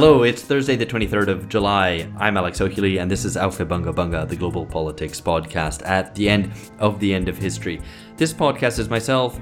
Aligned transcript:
Hello, 0.00 0.22
it's 0.22 0.42
Thursday, 0.42 0.76
the 0.76 0.86
23rd 0.86 1.26
of 1.26 1.48
July. 1.48 2.08
I'm 2.18 2.36
Alex 2.36 2.60
O'Keefe, 2.60 3.00
and 3.00 3.10
this 3.10 3.24
is 3.24 3.34
Aufhebunga 3.34 3.92
Bunga, 3.92 4.28
the 4.28 4.36
global 4.36 4.64
politics 4.64 5.20
podcast 5.20 5.84
at 5.84 6.14
the 6.14 6.28
end 6.28 6.52
of 6.78 7.00
the 7.00 7.12
end 7.12 7.28
of 7.28 7.36
history. 7.36 7.80
This 8.16 8.32
podcast 8.32 8.78
is 8.78 8.88
myself, 8.88 9.40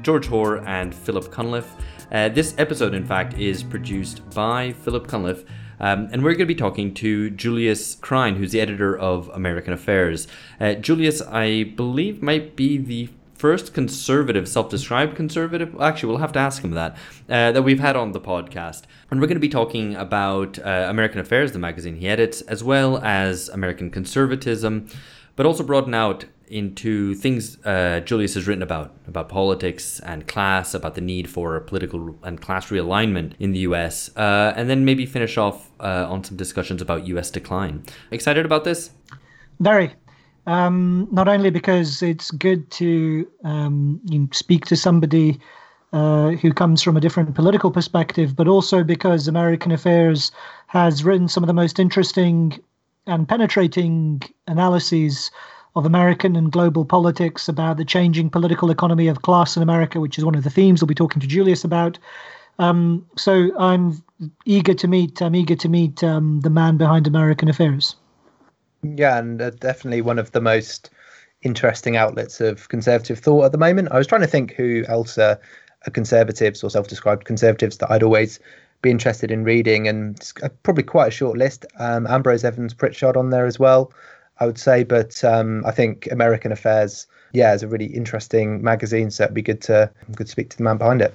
George 0.00 0.24
Hoare, 0.24 0.66
and 0.66 0.94
Philip 0.94 1.30
Cunliffe. 1.30 1.76
Uh, 2.10 2.30
this 2.30 2.54
episode, 2.56 2.94
in 2.94 3.04
fact, 3.04 3.34
is 3.34 3.62
produced 3.62 4.26
by 4.30 4.72
Philip 4.72 5.08
Cunliffe. 5.08 5.44
Um, 5.78 6.08
and 6.10 6.24
we're 6.24 6.32
going 6.32 6.38
to 6.38 6.46
be 6.46 6.54
talking 6.54 6.94
to 6.94 7.28
Julius 7.28 7.96
Krein, 7.96 8.38
who's 8.38 8.52
the 8.52 8.62
editor 8.62 8.96
of 8.96 9.28
American 9.34 9.74
Affairs. 9.74 10.26
Uh, 10.58 10.72
Julius, 10.72 11.20
I 11.20 11.64
believe, 11.64 12.22
might 12.22 12.56
be 12.56 12.78
the 12.78 13.10
first 13.42 13.74
conservative, 13.74 14.46
self-described 14.48 15.16
conservative. 15.16 15.74
Actually, 15.80 16.10
we'll 16.10 16.18
have 16.18 16.30
to 16.30 16.38
ask 16.38 16.62
him 16.62 16.70
that 16.70 16.92
uh, 17.28 17.50
that 17.50 17.62
we've 17.62 17.80
had 17.80 17.96
on 17.96 18.12
the 18.12 18.20
podcast, 18.20 18.82
and 19.10 19.20
we're 19.20 19.26
going 19.26 19.42
to 19.42 19.48
be 19.48 19.48
talking 19.48 19.96
about 19.96 20.60
uh, 20.60 20.86
American 20.88 21.18
Affairs, 21.18 21.50
the 21.50 21.58
magazine 21.58 21.96
he 21.96 22.06
edits, 22.06 22.42
as 22.42 22.62
well 22.62 22.98
as 22.98 23.48
American 23.48 23.90
conservatism, 23.90 24.86
but 25.34 25.44
also 25.44 25.64
broaden 25.64 25.92
out 25.92 26.24
into 26.46 27.16
things 27.16 27.58
uh, 27.64 27.98
Julius 28.04 28.34
has 28.34 28.46
written 28.46 28.62
about 28.62 28.94
about 29.08 29.28
politics 29.28 29.98
and 29.98 30.28
class, 30.28 30.72
about 30.72 30.94
the 30.94 31.00
need 31.00 31.28
for 31.28 31.58
political 31.58 32.16
and 32.22 32.40
class 32.40 32.70
realignment 32.70 33.32
in 33.40 33.50
the 33.50 33.60
U.S., 33.70 34.16
uh, 34.16 34.52
and 34.56 34.70
then 34.70 34.84
maybe 34.84 35.04
finish 35.04 35.36
off 35.36 35.72
uh, 35.80 36.06
on 36.08 36.22
some 36.22 36.36
discussions 36.36 36.80
about 36.80 37.08
U.S. 37.08 37.28
decline. 37.28 37.82
Excited 38.12 38.46
about 38.46 38.62
this? 38.62 38.92
Very. 39.58 39.94
Um, 40.46 41.08
not 41.12 41.28
only 41.28 41.50
because 41.50 42.02
it's 42.02 42.30
good 42.32 42.70
to 42.72 43.28
um, 43.44 44.00
you 44.06 44.20
know, 44.20 44.28
speak 44.32 44.66
to 44.66 44.76
somebody 44.76 45.40
uh, 45.92 46.30
who 46.30 46.52
comes 46.52 46.82
from 46.82 46.96
a 46.96 47.00
different 47.00 47.34
political 47.34 47.70
perspective, 47.70 48.34
but 48.34 48.48
also 48.48 48.82
because 48.82 49.28
American 49.28 49.70
Affairs 49.70 50.32
has 50.66 51.04
written 51.04 51.28
some 51.28 51.42
of 51.42 51.46
the 51.46 51.54
most 51.54 51.78
interesting 51.78 52.58
and 53.06 53.28
penetrating 53.28 54.22
analyses 54.46 55.30
of 55.74 55.86
American 55.86 56.36
and 56.36 56.52
global 56.52 56.84
politics 56.84 57.48
about 57.48 57.76
the 57.76 57.84
changing 57.84 58.30
political 58.30 58.70
economy 58.70 59.08
of 59.08 59.22
class 59.22 59.56
in 59.56 59.62
America, 59.62 60.00
which 60.00 60.18
is 60.18 60.24
one 60.24 60.34
of 60.34 60.44
the 60.44 60.50
themes 60.50 60.80
we'll 60.80 60.86
be 60.86 60.94
talking 60.94 61.20
to 61.20 61.26
Julius 61.26 61.64
about. 61.64 61.98
Um, 62.58 63.06
so 63.16 63.50
I'm 63.58 64.02
eager 64.44 64.74
to 64.74 64.88
meet. 64.88 65.22
I'm 65.22 65.34
eager 65.34 65.56
to 65.56 65.68
meet 65.68 66.04
um, 66.04 66.40
the 66.40 66.50
man 66.50 66.76
behind 66.76 67.06
American 67.06 67.48
Affairs. 67.48 67.96
Yeah, 68.82 69.18
and 69.18 69.40
uh, 69.40 69.50
definitely 69.50 70.02
one 70.02 70.18
of 70.18 70.32
the 70.32 70.40
most 70.40 70.90
interesting 71.42 71.96
outlets 71.96 72.40
of 72.40 72.68
conservative 72.68 73.18
thought 73.18 73.44
at 73.44 73.52
the 73.52 73.58
moment. 73.58 73.88
I 73.92 73.98
was 73.98 74.06
trying 74.06 74.20
to 74.22 74.26
think 74.26 74.52
who 74.52 74.84
else 74.88 75.18
are, 75.18 75.40
are 75.86 75.90
conservatives 75.90 76.62
or 76.62 76.70
self-described 76.70 77.24
conservatives 77.24 77.78
that 77.78 77.90
I'd 77.90 78.02
always 78.02 78.40
be 78.82 78.90
interested 78.90 79.30
in 79.30 79.44
reading, 79.44 79.86
and 79.86 80.32
probably 80.64 80.82
quite 80.82 81.08
a 81.08 81.12
short 81.12 81.38
list. 81.38 81.64
Um, 81.78 82.06
Ambrose 82.08 82.44
Evans 82.44 82.74
Pritchard 82.74 83.16
on 83.16 83.30
there 83.30 83.46
as 83.46 83.58
well, 83.58 83.92
I 84.40 84.46
would 84.46 84.58
say. 84.58 84.82
But 84.82 85.22
um, 85.22 85.64
I 85.64 85.70
think 85.70 86.08
American 86.10 86.50
Affairs, 86.50 87.06
yeah, 87.32 87.54
is 87.54 87.62
a 87.62 87.68
really 87.68 87.86
interesting 87.86 88.62
magazine, 88.62 89.12
so 89.12 89.24
it'd 89.24 89.34
be 89.34 89.42
good 89.42 89.62
to 89.62 89.90
good 90.16 90.26
to 90.26 90.30
speak 90.32 90.50
to 90.50 90.56
the 90.56 90.64
man 90.64 90.78
behind 90.78 91.00
it. 91.00 91.14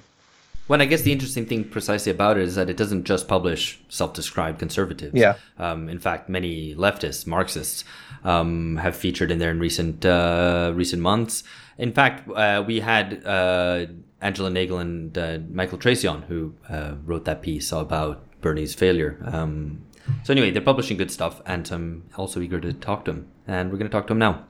Well, 0.68 0.82
I 0.82 0.86
guess 0.86 1.04
the 1.04 1.14
interesting 1.14 1.46
thing 1.46 1.64
precisely 1.64 2.12
about 2.12 2.38
it 2.38 2.44
is 2.44 2.56
that 2.56 2.70
it 2.70 2.76
doesn't 2.76 3.06
just 3.06 3.30
publish 3.30 3.80
self-described 3.88 4.60
conservatives. 4.60 5.14
Yeah. 5.14 5.36
Um, 5.58 5.88
in 5.88 5.98
fact, 5.98 6.28
many 6.28 6.76
leftists, 6.76 7.26
Marxists, 7.26 7.86
um, 8.26 8.76
have 8.76 8.96
featured 8.96 9.32
in 9.32 9.40
there 9.40 9.52
in 9.52 9.60
recent 9.60 10.06
uh, 10.06 10.74
recent 10.76 11.02
months. 11.02 11.44
In 11.78 11.94
fact, 11.94 12.30
uh, 12.30 12.64
we 12.68 12.82
had 12.82 13.26
uh, 13.26 13.86
Angela 14.20 14.50
Nagle 14.50 14.80
and 14.80 15.18
uh, 15.18 15.40
Michael 15.50 15.78
Tracey 15.78 16.08
on, 16.08 16.24
who 16.24 16.54
uh, 16.68 16.96
wrote 17.06 17.24
that 17.26 17.42
piece 17.42 17.72
about 17.72 18.24
Bernie's 18.42 18.76
failure. 18.76 19.24
Um, 19.26 19.86
so 20.24 20.34
anyway, 20.34 20.52
they're 20.52 20.62
publishing 20.62 20.98
good 20.98 21.12
stuff, 21.12 21.42
and 21.46 21.70
I'm 21.72 22.10
also 22.18 22.42
eager 22.42 22.60
to 22.60 22.74
talk 22.74 23.06
to 23.06 23.14
them. 23.14 23.32
And 23.48 23.72
we're 23.72 23.78
going 23.78 23.90
to 23.90 23.96
talk 23.96 24.08
to 24.08 24.14
them 24.14 24.20
now. 24.20 24.46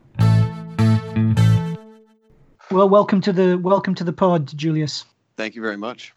Well, 2.72 2.90
welcome 2.90 3.22
to 3.22 3.32
the 3.32 3.60
welcome 3.60 3.94
to 3.94 4.04
the 4.04 4.14
pod, 4.14 4.48
Julius. 4.58 5.06
Thank 5.38 5.56
you 5.56 5.62
very 5.62 5.78
much. 5.78 6.14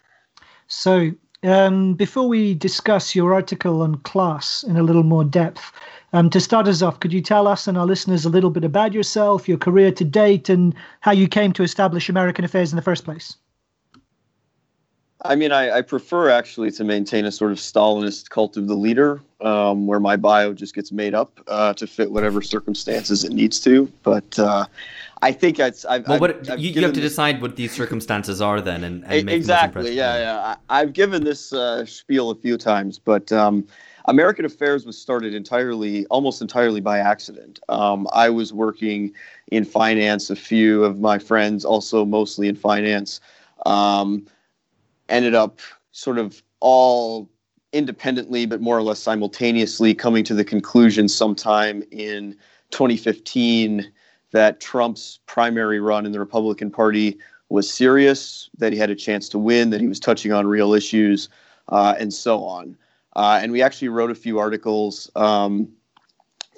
So, 0.66 1.12
um, 1.42 1.94
before 1.94 2.28
we 2.28 2.54
discuss 2.54 3.14
your 3.14 3.32
article 3.34 3.82
on 3.82 3.96
class 3.98 4.62
in 4.62 4.76
a 4.76 4.82
little 4.82 5.02
more 5.02 5.24
depth, 5.24 5.72
um, 6.12 6.30
to 6.30 6.40
start 6.40 6.66
us 6.66 6.82
off, 6.82 7.00
could 7.00 7.12
you 7.12 7.20
tell 7.20 7.46
us 7.46 7.68
and 7.68 7.78
our 7.78 7.86
listeners 7.86 8.24
a 8.24 8.30
little 8.30 8.50
bit 8.50 8.64
about 8.64 8.92
yourself, 8.92 9.48
your 9.48 9.58
career 9.58 9.92
to 9.92 10.04
date, 10.04 10.48
and 10.48 10.74
how 11.00 11.12
you 11.12 11.28
came 11.28 11.52
to 11.52 11.62
establish 11.62 12.08
American 12.08 12.44
Affairs 12.44 12.72
in 12.72 12.76
the 12.76 12.82
first 12.82 13.04
place? 13.04 13.36
I 15.22 15.36
mean, 15.36 15.52
I, 15.52 15.78
I 15.78 15.82
prefer 15.82 16.30
actually 16.30 16.70
to 16.72 16.84
maintain 16.84 17.26
a 17.26 17.32
sort 17.32 17.52
of 17.52 17.58
Stalinist 17.58 18.30
cult 18.30 18.56
of 18.56 18.68
the 18.68 18.74
leader, 18.74 19.20
um, 19.42 19.86
where 19.86 20.00
my 20.00 20.16
bio 20.16 20.54
just 20.54 20.74
gets 20.74 20.92
made 20.92 21.14
up 21.14 21.40
uh, 21.46 21.74
to 21.74 21.86
fit 21.86 22.10
whatever 22.10 22.40
circumstances 22.40 23.22
it 23.22 23.32
needs 23.32 23.60
to. 23.60 23.90
But 24.02 24.38
uh, 24.38 24.64
I 25.20 25.32
think 25.32 25.60
I've. 25.60 25.84
I've 25.88 26.08
well, 26.08 26.20
what, 26.20 26.50
I've, 26.50 26.58
you, 26.58 26.70
you 26.70 26.82
have 26.82 26.94
to 26.94 27.00
this, 27.00 27.12
decide 27.12 27.42
what 27.42 27.56
these 27.56 27.72
circumstances 27.72 28.40
are 28.40 28.62
then, 28.62 28.82
and, 28.82 29.04
and 29.04 29.28
exactly, 29.28 29.94
yeah, 29.94 30.18
yeah. 30.18 30.56
I, 30.70 30.80
have 30.80 30.94
given 30.94 31.24
this 31.24 31.52
uh, 31.52 31.84
spiel 31.84 32.30
a 32.30 32.34
few 32.34 32.56
times, 32.56 32.98
but 32.98 33.30
um, 33.30 33.66
American 34.06 34.46
Affairs 34.46 34.86
was 34.86 34.96
started 34.96 35.34
entirely, 35.34 36.06
almost 36.06 36.40
entirely 36.40 36.80
by 36.80 36.98
accident. 36.98 37.60
Um, 37.68 38.08
I 38.14 38.30
was 38.30 38.54
working 38.54 39.12
in 39.52 39.66
finance. 39.66 40.30
A 40.30 40.36
few 40.36 40.82
of 40.82 40.98
my 40.98 41.18
friends, 41.18 41.66
also 41.66 42.06
mostly 42.06 42.48
in 42.48 42.56
finance, 42.56 43.20
um, 43.66 44.26
ended 45.10 45.34
up 45.34 45.60
sort 45.92 46.18
of 46.18 46.42
all 46.60 47.30
independently, 47.72 48.46
but 48.46 48.60
more 48.60 48.76
or 48.76 48.82
less 48.82 48.98
simultaneously, 48.98 49.94
coming 49.94 50.24
to 50.24 50.34
the 50.34 50.44
conclusion 50.44 51.08
sometime 51.08 51.82
in 51.90 52.36
2015 52.70 53.90
that 54.32 54.60
Trump's 54.60 55.20
primary 55.26 55.80
run 55.80 56.06
in 56.06 56.12
the 56.12 56.20
Republican 56.20 56.70
Party 56.70 57.18
was 57.48 57.70
serious, 57.70 58.48
that 58.58 58.72
he 58.72 58.78
had 58.78 58.90
a 58.90 58.94
chance 58.94 59.28
to 59.28 59.38
win, 59.38 59.70
that 59.70 59.80
he 59.80 59.88
was 59.88 59.98
touching 59.98 60.32
on 60.32 60.46
real 60.46 60.72
issues, 60.72 61.28
uh, 61.68 61.94
and 61.98 62.14
so 62.14 62.44
on. 62.44 62.76
Uh, 63.16 63.40
and 63.42 63.50
we 63.50 63.60
actually 63.60 63.88
wrote 63.88 64.10
a 64.10 64.14
few 64.14 64.38
articles 64.38 65.10
um, 65.16 65.68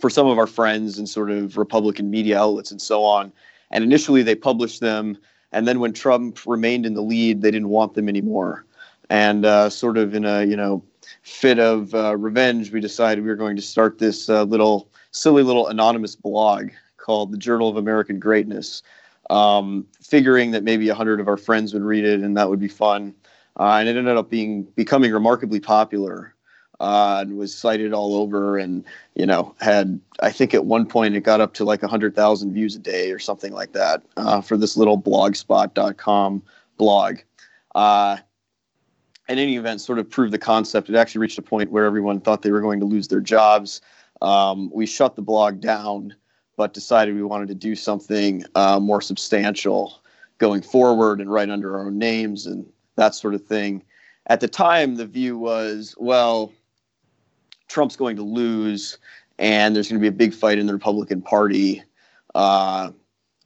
for 0.00 0.10
some 0.10 0.26
of 0.26 0.38
our 0.38 0.46
friends 0.46 0.98
and 0.98 1.08
sort 1.08 1.30
of 1.30 1.56
Republican 1.56 2.10
media 2.10 2.38
outlets 2.38 2.70
and 2.70 2.80
so 2.80 3.04
on. 3.04 3.32
And 3.70 3.82
initially 3.82 4.22
they 4.22 4.34
published 4.34 4.80
them. 4.80 5.16
And 5.52 5.68
then 5.68 5.80
when 5.80 5.92
Trump 5.92 6.38
remained 6.46 6.86
in 6.86 6.94
the 6.94 7.02
lead, 7.02 7.42
they 7.42 7.50
didn't 7.50 7.68
want 7.68 7.94
them 7.94 8.08
anymore. 8.08 8.64
And 9.10 9.44
uh, 9.44 9.68
sort 9.68 9.98
of 9.98 10.14
in 10.14 10.24
a, 10.24 10.44
you 10.44 10.56
know, 10.56 10.82
fit 11.22 11.58
of 11.58 11.94
uh, 11.94 12.16
revenge, 12.16 12.72
we 12.72 12.80
decided 12.80 13.22
we 13.22 13.30
were 13.30 13.36
going 13.36 13.56
to 13.56 13.62
start 13.62 13.98
this 13.98 14.28
uh, 14.28 14.44
little 14.44 14.88
silly 15.10 15.42
little 15.42 15.68
anonymous 15.68 16.16
blog 16.16 16.70
called 16.96 17.32
the 17.32 17.36
Journal 17.36 17.68
of 17.68 17.76
American 17.76 18.18
Greatness, 18.18 18.82
um, 19.28 19.86
figuring 20.00 20.52
that 20.52 20.64
maybe 20.64 20.88
a 20.88 20.94
hundred 20.94 21.20
of 21.20 21.28
our 21.28 21.36
friends 21.36 21.74
would 21.74 21.82
read 21.82 22.04
it 22.04 22.20
and 22.20 22.36
that 22.36 22.48
would 22.48 22.60
be 22.60 22.68
fun. 22.68 23.14
Uh, 23.60 23.76
and 23.78 23.88
it 23.88 23.96
ended 23.96 24.16
up 24.16 24.30
being 24.30 24.62
becoming 24.76 25.12
remarkably 25.12 25.60
popular 25.60 26.34
uh, 26.82 27.20
and 27.20 27.38
was 27.38 27.54
cited 27.54 27.92
all 27.92 28.14
over. 28.16 28.58
And 28.58 28.84
you 29.14 29.24
know, 29.24 29.54
had 29.60 29.98
I 30.20 30.30
think 30.30 30.52
at 30.52 30.66
one 30.66 30.86
point 30.86 31.16
it 31.16 31.20
got 31.20 31.40
up 31.40 31.54
to 31.54 31.64
like 31.64 31.82
a 31.82 31.88
hundred 31.88 32.14
thousand 32.14 32.52
views 32.52 32.76
a 32.76 32.78
day 32.78 33.10
or 33.10 33.18
something 33.18 33.52
like 33.52 33.72
that 33.72 34.02
uh, 34.16 34.40
for 34.40 34.56
this 34.56 34.76
little 34.76 35.00
blogspot.com 35.00 36.42
blog. 36.76 37.18
Uh, 37.74 38.18
in 39.28 39.38
any 39.38 39.56
event, 39.56 39.80
sort 39.80 39.98
of 39.98 40.10
proved 40.10 40.32
the 40.32 40.38
concept. 40.38 40.90
It 40.90 40.96
actually 40.96 41.20
reached 41.20 41.38
a 41.38 41.42
point 41.42 41.70
where 41.70 41.86
everyone 41.86 42.20
thought 42.20 42.42
they 42.42 42.50
were 42.50 42.60
going 42.60 42.80
to 42.80 42.86
lose 42.86 43.08
their 43.08 43.20
jobs. 43.20 43.80
Um, 44.20 44.70
we 44.72 44.84
shut 44.84 45.16
the 45.16 45.22
blog 45.22 45.60
down 45.60 46.14
but 46.56 46.74
decided 46.74 47.14
we 47.14 47.22
wanted 47.22 47.48
to 47.48 47.54
do 47.54 47.74
something 47.74 48.44
uh, 48.54 48.78
more 48.78 49.00
substantial 49.00 50.00
going 50.38 50.62
forward 50.62 51.20
and 51.20 51.32
write 51.32 51.50
under 51.50 51.76
our 51.76 51.86
own 51.86 51.98
names 51.98 52.46
and 52.46 52.66
that 52.96 53.14
sort 53.14 53.34
of 53.34 53.44
thing. 53.44 53.82
At 54.26 54.40
the 54.40 54.48
time, 54.48 54.96
the 54.96 55.06
view 55.06 55.38
was, 55.38 55.94
well, 55.98 56.52
Trump's 57.72 57.96
going 57.96 58.16
to 58.16 58.22
lose, 58.22 58.98
and 59.38 59.74
there's 59.74 59.88
going 59.88 60.00
to 60.00 60.02
be 60.02 60.08
a 60.08 60.12
big 60.12 60.34
fight 60.34 60.58
in 60.58 60.66
the 60.66 60.72
Republican 60.72 61.22
Party 61.22 61.82
uh, 62.34 62.90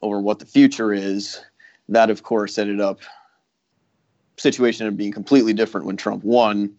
over 0.03 0.21
what 0.21 0.39
the 0.39 0.47
future 0.47 0.93
is. 0.93 1.41
That, 1.89 2.11
of 2.11 2.23
course, 2.23 2.59
ended 2.59 2.81
up 2.81 3.01
situation 4.37 4.87
of 4.87 4.97
being 4.97 5.13
completely 5.13 5.53
different 5.53 5.87
when 5.87 5.97
Trump 5.97 6.25
won. 6.25 6.75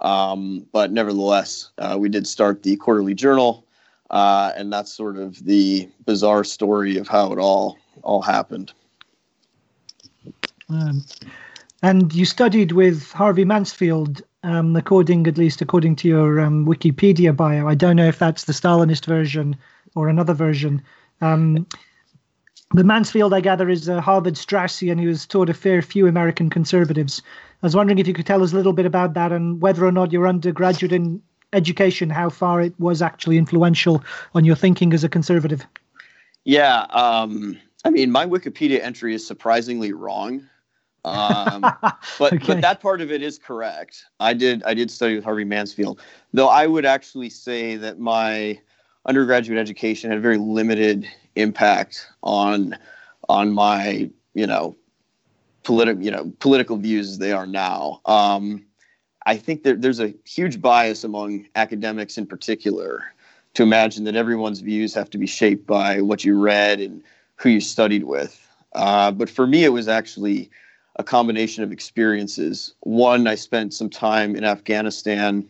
Um, 0.00 0.66
but 0.72 0.92
nevertheless, 0.92 1.70
uh, 1.78 1.96
we 1.98 2.08
did 2.08 2.26
start 2.26 2.62
the 2.62 2.76
Quarterly 2.76 3.14
Journal 3.14 3.66
uh, 4.10 4.52
and 4.56 4.72
that's 4.72 4.92
sort 4.92 5.16
of 5.16 5.44
the 5.44 5.88
bizarre 6.04 6.44
story 6.44 6.96
of 6.96 7.08
how 7.08 7.32
it 7.32 7.38
all 7.38 7.78
all 8.02 8.22
happened. 8.22 8.72
Um, 10.68 11.04
and 11.82 12.12
you 12.12 12.24
studied 12.24 12.72
with 12.72 13.10
Harvey 13.12 13.44
Mansfield, 13.44 14.22
um, 14.42 14.74
according 14.76 15.26
at 15.26 15.38
least 15.38 15.60
according 15.60 15.96
to 15.96 16.08
your 16.08 16.40
um, 16.40 16.66
Wikipedia 16.66 17.36
bio. 17.36 17.68
I 17.68 17.74
don't 17.74 17.96
know 17.96 18.06
if 18.06 18.18
that's 18.18 18.44
the 18.44 18.52
Stalinist 18.52 19.06
version 19.06 19.56
or 19.94 20.08
another 20.08 20.34
version. 20.34 20.82
Um, 21.20 21.66
but 22.72 22.86
Mansfield, 22.86 23.34
I 23.34 23.40
gather, 23.40 23.68
is 23.68 23.88
a 23.88 24.00
Harvard 24.00 24.34
Straussian, 24.34 24.92
and 24.92 25.00
he 25.00 25.06
was 25.06 25.26
taught 25.26 25.48
a 25.48 25.54
fair 25.54 25.82
few 25.82 26.06
American 26.06 26.48
conservatives. 26.48 27.20
I 27.62 27.66
was 27.66 27.74
wondering 27.74 27.98
if 27.98 28.06
you 28.06 28.14
could 28.14 28.26
tell 28.26 28.42
us 28.42 28.52
a 28.52 28.56
little 28.56 28.72
bit 28.72 28.86
about 28.86 29.14
that 29.14 29.32
and 29.32 29.60
whether 29.60 29.84
or 29.84 29.92
not 29.92 30.12
your 30.12 30.28
undergraduate 30.28 30.92
in 30.92 31.20
education, 31.52 32.10
how 32.10 32.30
far 32.30 32.60
it 32.60 32.78
was 32.78 33.02
actually 33.02 33.38
influential 33.38 34.04
on 34.34 34.44
your 34.44 34.54
thinking 34.54 34.94
as 34.94 35.02
a 35.02 35.08
conservative. 35.08 35.66
Yeah, 36.44 36.82
um, 36.90 37.58
I 37.84 37.90
mean, 37.90 38.10
my 38.10 38.24
Wikipedia 38.24 38.80
entry 38.82 39.14
is 39.14 39.26
surprisingly 39.26 39.92
wrong. 39.92 40.48
Um, 41.04 41.60
but 42.18 42.32
okay. 42.34 42.46
but 42.46 42.60
that 42.60 42.80
part 42.80 43.00
of 43.00 43.10
it 43.10 43.22
is 43.22 43.38
correct. 43.38 44.04
I 44.18 44.34
did 44.34 44.62
I 44.64 44.74
did 44.74 44.90
study 44.90 45.14
with 45.14 45.24
Harvey 45.24 45.44
Mansfield, 45.44 46.00
though 46.32 46.48
I 46.48 46.66
would 46.66 46.84
actually 46.84 47.30
say 47.30 47.76
that 47.76 47.98
my 47.98 48.58
undergraduate 49.06 49.58
education 49.58 50.10
had 50.10 50.18
a 50.18 50.22
very 50.22 50.38
limited 50.38 51.08
impact 51.36 52.06
on 52.22 52.76
on 53.28 53.52
my 53.52 54.10
you 54.34 54.46
know 54.46 54.76
political 55.62 56.02
you 56.02 56.10
know 56.10 56.32
political 56.40 56.76
views 56.76 57.08
as 57.08 57.18
they 57.18 57.32
are 57.32 57.46
now. 57.46 58.00
Um, 58.06 58.64
I 59.26 59.36
think 59.36 59.62
that 59.64 59.82
there's 59.82 60.00
a 60.00 60.14
huge 60.24 60.60
bias 60.60 61.04
among 61.04 61.46
academics 61.54 62.16
in 62.18 62.26
particular 62.26 63.04
to 63.54 63.62
imagine 63.62 64.04
that 64.04 64.16
everyone's 64.16 64.60
views 64.60 64.94
have 64.94 65.10
to 65.10 65.18
be 65.18 65.26
shaped 65.26 65.66
by 65.66 66.00
what 66.00 66.24
you 66.24 66.40
read 66.40 66.80
and 66.80 67.02
who 67.36 67.50
you 67.50 67.60
studied 67.60 68.04
with. 68.04 68.40
Uh, 68.74 69.10
but 69.10 69.28
for 69.28 69.46
me, 69.46 69.64
it 69.64 69.70
was 69.70 69.88
actually 69.88 70.50
a 71.00 71.02
combination 71.02 71.64
of 71.64 71.72
experiences. 71.72 72.74
One, 72.80 73.26
I 73.26 73.34
spent 73.34 73.72
some 73.72 73.88
time 73.88 74.36
in 74.36 74.44
Afghanistan 74.44 75.48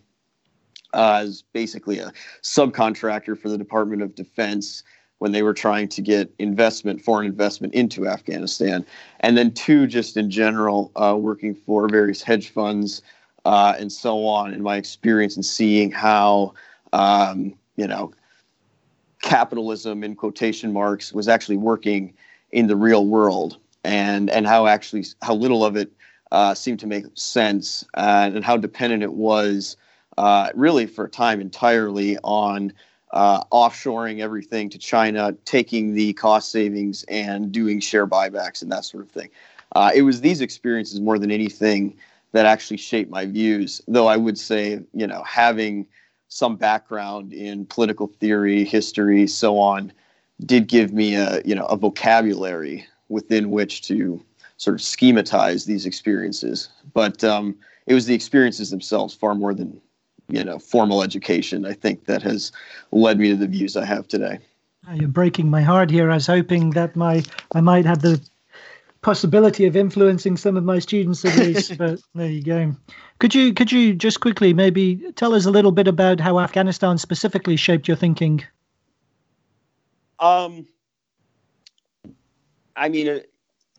uh, 0.93 1.23
as 1.23 1.43
basically 1.51 1.99
a 1.99 2.13
subcontractor 2.41 3.37
for 3.37 3.49
the 3.49 3.57
Department 3.57 4.01
of 4.01 4.15
Defense 4.15 4.81
when 5.19 5.33
they 5.33 5.43
were 5.43 5.53
trying 5.53 5.89
to 5.89 6.01
get 6.01 6.33
investment, 6.39 7.01
foreign 7.01 7.27
investment 7.27 7.73
into 7.73 8.07
Afghanistan. 8.07 8.85
And 9.19 9.37
then 9.37 9.51
two, 9.51 9.87
just 9.87 10.15
in 10.15 10.31
general, 10.31 10.89
uh, 10.95 11.17
working 11.19 11.53
for 11.53 11.89
various 11.89 12.21
hedge 12.21 12.49
funds 12.49 13.01
uh, 13.43 13.73
and 13.77 13.91
so 13.91 14.25
on, 14.25 14.53
in 14.53 14.63
my 14.63 14.77
experience 14.77 15.35
in 15.35 15.43
seeing 15.43 15.91
how, 15.91 16.53
um, 16.93 17.53
you 17.75 17.87
know, 17.87 18.13
capitalism 19.21 20.01
in 20.01 20.15
quotation 20.15 20.71
marks 20.71 21.11
was 21.11 21.27
actually 21.27 21.57
working 21.57 22.13
in 22.51 22.67
the 22.67 22.75
real 22.77 23.05
world 23.05 23.57
and, 23.83 24.29
and 24.29 24.47
how 24.47 24.67
actually, 24.67 25.05
how 25.21 25.33
little 25.33 25.65
of 25.65 25.75
it 25.75 25.91
uh, 26.31 26.53
seemed 26.53 26.79
to 26.79 26.87
make 26.87 27.05
sense 27.15 27.85
and 27.95 28.43
how 28.43 28.57
dependent 28.57 29.03
it 29.03 29.13
was 29.13 29.75
uh, 30.17 30.49
really 30.55 30.85
for 30.85 31.05
a 31.05 31.09
time 31.09 31.41
entirely 31.41 32.17
on 32.23 32.73
uh, 33.11 33.43
offshoring 33.45 34.21
everything 34.21 34.69
to 34.69 34.77
China, 34.77 35.35
taking 35.45 35.93
the 35.93 36.13
cost 36.13 36.51
savings 36.51 37.03
and 37.09 37.51
doing 37.51 37.79
share 37.79 38.07
buybacks 38.07 38.61
and 38.61 38.71
that 38.71 38.85
sort 38.85 39.03
of 39.03 39.11
thing. 39.11 39.29
Uh, 39.75 39.91
it 39.93 40.01
was 40.03 40.21
these 40.21 40.41
experiences 40.41 40.99
more 40.99 41.19
than 41.19 41.31
anything 41.31 41.95
that 42.31 42.45
actually 42.45 42.77
shaped 42.77 43.11
my 43.11 43.25
views. 43.25 43.81
Though 43.87 44.07
I 44.07 44.17
would 44.17 44.37
say, 44.37 44.79
you 44.93 45.07
know, 45.07 45.23
having 45.23 45.85
some 46.29 46.55
background 46.55 47.33
in 47.33 47.65
political 47.65 48.07
theory, 48.07 48.63
history, 48.63 49.27
so 49.27 49.59
on, 49.59 49.91
did 50.45 50.67
give 50.67 50.93
me 50.93 51.15
a 51.15 51.41
you 51.45 51.53
know 51.53 51.65
a 51.65 51.75
vocabulary 51.75 52.85
within 53.11 53.51
which 53.51 53.81
to 53.83 54.23
sort 54.57 54.75
of 54.75 54.81
schematize 54.81 55.65
these 55.65 55.85
experiences. 55.85 56.69
But 56.93 57.23
um, 57.23 57.55
it 57.87 57.93
was 57.93 58.05
the 58.05 58.15
experiences 58.15 58.69
themselves 58.69 59.13
far 59.13 59.35
more 59.35 59.53
than 59.53 59.79
you 60.29 60.43
know 60.43 60.57
formal 60.59 61.03
education 61.03 61.65
i 61.65 61.73
think 61.73 62.05
that 62.05 62.21
has 62.21 62.51
led 62.91 63.19
me 63.19 63.29
to 63.29 63.35
the 63.35 63.47
views 63.47 63.75
i 63.75 63.85
have 63.85 64.07
today. 64.07 64.39
You're 64.95 65.09
breaking 65.09 65.51
my 65.51 65.61
heart 65.61 65.91
here. 65.91 66.09
I 66.09 66.15
was 66.15 66.25
hoping 66.25 66.71
that 66.71 66.95
my 66.95 67.23
i 67.53 67.61
might 67.61 67.85
have 67.85 68.01
the 68.01 68.21
possibility 69.01 69.65
of 69.65 69.75
influencing 69.75 70.37
some 70.37 70.57
of 70.57 70.63
my 70.63 70.79
students 70.79 71.25
at 71.25 71.35
least 71.37 71.77
but 71.83 71.99
there 72.15 72.29
you 72.29 72.43
go. 72.43 72.75
Could 73.19 73.35
you 73.35 73.53
could 73.53 73.71
you 73.71 73.93
just 73.93 74.21
quickly 74.21 74.53
maybe 74.53 74.97
tell 75.15 75.33
us 75.35 75.45
a 75.45 75.51
little 75.51 75.71
bit 75.71 75.87
about 75.87 76.19
how 76.19 76.39
afghanistan 76.39 76.97
specifically 76.97 77.55
shaped 77.55 77.87
your 77.87 77.97
thinking? 77.97 78.43
Um 80.19 80.67
i 82.81 82.89
mean 82.89 83.21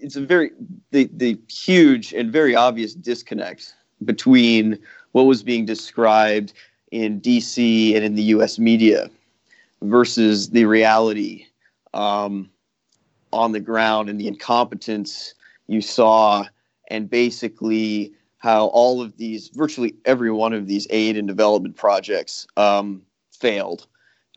it's 0.01 0.17
a 0.17 0.21
very 0.21 0.51
the 0.91 1.09
the 1.13 1.39
huge 1.49 2.13
and 2.13 2.33
very 2.33 2.55
obvious 2.55 2.95
disconnect 2.95 3.75
between 4.05 4.79
what 5.13 5.25
was 5.25 5.43
being 5.43 5.65
described 5.65 6.53
in 6.91 7.21
DC 7.21 7.95
and 7.95 8.05
in 8.05 8.15
the 8.15 8.23
US 8.25 8.59
media 8.59 9.11
versus 9.81 10.51
the 10.51 10.67
reality 10.67 11.47
um, 11.95 12.51
on 13.33 13.53
the 13.53 13.61
ground 13.61 14.09
and 14.09 14.21
the 14.21 14.29
incompetence 14.29 15.35
you 15.67 15.81
saw, 15.81 16.45
and 16.89 17.09
basically 17.09 18.13
how 18.39 18.67
all 18.67 19.01
of 19.01 19.17
these, 19.17 19.49
virtually 19.49 19.95
every 20.05 20.31
one 20.31 20.53
of 20.53 20.67
these 20.67 20.87
aid 20.91 21.17
and 21.17 21.29
development 21.29 21.77
projects 21.77 22.47
um, 22.57 23.01
failed. 23.31 23.87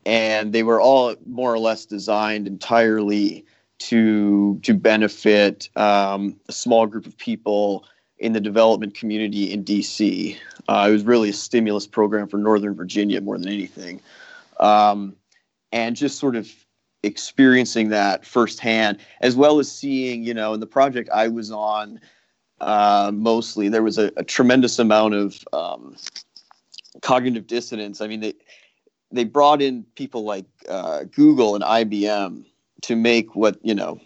And 0.06 0.52
they 0.52 0.62
were 0.62 0.80
all 0.80 1.16
more 1.26 1.52
or 1.52 1.58
less 1.58 1.84
designed 1.84 2.46
entirely 2.46 3.44
to 3.78 4.58
to 4.62 4.74
benefit 4.74 5.68
um, 5.76 6.38
a 6.48 6.52
small 6.52 6.86
group 6.86 7.06
of 7.06 7.16
people 7.18 7.84
in 8.18 8.32
the 8.32 8.40
development 8.40 8.94
community 8.94 9.52
in 9.52 9.64
DC. 9.64 10.36
Uh, 10.68 10.86
it 10.88 10.92
was 10.92 11.04
really 11.04 11.28
a 11.30 11.34
stimulus 11.34 11.86
program 11.86 12.26
for 12.26 12.38
Northern 12.38 12.74
Virginia 12.74 13.20
more 13.20 13.38
than 13.38 13.48
anything. 13.48 14.00
Um, 14.58 15.14
and 15.72 15.94
just 15.94 16.18
sort 16.18 16.36
of 16.36 16.50
experiencing 17.02 17.90
that 17.90 18.24
firsthand, 18.24 18.98
as 19.20 19.36
well 19.36 19.58
as 19.58 19.70
seeing, 19.70 20.24
you 20.24 20.32
know, 20.32 20.54
in 20.54 20.60
the 20.60 20.66
project 20.66 21.10
I 21.12 21.28
was 21.28 21.50
on, 21.50 22.00
uh, 22.60 23.10
mostly 23.14 23.68
there 23.68 23.82
was 23.82 23.98
a, 23.98 24.10
a 24.16 24.24
tremendous 24.24 24.78
amount 24.78 25.14
of 25.14 25.44
um, 25.52 25.96
cognitive 27.02 27.46
dissonance. 27.46 28.00
I 28.00 28.06
mean, 28.06 28.20
they 28.20 28.34
they 29.12 29.24
brought 29.24 29.62
in 29.62 29.84
people 29.94 30.24
like 30.24 30.46
uh, 30.68 31.04
Google 31.04 31.54
and 31.54 31.62
IBM 31.62 32.44
to 32.82 32.96
make 32.96 33.34
what 33.34 33.58
you 33.62 33.74
know 33.74 34.00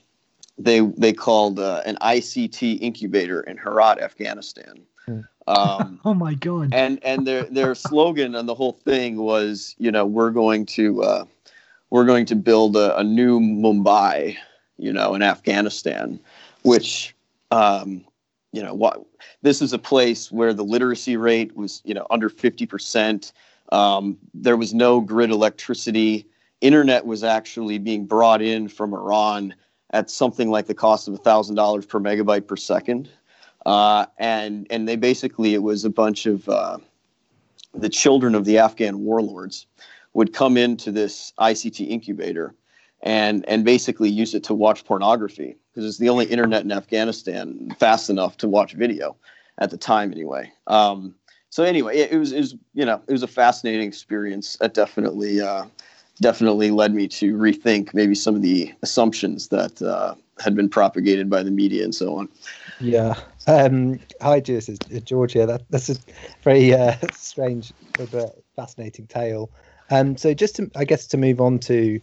they 0.59 0.81
they 0.81 1.13
called 1.13 1.59
uh, 1.59 1.83
an 1.87 1.97
ICT 2.01 2.81
incubator 2.81 3.41
in 3.43 3.57
Herat, 3.57 3.99
Afghanistan. 4.01 4.81
Hmm. 5.07 5.21
Um, 5.47 6.01
oh 6.05 6.15
my 6.15 6.35
god! 6.35 6.73
And 6.73 7.03
and 7.03 7.27
their 7.27 7.45
their 7.45 7.75
slogan 7.75 8.35
on 8.35 8.47
the 8.47 8.55
whole 8.55 8.73
thing 8.73 9.17
was, 9.17 9.75
you 9.79 9.91
know, 9.91 10.07
we're 10.07 10.31
going 10.31 10.67
to 10.67 11.03
uh, 11.03 11.25
we're 11.91 12.05
going 12.05 12.27
to 12.27 12.37
build 12.37 12.77
a, 12.77 12.97
a, 12.99 13.05
new 13.05 13.41
Mumbai, 13.41 14.37
you 14.77 14.93
know, 14.93 15.15
in 15.15 15.23
Afghanistan, 15.23 16.21
which 16.63 17.15
um, 17.51 18.05
you 18.53 18.63
know 18.63 18.75
what 18.75 19.05
this 19.43 19.63
is 19.63 19.73
a 19.73 19.79
place 19.79 20.31
where 20.31 20.53
the 20.53 20.65
literacy 20.65 21.17
rate 21.17 21.57
was 21.57 21.83
you 21.85 21.95
know 21.95 22.07
under 22.11 22.29
50 22.29 22.67
percent 22.67 23.33
um, 23.73 24.19
there 24.35 24.57
was 24.57 24.75
no 24.75 25.01
grid 25.01 25.31
electricity 25.31 26.27
internet 26.61 27.07
was 27.07 27.25
actually 27.25 27.79
being 27.79 28.07
brought 28.07 28.43
in 28.43 28.69
from 28.69 28.93
iran 28.93 29.55
at 29.93 30.11
something 30.11 30.51
like 30.51 30.67
the 30.67 30.75
cost 30.75 31.09
of 31.09 31.21
$1,000 31.21 31.89
per 31.89 32.01
megabyte 32.01 32.47
per 32.47 32.57
second. 32.57 33.09
Uh, 33.67 34.07
and, 34.19 34.67
and 34.71 34.89
they 34.89 34.97
basically, 34.97 35.55
it 35.55 35.63
was 35.63 35.85
a 35.85 35.91
bunch 35.91 36.27
of 36.27 36.49
uh, 36.49 36.79
the 37.75 37.89
children 37.89 38.35
of 38.35 38.45
the 38.45 38.59
Afghan 38.59 39.01
warlords 39.01 39.67
would 40.13 40.33
come 40.33 40.57
into 40.57 40.91
this 40.91 41.33
ICT 41.39 41.89
incubator 41.89 42.55
and, 43.03 43.45
and 43.49 43.65
basically 43.65 44.09
use 44.09 44.35
it 44.35 44.45
to 44.45 44.55
watch 44.55 44.85
pornography 44.85 45.57
because 45.73 45.87
it's 45.87 45.99
the 45.99 46.09
only 46.09 46.27
internet 46.27 46.65
in 46.65 46.73
Afghanistan 46.73 47.75
fast 47.79 48.11
enough 48.11 48.37
to 48.39 48.49
watch 48.49 48.75
video 48.75 49.17
at 49.59 49.71
the 49.71 49.77
time 49.77 50.13
anyway. 50.13 50.51
Um, 50.67 51.15
so 51.51 51.65
anyway, 51.65 51.99
it, 51.99 52.13
it, 52.13 52.19
was, 52.19 52.33
it 52.33 52.39
was, 52.39 52.55
you 52.75 52.85
know, 52.85 53.03
it 53.07 53.13
was 53.13 53.23
a 53.23 53.29
fascinating 53.29 53.87
experience. 53.87 54.57
That 54.61 54.75
definitely, 54.75 55.41
uh, 55.41 55.65
definitely 56.21 56.71
led 56.71 56.95
me 56.95 57.09
to 57.09 57.35
rethink 57.35 57.95
maybe 57.95 58.15
some 58.15 58.35
of 58.35 58.43
the 58.43 58.73
assumptions 58.83 59.49
that 59.49 59.81
uh, 59.83 60.15
had 60.39 60.55
been 60.55 60.69
propagated 60.69 61.29
by 61.31 61.43
the 61.43 61.51
media 61.51 61.85
and 61.85 61.95
so 61.95 62.17
on. 62.17 62.29
Yeah. 62.81 63.15
Um, 63.47 64.01
hi, 64.21 64.41
This 64.41 64.69
is 64.69 64.79
George 65.05 65.33
here. 65.33 65.47
That, 65.47 65.63
that's 65.71 65.91
a 65.91 65.97
very 66.43 66.75
uh, 66.75 66.97
strange 67.13 67.73
but 67.97 68.39
fascinating 68.57 69.07
tale. 69.07 69.51
Um, 69.91 70.17
so 70.17 70.35
just 70.35 70.57
to, 70.57 70.71
I 70.77 70.85
guess 70.85 71.07
to 71.09 71.17
move 71.17 71.41
on 71.41 71.59
to 71.61 72.01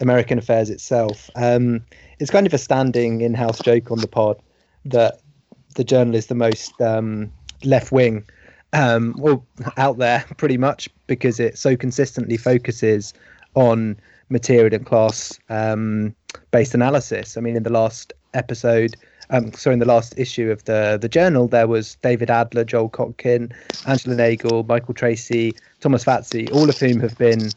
American 0.00 0.38
affairs 0.38 0.70
itself, 0.70 1.30
um, 1.36 1.84
it's 2.18 2.30
kind 2.30 2.46
of 2.46 2.54
a 2.54 2.58
standing 2.58 3.22
in-house 3.22 3.60
joke 3.60 3.90
on 3.90 3.98
the 3.98 4.08
pod 4.08 4.38
that 4.84 5.20
the 5.74 5.84
journal 5.84 6.14
is 6.14 6.26
the 6.26 6.34
most 6.34 6.78
um, 6.80 7.32
left-wing 7.64 8.24
um, 8.72 9.14
well 9.18 9.44
out 9.76 9.98
there 9.98 10.24
pretty 10.36 10.56
much 10.56 10.88
because 11.06 11.40
it 11.40 11.58
so 11.58 11.76
consistently 11.76 12.36
focuses 12.36 13.12
on 13.54 13.98
material 14.28 14.72
and 14.72 14.86
class 14.86 15.38
um, 15.48 16.14
based 16.50 16.74
analysis. 16.74 17.36
I 17.36 17.40
mean, 17.40 17.56
in 17.56 17.62
the 17.62 17.70
last 17.70 18.12
episode, 18.34 18.96
um, 19.30 19.52
sorry, 19.52 19.74
in 19.74 19.80
the 19.80 19.86
last 19.86 20.18
issue 20.18 20.50
of 20.50 20.64
the 20.64 20.98
the 21.00 21.08
journal, 21.08 21.48
there 21.48 21.66
was 21.66 21.96
David 22.02 22.30
Adler, 22.30 22.64
Joel 22.64 22.90
Kotkin, 22.90 23.52
Angela 23.86 24.16
Nagle, 24.16 24.64
Michael 24.64 24.94
Tracey, 24.94 25.54
Thomas 25.80 26.04
Fazi, 26.04 26.50
all 26.52 26.68
of 26.68 26.78
whom 26.78 27.00
have 27.00 27.16
been 27.18 27.50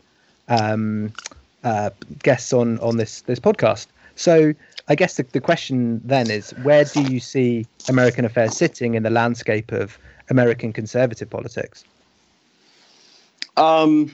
um, 0.50 1.12
uh, 1.64 1.90
guests 2.22 2.54
on 2.54 2.80
on 2.80 2.98
this 2.98 3.22
this 3.22 3.40
podcast. 3.40 3.88
So 4.16 4.54
I 4.88 4.96
guess 4.96 5.18
the, 5.18 5.24
the 5.24 5.42
question 5.42 6.02
then 6.04 6.30
is 6.30 6.52
where 6.64 6.86
do 6.86 7.02
you 7.02 7.20
see 7.20 7.66
American 7.90 8.26
affairs 8.26 8.56
sitting 8.56 8.96
in 8.96 9.04
the 9.04 9.10
landscape 9.10 9.72
of 9.72 9.98
American 10.30 10.74
conservative 10.74 11.30
politics? 11.30 11.84
Um, 13.58 14.14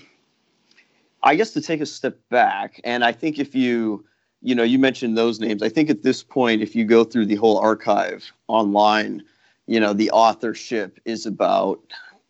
I 1.23 1.35
guess 1.35 1.51
to 1.51 1.61
take 1.61 1.81
a 1.81 1.85
step 1.85 2.17
back, 2.29 2.79
and 2.83 3.03
I 3.03 3.11
think 3.11 3.39
if 3.39 3.53
you, 3.53 4.05
you 4.41 4.55
know, 4.55 4.63
you 4.63 4.79
mentioned 4.79 5.17
those 5.17 5.39
names. 5.39 5.61
I 5.61 5.69
think 5.69 5.89
at 5.89 6.03
this 6.03 6.23
point, 6.23 6.61
if 6.61 6.75
you 6.75 6.85
go 6.85 7.03
through 7.03 7.25
the 7.25 7.35
whole 7.35 7.57
archive 7.57 8.31
online, 8.47 9.23
you 9.67 9.79
know, 9.79 9.93
the 9.93 10.09
authorship 10.11 10.99
is 11.05 11.25
about, 11.25 11.79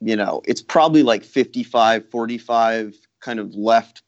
you 0.02 0.16
know, 0.16 0.42
it's 0.46 0.62
probably 0.62 1.04
like 1.04 1.24
55, 1.24 2.10
45 2.10 2.96
kind 3.20 3.40
of 3.40 3.54
left 3.56 4.02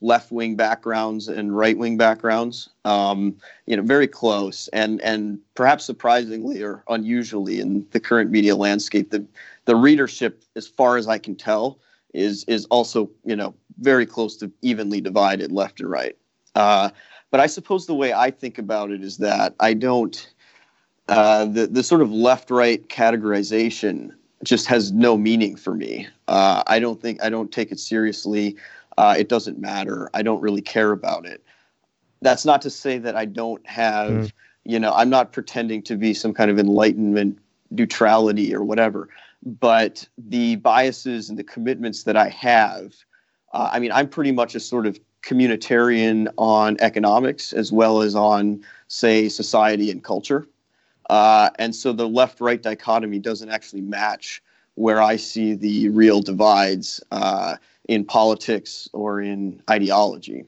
left 0.00 0.30
wing 0.30 0.54
backgrounds 0.54 1.26
and 1.26 1.56
right 1.56 1.76
wing 1.76 1.96
backgrounds. 1.96 2.68
Um, 2.84 3.36
you 3.66 3.76
know, 3.76 3.82
very 3.82 4.06
close, 4.06 4.68
and 4.68 5.00
and 5.00 5.38
perhaps 5.54 5.84
surprisingly 5.84 6.62
or 6.62 6.84
unusually 6.88 7.60
in 7.60 7.86
the 7.90 8.00
current 8.00 8.30
media 8.30 8.56
landscape, 8.56 9.10
the 9.10 9.24
the 9.64 9.76
readership, 9.76 10.44
as 10.54 10.68
far 10.68 10.96
as 10.96 11.08
I 11.08 11.18
can 11.18 11.34
tell, 11.34 11.80
is 12.14 12.44
is 12.44 12.66
also 12.66 13.10
you 13.24 13.36
know 13.36 13.54
very 13.78 14.06
close 14.06 14.36
to 14.36 14.50
evenly 14.62 15.00
divided 15.00 15.52
left 15.52 15.80
and 15.80 15.90
right. 15.90 16.16
Uh, 16.54 16.90
but 17.30 17.40
I 17.40 17.46
suppose 17.46 17.86
the 17.86 17.94
way 17.94 18.12
I 18.12 18.30
think 18.30 18.58
about 18.58 18.90
it 18.90 19.02
is 19.02 19.18
that 19.18 19.54
I 19.60 19.74
don't 19.74 20.32
uh, 21.08 21.46
the 21.46 21.66
the 21.66 21.82
sort 21.82 22.02
of 22.02 22.10
left 22.10 22.50
right 22.50 22.86
categorization 22.88 24.10
just 24.44 24.66
has 24.66 24.92
no 24.92 25.16
meaning 25.16 25.56
for 25.56 25.74
me. 25.74 26.06
Uh, 26.28 26.62
I 26.66 26.78
don't 26.78 27.00
think 27.00 27.22
I 27.22 27.30
don't 27.30 27.50
take 27.50 27.72
it 27.72 27.80
seriously. 27.80 28.56
Uh, 28.96 29.14
it 29.16 29.28
doesn't 29.28 29.58
matter. 29.58 30.10
I 30.14 30.22
don't 30.22 30.40
really 30.40 30.60
care 30.60 30.92
about 30.92 31.26
it. 31.26 31.42
That's 32.20 32.44
not 32.44 32.62
to 32.62 32.70
say 32.70 32.98
that 32.98 33.14
I 33.14 33.26
don't 33.26 33.64
have, 33.64 34.10
mm. 34.10 34.32
you 34.64 34.80
know, 34.80 34.92
I'm 34.92 35.08
not 35.08 35.32
pretending 35.32 35.82
to 35.82 35.96
be 35.96 36.14
some 36.14 36.34
kind 36.34 36.50
of 36.50 36.58
enlightenment 36.58 37.38
neutrality 37.70 38.52
or 38.52 38.64
whatever 38.64 39.08
but 39.42 40.06
the 40.16 40.56
biases 40.56 41.28
and 41.28 41.38
the 41.38 41.44
commitments 41.44 42.04
that 42.04 42.16
I 42.16 42.28
have, 42.28 42.94
uh, 43.52 43.70
I 43.72 43.78
mean, 43.78 43.92
I'm 43.92 44.08
pretty 44.08 44.32
much 44.32 44.54
a 44.54 44.60
sort 44.60 44.86
of 44.86 44.98
communitarian 45.22 46.28
on 46.36 46.76
economics 46.80 47.52
as 47.52 47.72
well 47.72 48.02
as 48.02 48.14
on, 48.14 48.64
say, 48.88 49.28
society 49.28 49.90
and 49.90 50.02
culture. 50.02 50.46
Uh, 51.10 51.50
and 51.58 51.74
so 51.74 51.92
the 51.92 52.08
left 52.08 52.40
right 52.40 52.62
dichotomy 52.62 53.18
doesn't 53.18 53.48
actually 53.50 53.82
match 53.82 54.42
where 54.74 55.02
I 55.02 55.16
see 55.16 55.54
the 55.54 55.88
real 55.88 56.20
divides 56.20 57.02
uh, 57.10 57.56
in 57.88 58.04
politics 58.04 58.88
or 58.92 59.20
in 59.20 59.60
ideology. 59.68 60.44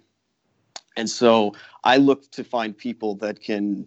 And 0.97 1.09
so 1.09 1.55
I 1.85 1.97
look 1.97 2.31
to 2.33 2.45
find 2.45 2.77
people 2.77 3.15
that 3.17 3.43
can, 3.43 3.87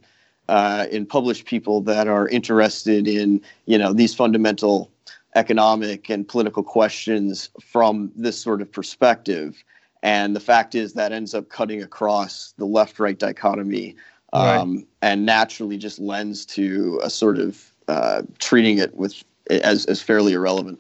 uh, 0.50 0.88
and 0.92 1.08
publish 1.08 1.46
people 1.46 1.82
that 1.82 2.08
are 2.08 2.28
interested 2.28 3.08
in, 3.08 3.42
you 3.66 3.78
know, 3.78 3.94
these 3.94 4.14
fundamental 4.14 4.92
economic 5.36 6.10
and 6.10 6.28
political 6.28 6.64
questions 6.64 7.50
from 7.62 8.12
this 8.16 8.40
sort 8.42 8.62
of 8.62 8.72
perspective. 8.72 9.64
And 10.02 10.36
the 10.36 10.40
fact 10.40 10.76
is 10.76 10.94
that 10.94 11.12
ends 11.12 11.34
up 11.34 11.50
cutting 11.50 11.82
across 11.82 12.54
the 12.58 12.66
left 12.66 13.00
right 13.00 13.18
dichotomy 13.18 13.96
um, 14.34 14.76
right. 14.76 14.86
and 15.02 15.26
naturally 15.26 15.78
just 15.78 16.00
lends 16.00 16.46
to 16.48 17.00
a 17.04 17.10
sort 17.10 17.40
of 17.40 17.72
uh, 17.88 18.24
treating 18.40 18.78
it 18.78 18.96
with 18.96 19.24
as, 19.50 19.86
as 19.86 20.02
fairly 20.02 20.34
irrelevant. 20.34 20.80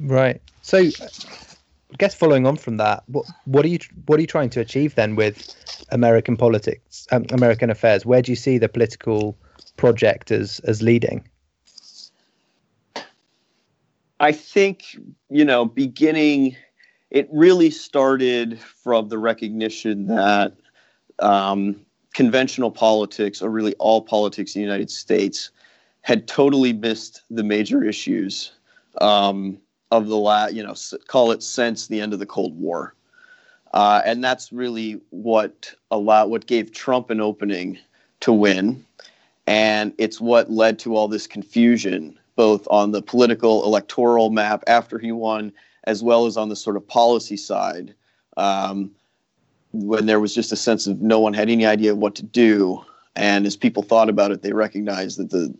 Right. 0.00 0.40
So, 0.62 0.78
I 0.78 1.96
guess 1.98 2.14
following 2.14 2.46
on 2.46 2.56
from 2.56 2.78
that, 2.78 3.02
what 3.06 3.26
what 3.44 3.64
are 3.64 3.68
you 3.68 3.78
what 4.06 4.18
are 4.18 4.20
you 4.20 4.26
trying 4.26 4.50
to 4.50 4.60
achieve 4.60 4.94
then 4.94 5.16
with 5.16 5.54
American 5.90 6.36
politics, 6.36 7.06
um, 7.12 7.26
American 7.30 7.70
affairs? 7.70 8.06
Where 8.06 8.22
do 8.22 8.32
you 8.32 8.36
see 8.36 8.58
the 8.58 8.68
political 8.68 9.36
project 9.76 10.30
as 10.30 10.60
as 10.60 10.82
leading? 10.82 11.24
I 14.22 14.30
think, 14.30 14.96
you 15.30 15.44
know, 15.44 15.64
beginning, 15.64 16.56
it 17.10 17.28
really 17.32 17.70
started 17.70 18.60
from 18.60 19.08
the 19.08 19.18
recognition 19.18 20.06
that 20.06 20.54
um, 21.18 21.84
conventional 22.14 22.70
politics, 22.70 23.42
or 23.42 23.50
really 23.50 23.74
all 23.80 24.00
politics 24.00 24.54
in 24.54 24.60
the 24.60 24.64
United 24.64 24.90
States, 24.90 25.50
had 26.02 26.28
totally 26.28 26.72
missed 26.72 27.22
the 27.30 27.42
major 27.42 27.82
issues 27.82 28.52
um, 29.00 29.58
of 29.90 30.06
the 30.06 30.16
last, 30.16 30.54
you 30.54 30.62
know, 30.62 30.74
call 31.08 31.32
it 31.32 31.42
since 31.42 31.88
the 31.88 32.00
end 32.00 32.12
of 32.12 32.20
the 32.20 32.26
Cold 32.26 32.56
War. 32.56 32.94
Uh, 33.74 34.02
and 34.04 34.22
that's 34.22 34.52
really 34.52 35.00
what 35.10 35.74
allowed, 35.90 36.30
what 36.30 36.46
gave 36.46 36.70
Trump 36.70 37.10
an 37.10 37.20
opening 37.20 37.76
to 38.20 38.32
win. 38.32 38.86
And 39.48 39.92
it's 39.98 40.20
what 40.20 40.48
led 40.48 40.78
to 40.80 40.94
all 40.94 41.08
this 41.08 41.26
confusion 41.26 42.20
both 42.36 42.66
on 42.70 42.92
the 42.92 43.02
political 43.02 43.64
electoral 43.64 44.30
map 44.30 44.62
after 44.66 44.98
he 44.98 45.12
won, 45.12 45.52
as 45.84 46.02
well 46.02 46.26
as 46.26 46.36
on 46.36 46.48
the 46.48 46.56
sort 46.56 46.76
of 46.76 46.86
policy 46.86 47.36
side, 47.36 47.94
um, 48.36 48.90
when 49.72 50.06
there 50.06 50.20
was 50.20 50.34
just 50.34 50.52
a 50.52 50.56
sense 50.56 50.86
of 50.86 51.00
no 51.00 51.18
one 51.18 51.34
had 51.34 51.50
any 51.50 51.66
idea 51.66 51.94
what 51.94 52.14
to 52.14 52.22
do. 52.22 52.82
And 53.16 53.46
as 53.46 53.56
people 53.56 53.82
thought 53.82 54.08
about 54.08 54.30
it, 54.30 54.42
they 54.42 54.52
recognized 54.52 55.18
that 55.18 55.30
the 55.30 55.54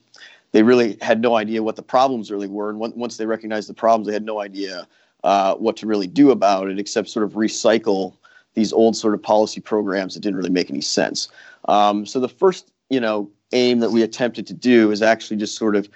they 0.52 0.62
really 0.62 0.98
had 1.00 1.22
no 1.22 1.36
idea 1.36 1.62
what 1.62 1.76
the 1.76 1.82
problems 1.82 2.30
really 2.30 2.46
were. 2.46 2.68
And 2.68 2.78
once 2.78 3.16
they 3.16 3.26
recognized 3.26 3.70
the 3.70 3.74
problems, 3.74 4.06
they 4.06 4.12
had 4.12 4.24
no 4.24 4.40
idea 4.40 4.86
uh, 5.24 5.54
what 5.54 5.78
to 5.78 5.86
really 5.86 6.06
do 6.06 6.30
about 6.30 6.68
it, 6.68 6.78
except 6.78 7.08
sort 7.08 7.24
of 7.24 7.32
recycle 7.32 8.14
these 8.54 8.72
old 8.72 8.94
sort 8.94 9.14
of 9.14 9.22
policy 9.22 9.60
programs 9.60 10.12
that 10.12 10.20
didn't 10.20 10.36
really 10.36 10.50
make 10.50 10.68
any 10.68 10.82
sense. 10.82 11.28
Um, 11.68 12.04
so 12.04 12.20
the 12.20 12.28
first, 12.28 12.70
you 12.90 13.00
know, 13.00 13.30
aim 13.52 13.80
that 13.80 13.92
we 13.92 14.02
attempted 14.02 14.46
to 14.46 14.54
do 14.54 14.90
is 14.90 15.00
actually 15.00 15.38
just 15.38 15.56
sort 15.56 15.74
of 15.74 15.88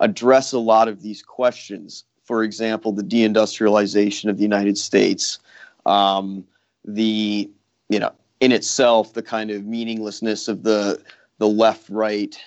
address 0.00 0.52
a 0.52 0.58
lot 0.58 0.88
of 0.88 1.02
these 1.02 1.22
questions. 1.22 2.04
For 2.24 2.42
example, 2.42 2.92
the 2.92 3.02
deindustrialization 3.02 4.30
of 4.30 4.36
the 4.36 4.42
United 4.42 4.78
States, 4.78 5.38
um, 5.86 6.44
the 6.84 7.50
you 7.88 7.98
know 7.98 8.12
in 8.40 8.52
itself 8.52 9.14
the 9.14 9.22
kind 9.22 9.50
of 9.50 9.64
meaninglessness 9.64 10.48
of 10.48 10.62
the 10.62 11.00
the 11.38 11.48
left-right 11.48 12.38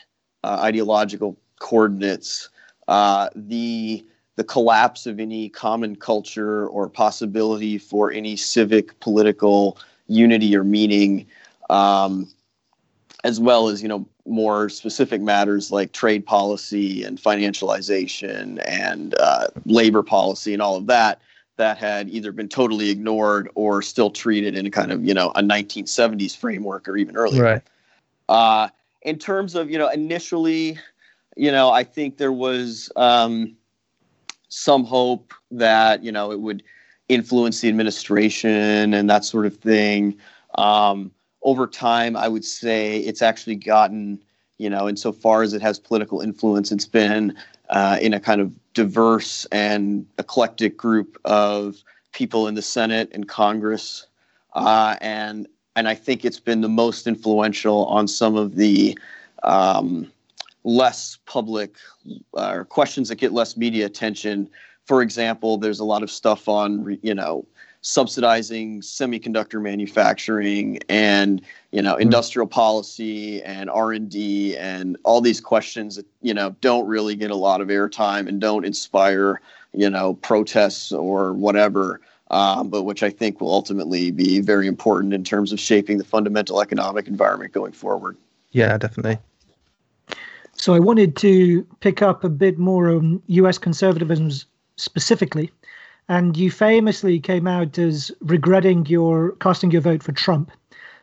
uh, 0.43 0.59
ideological 0.63 1.37
coordinates, 1.59 2.49
uh, 2.87 3.29
the 3.35 4.05
the 4.35 4.43
collapse 4.43 5.07
of 5.07 5.19
any 5.19 5.49
common 5.49 5.95
culture 5.95 6.67
or 6.67 6.87
possibility 6.87 7.77
for 7.77 8.11
any 8.11 8.35
civic 8.35 8.99
political 8.99 9.77
unity 10.07 10.55
or 10.55 10.63
meaning, 10.63 11.25
um, 11.69 12.31
as 13.23 13.39
well 13.39 13.67
as 13.67 13.81
you 13.81 13.87
know 13.87 14.07
more 14.27 14.69
specific 14.69 15.21
matters 15.21 15.71
like 15.71 15.91
trade 15.91 16.25
policy 16.25 17.03
and 17.03 17.21
financialization 17.21 18.61
and 18.67 19.15
uh, 19.19 19.47
labor 19.65 20.03
policy 20.03 20.53
and 20.53 20.61
all 20.61 20.75
of 20.75 20.87
that 20.87 21.21
that 21.57 21.77
had 21.77 22.07
either 22.09 22.31
been 22.31 22.47
totally 22.47 22.89
ignored 22.89 23.49
or 23.55 23.81
still 23.81 24.09
treated 24.09 24.55
in 24.55 24.65
a 24.65 24.71
kind 24.71 24.91
of 24.91 25.03
you 25.03 25.13
know 25.13 25.31
a 25.31 25.41
1970s 25.41 26.35
framework 26.37 26.87
or 26.87 26.97
even 26.97 27.17
earlier. 27.17 27.43
Right. 27.43 27.61
Uh, 28.29 28.69
in 29.01 29.17
terms 29.17 29.55
of 29.55 29.69
you 29.69 29.77
know 29.77 29.89
initially, 29.89 30.77
you 31.35 31.51
know 31.51 31.71
I 31.71 31.83
think 31.83 32.17
there 32.17 32.31
was 32.31 32.91
um, 32.95 33.55
some 34.49 34.83
hope 34.83 35.33
that 35.51 36.03
you 36.03 36.11
know 36.11 36.31
it 36.31 36.39
would 36.39 36.63
influence 37.09 37.61
the 37.61 37.69
administration 37.69 38.93
and 38.93 39.09
that 39.09 39.25
sort 39.25 39.45
of 39.45 39.57
thing. 39.57 40.17
Um, 40.55 41.11
over 41.47 41.65
time, 41.65 42.17
I 42.17 42.27
would 42.27 42.43
say 42.43 42.97
it's 42.97 43.21
actually 43.21 43.55
gotten, 43.55 44.19
you 44.57 44.69
know, 44.69 44.89
insofar 44.89 45.43
as 45.43 45.53
it 45.53 45.61
has 45.61 45.79
political 45.79 46.19
influence, 46.19 46.73
it's 46.73 46.85
been 46.85 47.37
uh, 47.69 47.97
in 48.01 48.13
a 48.13 48.19
kind 48.19 48.41
of 48.41 48.51
diverse 48.73 49.45
and 49.45 50.05
eclectic 50.19 50.75
group 50.75 51.17
of 51.23 51.77
people 52.11 52.49
in 52.49 52.55
the 52.55 52.61
Senate 52.61 53.09
and 53.13 53.29
Congress, 53.29 54.07
uh, 54.55 54.97
and 54.99 55.47
and 55.77 55.87
I 55.87 55.95
think 55.95 56.25
it's 56.25 56.39
been 56.39 56.59
the 56.59 56.69
most 56.69 57.07
influential 57.07 57.85
on 57.85 58.09
some 58.09 58.35
of 58.35 58.55
the 58.55 58.99
um, 59.43 60.11
less 60.65 61.17
public 61.27 61.77
uh, 62.35 62.65
questions 62.65 63.07
that 63.07 63.15
get 63.15 63.31
less 63.31 63.55
media 63.55 63.85
attention. 63.85 64.49
For 64.83 65.01
example, 65.01 65.57
there's 65.57 65.79
a 65.79 65.85
lot 65.85 66.03
of 66.03 66.11
stuff 66.11 66.49
on, 66.49 66.99
you 67.03 67.15
know, 67.15 67.45
subsidizing 67.87 68.81
semiconductor 68.81 69.61
manufacturing 69.61 70.77
and 70.89 71.41
you 71.71 71.81
know 71.81 71.95
hmm. 71.95 72.01
industrial 72.01 72.45
policy 72.45 73.41
and 73.43 73.69
r&d 73.69 74.57
and 74.57 74.97
all 75.05 75.21
these 75.21 75.39
questions 75.39 75.95
that 75.95 76.05
you 76.21 76.33
know 76.33 76.53
don't 76.59 76.85
really 76.85 77.15
get 77.15 77.31
a 77.31 77.35
lot 77.35 77.61
of 77.61 77.69
airtime 77.69 78.27
and 78.27 78.41
don't 78.41 78.65
inspire 78.65 79.39
you 79.73 79.89
know 79.89 80.15
protests 80.15 80.91
or 80.91 81.31
whatever 81.31 82.01
um, 82.29 82.67
but 82.67 82.83
which 82.83 83.03
i 83.03 83.09
think 83.09 83.39
will 83.39 83.53
ultimately 83.53 84.11
be 84.11 84.41
very 84.41 84.67
important 84.67 85.13
in 85.13 85.23
terms 85.23 85.53
of 85.53 85.59
shaping 85.59 85.97
the 85.97 86.03
fundamental 86.03 86.61
economic 86.61 87.07
environment 87.07 87.53
going 87.53 87.71
forward. 87.71 88.17
Yeah 88.51 88.77
definitely. 88.77 89.17
So 90.51 90.73
i 90.73 90.79
wanted 90.79 91.15
to 91.17 91.63
pick 91.79 92.01
up 92.01 92.25
a 92.25 92.29
bit 92.29 92.59
more 92.59 92.89
on 92.89 93.21
us 93.29 93.57
conservatism 93.57 94.29
specifically 94.75 95.51
and 96.09 96.37
you 96.37 96.51
famously 96.51 97.19
came 97.19 97.47
out 97.47 97.77
as 97.77 98.11
regretting 98.21 98.85
your 98.85 99.31
casting 99.33 99.71
your 99.71 99.81
vote 99.81 100.03
for 100.03 100.11
Trump. 100.11 100.51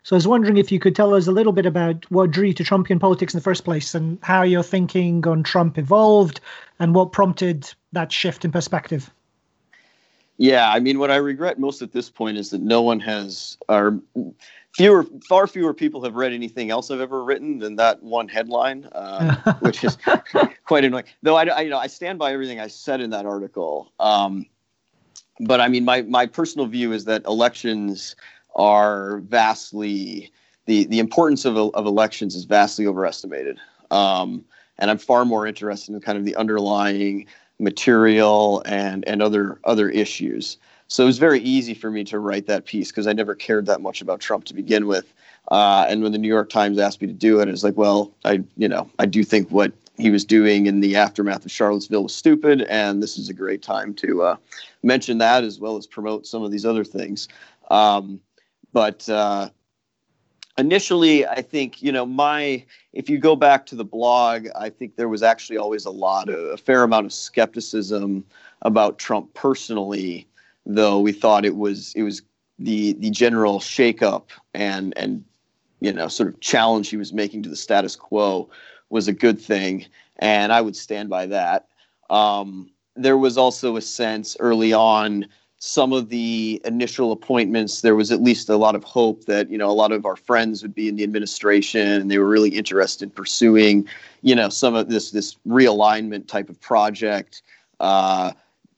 So 0.02 0.14
I 0.14 0.18
was 0.18 0.28
wondering 0.28 0.58
if 0.58 0.70
you 0.70 0.78
could 0.78 0.94
tell 0.94 1.14
us 1.14 1.26
a 1.26 1.32
little 1.32 1.52
bit 1.52 1.64
about 1.64 2.11
what 2.11 2.30
drew 2.30 2.49
you 2.49 2.54
to 2.54 2.64
Trumpian 2.64 3.00
politics 3.00 3.32
in 3.32 3.38
the 3.38 3.44
first 3.44 3.64
place 3.64 3.94
and 3.94 4.18
how 4.23 4.42
your 4.42 4.62
thinking 4.62 5.26
on 5.26 5.42
Trump 5.42 5.78
evolved 5.78 6.40
and 6.78 6.94
what 6.94 7.12
prompted 7.12 7.73
that 7.92 8.12
shift 8.12 8.44
in 8.44 8.52
perspective. 8.52 9.11
Yeah, 10.37 10.70
I 10.70 10.80
mean, 10.80 10.99
what 10.99 11.11
I 11.11 11.16
regret 11.16 11.58
most 11.58 11.80
at 11.80 11.92
this 11.92 12.11
point 12.11 12.37
is 12.37 12.50
that 12.50 12.61
no 12.61 12.82
one 12.82 13.00
has, 13.00 13.56
or 13.68 14.00
fewer, 14.75 15.06
far 15.26 15.46
fewer 15.46 15.73
people 15.73 16.02
have 16.02 16.16
read 16.16 16.32
anything 16.32 16.70
else 16.70 16.90
I've 16.90 17.00
ever 17.00 17.23
written 17.23 17.58
than 17.58 17.76
that 17.76 18.02
one 18.02 18.28
headline, 18.28 18.88
um, 18.92 19.30
which 19.61 19.84
is 19.84 19.96
quite 20.66 20.84
annoying. 20.84 21.04
Though 21.23 21.37
I, 21.37 21.44
I, 21.44 21.61
you 21.62 21.70
know, 21.70 21.78
I 21.78 21.87
stand 21.87 22.18
by 22.18 22.32
everything 22.32 22.61
I 22.61 22.66
said 22.66 23.00
in 23.00 23.11
that 23.11 23.26
article. 23.26 23.92
Um, 24.00 24.46
but 25.40 25.60
I 25.60 25.68
mean, 25.68 25.84
my 25.84 26.02
my 26.02 26.26
personal 26.26 26.66
view 26.66 26.92
is 26.92 27.04
that 27.06 27.24
elections 27.24 28.16
are 28.56 29.18
vastly 29.18 30.30
the 30.66 30.86
the 30.86 30.98
importance 30.98 31.44
of 31.44 31.56
of 31.56 31.86
elections 31.86 32.34
is 32.34 32.44
vastly 32.44 32.86
overestimated. 32.86 33.58
Um, 33.90 34.44
and 34.78 34.90
I'm 34.90 34.98
far 34.98 35.24
more 35.24 35.46
interested 35.46 35.94
in 35.94 36.00
kind 36.00 36.18
of 36.18 36.24
the 36.24 36.36
underlying 36.36 37.26
material 37.58 38.62
and 38.66 39.06
and 39.06 39.22
other 39.22 39.60
other 39.64 39.88
issues. 39.88 40.58
So 40.88 41.02
it 41.02 41.06
was 41.06 41.18
very 41.18 41.40
easy 41.40 41.74
for 41.74 41.90
me 41.90 42.04
to 42.04 42.18
write 42.18 42.46
that 42.46 42.66
piece 42.66 42.90
because 42.90 43.06
I 43.06 43.12
never 43.12 43.34
cared 43.34 43.66
that 43.66 43.80
much 43.80 44.02
about 44.02 44.20
Trump 44.20 44.44
to 44.44 44.54
begin 44.54 44.86
with. 44.86 45.12
Uh, 45.50 45.86
and 45.88 46.02
when 46.02 46.12
the 46.12 46.18
New 46.18 46.28
York 46.28 46.50
Times 46.50 46.78
asked 46.78 47.00
me 47.00 47.06
to 47.06 47.12
do 47.12 47.40
it, 47.40 47.48
it's 47.48 47.64
like, 47.64 47.76
well, 47.76 48.12
I 48.24 48.42
you 48.56 48.68
know 48.68 48.90
I 48.98 49.06
do 49.06 49.24
think 49.24 49.50
what 49.50 49.72
he 49.96 50.10
was 50.10 50.24
doing 50.24 50.66
in 50.66 50.80
the 50.80 50.96
aftermath 50.96 51.44
of 51.44 51.50
Charlottesville 51.50 52.02
was 52.02 52.14
stupid, 52.14 52.62
and 52.62 53.02
this 53.02 53.16
is 53.16 53.28
a 53.28 53.34
great 53.34 53.62
time 53.62 53.94
to 53.94 54.22
uh, 54.22 54.36
mention 54.82 55.18
that 55.18 55.44
as 55.44 55.60
well 55.60 55.76
as 55.76 55.86
promote 55.86 56.26
some 56.26 56.42
of 56.42 56.50
these 56.50 56.66
other 56.66 56.84
things. 56.84 57.28
Um, 57.70 58.20
but 58.72 59.08
uh, 59.08 59.50
initially, 60.58 61.26
I 61.26 61.42
think 61.42 61.82
you 61.82 61.92
know 61.92 62.06
my 62.06 62.64
if 62.92 63.08
you 63.08 63.18
go 63.18 63.36
back 63.36 63.66
to 63.66 63.76
the 63.76 63.84
blog, 63.84 64.48
I 64.56 64.68
think 64.68 64.96
there 64.96 65.08
was 65.08 65.22
actually 65.22 65.58
always 65.58 65.84
a 65.84 65.90
lot 65.90 66.28
of 66.28 66.38
a 66.38 66.56
fair 66.56 66.82
amount 66.82 67.06
of 67.06 67.12
skepticism 67.12 68.24
about 68.62 68.98
Trump 68.98 69.32
personally, 69.34 70.26
though 70.66 71.00
we 71.00 71.12
thought 71.12 71.44
it 71.44 71.56
was 71.56 71.92
it 71.94 72.02
was 72.02 72.22
the 72.58 72.94
the 72.94 73.10
general 73.10 73.60
shakeup 73.60 74.26
and 74.54 74.92
and 74.96 75.24
you 75.80 75.92
know 75.92 76.08
sort 76.08 76.28
of 76.28 76.40
challenge 76.40 76.88
he 76.88 76.96
was 76.96 77.12
making 77.12 77.42
to 77.42 77.48
the 77.48 77.56
status 77.56 77.96
quo 77.96 78.48
was 78.90 79.08
a 79.08 79.12
good 79.12 79.40
thing, 79.40 79.86
and 80.18 80.52
I 80.52 80.60
would 80.60 80.76
stand 80.76 81.08
by 81.08 81.26
that. 81.26 81.68
Um, 82.10 82.70
there 82.96 83.18
was 83.18 83.36
also 83.36 83.76
a 83.76 83.82
sense 83.82 84.36
early 84.38 84.72
on 84.72 85.26
some 85.58 85.94
of 85.94 86.10
the 86.10 86.60
initial 86.66 87.10
appointments 87.10 87.80
there 87.80 87.94
was 87.94 88.12
at 88.12 88.22
least 88.22 88.50
a 88.50 88.56
lot 88.56 88.74
of 88.74 88.84
hope 88.84 89.24
that 89.24 89.50
you 89.50 89.56
know 89.56 89.70
a 89.70 89.72
lot 89.72 89.92
of 89.92 90.04
our 90.04 90.14
friends 90.14 90.62
would 90.62 90.74
be 90.74 90.88
in 90.88 90.96
the 90.96 91.02
administration 91.02 92.02
and 92.02 92.10
they 92.10 92.18
were 92.18 92.28
really 92.28 92.50
interested 92.50 93.04
in 93.04 93.10
pursuing 93.10 93.88
you 94.20 94.34
know 94.34 94.50
some 94.50 94.74
of 94.74 94.90
this 94.90 95.10
this 95.10 95.36
realignment 95.48 96.26
type 96.26 96.50
of 96.50 96.60
project 96.60 97.40
uh, 97.80 98.30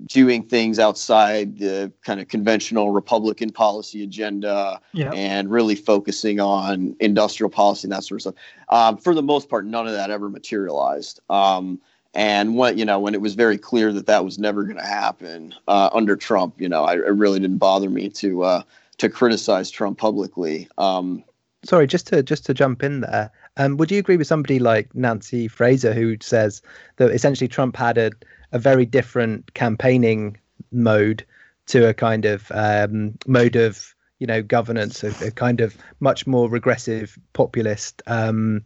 doing 0.05 0.43
things 0.43 0.79
outside 0.79 1.59
the 1.59 1.91
kind 2.05 2.21
of 2.21 2.29
conventional 2.29 2.91
Republican 2.91 3.51
policy 3.51 4.03
agenda 4.03 4.81
yeah. 4.93 5.11
and 5.13 5.51
really 5.51 5.75
focusing 5.75 6.39
on 6.39 6.95
industrial 7.01 7.51
policy 7.51 7.87
and 7.87 7.93
that 7.93 8.05
sort 8.05 8.19
of 8.19 8.23
stuff. 8.23 8.35
Um, 8.69 8.97
for 8.99 9.15
the 9.15 9.23
most 9.23 9.49
part, 9.49 9.65
none 9.65 9.87
of 9.87 9.95
that 9.95 10.11
ever 10.11 10.29
materialized. 10.29 11.21
Um, 11.31 11.81
and 12.15 12.57
when 12.57 12.79
you 12.79 12.85
know 12.85 12.99
when 12.99 13.15
it 13.15 13.21
was 13.21 13.35
very 13.35 13.59
clear 13.59 13.93
that 13.93 14.07
that 14.07 14.25
was 14.25 14.39
never 14.39 14.65
going 14.65 14.79
to 14.79 14.87
happen 14.87 15.55
uh, 15.69 15.91
under 15.93 16.17
Trump, 16.17 16.59
you 16.59 16.69
know, 16.69 16.85
I, 16.85 16.95
it 16.95 17.15
really 17.15 17.39
didn't 17.39 17.59
bother 17.59 17.91
me 17.91 18.09
to 18.11 18.43
uh, 18.43 18.63
to 18.99 19.09
criticize 19.09 19.71
Trump 19.71 19.99
publicly. 19.99 20.69
Um, 20.79 21.25
Sorry, 21.65 21.87
just 21.87 22.07
to 22.09 22.23
just 22.23 22.47
to 22.47 22.55
jump 22.55 22.83
in 22.83 23.01
there. 23.01 23.31
Um, 23.57 23.77
would 23.77 23.91
you 23.91 23.99
agree 23.99 24.17
with 24.17 24.27
somebody 24.27 24.59
like 24.59 24.95
Nancy 24.95 25.49
Fraser 25.49 25.93
who 25.93 26.17
says 26.21 26.63
that 26.97 27.11
essentially 27.11 27.49
Trump 27.49 27.77
had 27.77 27.99
a 27.99 28.11
a 28.57 28.59
very 28.59 28.87
different 28.87 29.53
campaigning 29.53 30.37
mode 30.73 31.25
to 31.67 31.89
a 31.89 31.95
kind 31.95 32.25
of 32.25 32.51
um, 32.53 33.15
mode 33.27 33.55
of 33.55 33.95
you 34.19 34.27
know 34.27 34.43
governance, 34.43 35.05
a, 35.05 35.13
a, 35.27 35.31
kind 35.31 35.61
of 35.61 35.77
much 36.01 36.27
more 36.27 36.49
regressive 36.49 37.19
populist 37.35 38.03
um, 38.07 38.65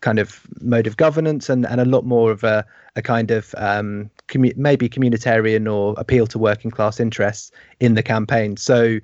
kind 0.00 0.18
of 0.18 0.40
mode 0.60 0.86
of 0.86 0.96
governance, 0.96 1.50
and, 1.50 1.66
and 1.66 1.82
a 1.82 1.84
lot 1.84 2.06
more 2.06 2.30
of 2.30 2.42
a, 2.44 2.64
a 2.96 3.02
kind 3.02 3.30
of 3.30 3.54
um, 3.58 4.10
commu- 4.28 4.56
maybe 4.56 4.88
communitarian 4.88 5.70
or 5.70 5.94
appeal 5.98 6.26
to 6.26 6.38
working 6.38 6.70
class 6.70 6.98
interests 6.98 7.52
in 7.80 7.94
the 7.94 8.02
campaign. 8.02 8.56
So 8.56 8.98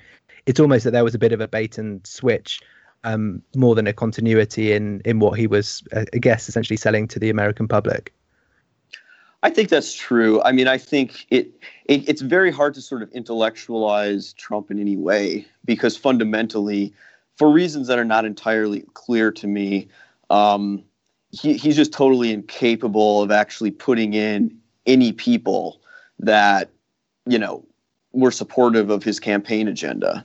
it's 0.46 0.60
almost 0.60 0.84
that 0.84 0.92
there 0.92 1.04
was 1.04 1.14
a 1.14 1.18
bit 1.18 1.32
of 1.32 1.42
a 1.42 1.48
bait 1.48 1.76
and 1.76 2.04
switch. 2.06 2.60
Um, 3.02 3.40
more 3.56 3.74
than 3.74 3.86
a 3.86 3.94
continuity 3.94 4.72
in 4.72 5.00
in 5.06 5.20
what 5.20 5.38
he 5.38 5.46
was, 5.46 5.82
uh, 5.96 6.04
I 6.12 6.18
guess, 6.18 6.50
essentially 6.50 6.76
selling 6.76 7.08
to 7.08 7.18
the 7.18 7.30
American 7.30 7.66
public. 7.66 8.12
I 9.42 9.50
think 9.50 9.70
that's 9.70 9.94
true. 9.94 10.42
I 10.42 10.52
mean, 10.52 10.68
I 10.68 10.76
think 10.76 11.26
it, 11.30 11.50
it, 11.86 12.06
it's 12.08 12.20
very 12.20 12.50
hard 12.50 12.74
to 12.74 12.82
sort 12.82 13.02
of 13.02 13.10
intellectualize 13.12 14.34
Trump 14.34 14.70
in 14.70 14.78
any 14.78 14.96
way 14.96 15.46
because 15.64 15.96
fundamentally, 15.96 16.92
for 17.36 17.50
reasons 17.50 17.88
that 17.88 17.98
are 17.98 18.04
not 18.04 18.24
entirely 18.26 18.84
clear 18.92 19.32
to 19.32 19.46
me, 19.46 19.88
um, 20.28 20.84
he, 21.30 21.54
he's 21.54 21.76
just 21.76 21.92
totally 21.92 22.32
incapable 22.32 23.22
of 23.22 23.30
actually 23.30 23.70
putting 23.70 24.12
in 24.12 24.56
any 24.86 25.12
people 25.12 25.80
that 26.18 26.70
you 27.26 27.38
know 27.38 27.64
were 28.12 28.30
supportive 28.30 28.90
of 28.90 29.02
his 29.02 29.18
campaign 29.18 29.68
agenda. 29.68 30.24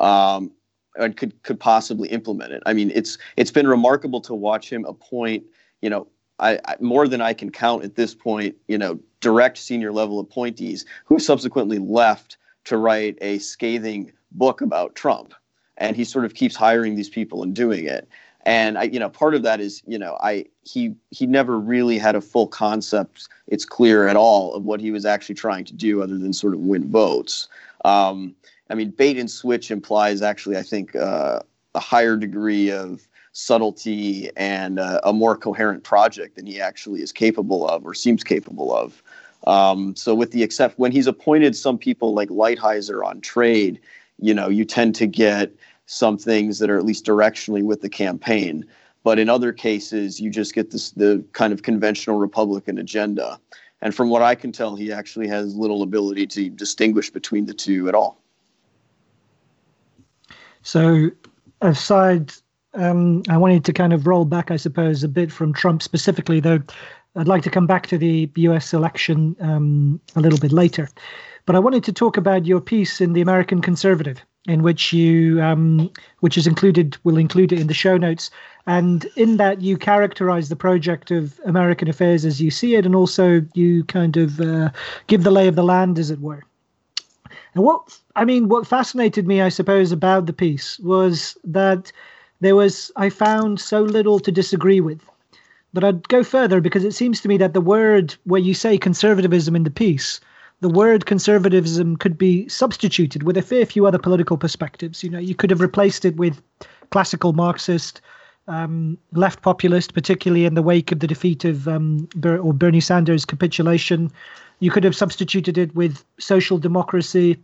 Um, 0.00 0.50
and 0.98 1.16
could 1.16 1.40
could 1.42 1.60
possibly 1.60 2.08
implement 2.08 2.52
it. 2.52 2.62
I 2.66 2.72
mean, 2.72 2.90
it's 2.94 3.18
it's 3.36 3.50
been 3.50 3.68
remarkable 3.68 4.20
to 4.22 4.34
watch 4.34 4.72
him 4.72 4.84
appoint, 4.86 5.44
you 5.82 5.90
know, 5.90 6.06
I, 6.38 6.58
I, 6.64 6.76
more 6.80 7.08
than 7.08 7.20
I 7.20 7.32
can 7.32 7.50
count 7.50 7.84
at 7.84 7.94
this 7.94 8.14
point, 8.14 8.56
you 8.68 8.78
know, 8.78 8.98
direct 9.20 9.58
senior 9.58 9.92
level 9.92 10.20
appointees 10.20 10.84
who 11.04 11.18
subsequently 11.18 11.78
left 11.78 12.36
to 12.64 12.76
write 12.76 13.16
a 13.20 13.38
scathing 13.38 14.12
book 14.32 14.60
about 14.60 14.94
Trump. 14.94 15.34
And 15.78 15.96
he 15.96 16.04
sort 16.04 16.24
of 16.24 16.34
keeps 16.34 16.56
hiring 16.56 16.94
these 16.94 17.08
people 17.08 17.42
and 17.42 17.54
doing 17.54 17.86
it. 17.86 18.08
And 18.46 18.78
I, 18.78 18.84
you 18.84 19.00
know, 19.00 19.08
part 19.08 19.34
of 19.34 19.42
that 19.42 19.60
is, 19.60 19.82
you 19.86 19.98
know, 19.98 20.16
I 20.22 20.46
he 20.62 20.94
he 21.10 21.26
never 21.26 21.58
really 21.58 21.98
had 21.98 22.14
a 22.14 22.20
full 22.20 22.46
concept. 22.46 23.28
It's 23.48 23.64
clear 23.64 24.06
at 24.06 24.16
all 24.16 24.54
of 24.54 24.64
what 24.64 24.80
he 24.80 24.92
was 24.92 25.04
actually 25.04 25.34
trying 25.34 25.64
to 25.64 25.74
do, 25.74 26.00
other 26.00 26.16
than 26.16 26.32
sort 26.32 26.54
of 26.54 26.60
win 26.60 26.88
votes. 26.88 27.48
Um, 27.84 28.36
I 28.70 28.74
mean, 28.74 28.90
bait 28.90 29.18
and 29.18 29.30
switch 29.30 29.70
implies 29.70 30.22
actually, 30.22 30.56
I 30.56 30.62
think, 30.62 30.94
uh, 30.94 31.40
a 31.74 31.80
higher 31.80 32.16
degree 32.16 32.70
of 32.70 33.08
subtlety 33.36 34.30
and 34.34 34.78
uh, 34.78 34.98
a 35.04 35.12
more 35.12 35.36
coherent 35.36 35.84
project 35.84 36.36
than 36.36 36.46
he 36.46 36.58
actually 36.58 37.02
is 37.02 37.12
capable 37.12 37.68
of 37.68 37.84
or 37.84 37.92
seems 37.92 38.24
capable 38.24 38.74
of. 38.74 39.02
Um, 39.46 39.94
so, 39.94 40.14
with 40.14 40.30
the 40.30 40.42
except 40.42 40.78
when 40.78 40.90
he's 40.90 41.06
appointed 41.06 41.54
some 41.54 41.76
people 41.76 42.14
like 42.14 42.30
Lighthizer 42.30 43.04
on 43.04 43.20
trade, 43.20 43.78
you 44.18 44.32
know, 44.32 44.48
you 44.48 44.64
tend 44.64 44.94
to 44.96 45.06
get 45.06 45.52
some 45.84 46.16
things 46.16 46.60
that 46.60 46.70
are 46.70 46.78
at 46.78 46.86
least 46.86 47.04
directionally 47.04 47.62
with 47.62 47.82
the 47.82 47.90
campaign. 47.90 48.64
But 49.04 49.18
in 49.18 49.28
other 49.28 49.52
cases, 49.52 50.18
you 50.18 50.30
just 50.30 50.54
get 50.54 50.70
this 50.70 50.92
the 50.92 51.22
kind 51.32 51.52
of 51.52 51.62
conventional 51.62 52.18
Republican 52.18 52.78
agenda. 52.78 53.38
And 53.82 53.94
from 53.94 54.08
what 54.08 54.22
I 54.22 54.34
can 54.34 54.50
tell, 54.50 54.76
he 54.76 54.90
actually 54.90 55.28
has 55.28 55.54
little 55.54 55.82
ability 55.82 56.26
to 56.28 56.48
distinguish 56.48 57.10
between 57.10 57.44
the 57.44 57.54
two 57.54 57.86
at 57.86 57.94
all. 57.94 58.18
So, 60.62 61.10
aside 61.60 62.32
um, 62.76 63.22
I 63.28 63.36
wanted 63.36 63.64
to 63.64 63.72
kind 63.72 63.92
of 63.92 64.06
roll 64.06 64.24
back, 64.24 64.50
I 64.50 64.56
suppose, 64.56 65.02
a 65.02 65.08
bit 65.08 65.32
from 65.32 65.52
Trump 65.52 65.82
specifically, 65.82 66.40
though 66.40 66.60
I'd 67.16 67.28
like 67.28 67.42
to 67.44 67.50
come 67.50 67.66
back 67.66 67.86
to 67.88 67.98
the 67.98 68.30
US 68.36 68.74
election 68.74 69.36
um, 69.40 70.00
a 70.14 70.20
little 70.20 70.38
bit 70.38 70.52
later. 70.52 70.88
But 71.46 71.56
I 71.56 71.60
wanted 71.60 71.84
to 71.84 71.92
talk 71.92 72.16
about 72.16 72.44
your 72.44 72.60
piece 72.60 73.00
in 73.00 73.12
the 73.12 73.20
American 73.20 73.62
Conservative, 73.62 74.20
in 74.46 74.62
which 74.62 74.92
you, 74.92 75.40
um, 75.40 75.90
which 76.20 76.36
is 76.36 76.46
included, 76.46 76.96
will 77.04 77.16
include 77.16 77.52
it 77.52 77.60
in 77.60 77.68
the 77.68 77.74
show 77.74 77.96
notes. 77.96 78.30
And 78.66 79.06
in 79.16 79.36
that, 79.36 79.62
you 79.62 79.76
characterize 79.76 80.48
the 80.48 80.56
project 80.56 81.10
of 81.10 81.40
American 81.44 81.88
affairs 81.88 82.24
as 82.24 82.40
you 82.42 82.50
see 82.50 82.74
it, 82.74 82.84
and 82.84 82.94
also 82.94 83.42
you 83.54 83.84
kind 83.84 84.16
of 84.16 84.40
uh, 84.40 84.70
give 85.06 85.22
the 85.22 85.30
lay 85.30 85.46
of 85.46 85.54
the 85.54 85.62
land, 85.62 85.98
as 85.98 86.10
it 86.10 86.20
were. 86.20 86.42
And 87.54 87.64
what 87.64 87.98
I 88.16 88.24
mean, 88.24 88.48
what 88.48 88.66
fascinated 88.66 89.26
me, 89.26 89.40
I 89.40 89.48
suppose, 89.48 89.92
about 89.92 90.26
the 90.26 90.32
piece 90.32 90.78
was 90.80 91.38
that 91.44 91.92
there 92.40 92.56
was 92.56 92.90
I 92.96 93.08
found 93.08 93.60
so 93.60 93.82
little 93.82 94.18
to 94.20 94.32
disagree 94.32 94.80
with. 94.80 95.00
But 95.72 95.84
I'd 95.84 96.08
go 96.08 96.22
further 96.22 96.60
because 96.60 96.84
it 96.84 96.94
seems 96.94 97.20
to 97.20 97.28
me 97.28 97.36
that 97.38 97.54
the 97.54 97.60
word 97.60 98.14
where 98.24 98.40
you 98.40 98.54
say 98.54 98.78
conservatism 98.78 99.56
in 99.56 99.64
the 99.64 99.70
piece, 99.70 100.20
the 100.60 100.68
word 100.68 101.06
conservatism 101.06 101.96
could 101.96 102.16
be 102.16 102.48
substituted 102.48 103.22
with 103.22 103.36
a 103.36 103.42
fair 103.42 103.66
few 103.66 103.86
other 103.86 103.98
political 103.98 104.38
perspectives. 104.38 105.02
You 105.02 105.10
know, 105.10 105.18
you 105.18 105.34
could 105.34 105.50
have 105.50 105.60
replaced 105.60 106.04
it 106.04 106.16
with 106.16 106.40
classical 106.90 107.32
Marxist, 107.32 108.00
um, 108.48 108.96
left 109.12 109.42
populist, 109.42 109.92
particularly 109.92 110.44
in 110.44 110.54
the 110.54 110.62
wake 110.62 110.92
of 110.92 111.00
the 111.00 111.06
defeat 111.06 111.44
of 111.44 111.68
um, 111.68 112.08
Ber- 112.14 112.38
or 112.38 112.54
Bernie 112.54 112.80
Sanders' 112.80 113.24
capitulation. 113.24 114.10
You 114.60 114.70
could 114.70 114.84
have 114.84 114.96
substituted 114.96 115.58
it 115.58 115.74
with 115.74 116.04
social 116.18 116.58
democracy, 116.58 117.36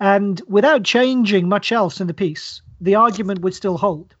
and 0.00 0.40
without 0.48 0.82
changing 0.82 1.48
much 1.48 1.70
else 1.70 2.00
in 2.00 2.06
the 2.06 2.14
piece, 2.14 2.62
the 2.80 2.94
argument 2.94 3.40
would 3.40 3.54
still 3.54 3.78
hold 3.78 4.14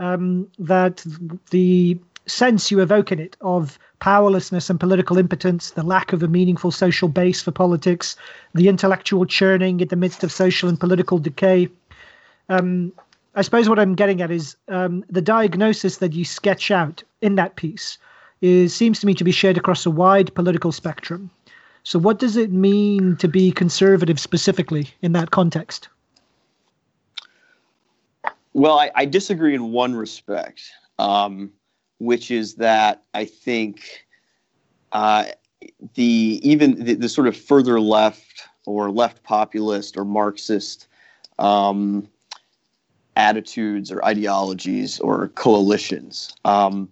um, 0.00 0.48
that 0.58 1.04
the 1.50 1.96
sense 2.26 2.70
you 2.70 2.80
evoke 2.80 3.12
in 3.12 3.20
it 3.20 3.36
of 3.40 3.78
powerlessness 4.00 4.70
and 4.70 4.80
political 4.80 5.18
impotence, 5.18 5.72
the 5.72 5.82
lack 5.82 6.12
of 6.12 6.22
a 6.22 6.28
meaningful 6.28 6.70
social 6.70 7.08
base 7.08 7.42
for 7.42 7.52
politics, 7.52 8.16
the 8.54 8.68
intellectual 8.68 9.26
churning 9.26 9.80
in 9.80 9.88
the 9.88 9.96
midst 9.96 10.24
of 10.24 10.32
social 10.32 10.68
and 10.68 10.80
political 10.80 11.18
decay. 11.18 11.68
Um, 12.48 12.92
I 13.34 13.42
suppose 13.42 13.68
what 13.68 13.78
I'm 13.78 13.94
getting 13.94 14.22
at 14.22 14.30
is 14.30 14.56
um, 14.68 15.04
the 15.08 15.22
diagnosis 15.22 15.98
that 15.98 16.14
you 16.14 16.24
sketch 16.24 16.70
out 16.70 17.02
in 17.20 17.34
that 17.36 17.56
piece 17.56 17.98
is 18.40 18.74
seems 18.74 18.98
to 19.00 19.06
me 19.06 19.14
to 19.14 19.24
be 19.24 19.30
shared 19.30 19.58
across 19.58 19.84
a 19.84 19.90
wide 19.90 20.34
political 20.34 20.72
spectrum. 20.72 21.30
So, 21.82 21.98
what 21.98 22.18
does 22.18 22.36
it 22.36 22.50
mean 22.50 23.16
to 23.16 23.28
be 23.28 23.52
conservative 23.52 24.18
specifically 24.18 24.88
in 25.02 25.12
that 25.12 25.30
context? 25.30 25.88
Well, 28.52 28.78
I, 28.78 28.90
I 28.94 29.04
disagree 29.04 29.54
in 29.54 29.72
one 29.72 29.94
respect, 29.94 30.62
um, 30.98 31.50
which 31.98 32.30
is 32.30 32.56
that 32.56 33.04
I 33.14 33.24
think 33.24 34.06
uh, 34.92 35.26
the 35.94 36.40
even 36.42 36.84
the, 36.84 36.94
the, 36.94 37.08
sort 37.08 37.28
of 37.28 37.36
further 37.36 37.80
left 37.80 38.48
or 38.66 38.90
left 38.90 39.22
populist 39.22 39.96
or 39.96 40.04
Marxist 40.04 40.88
um, 41.38 42.08
attitudes 43.16 43.92
or 43.92 44.04
ideologies 44.04 44.98
or 45.00 45.28
coalitions 45.28 46.34
um, 46.44 46.88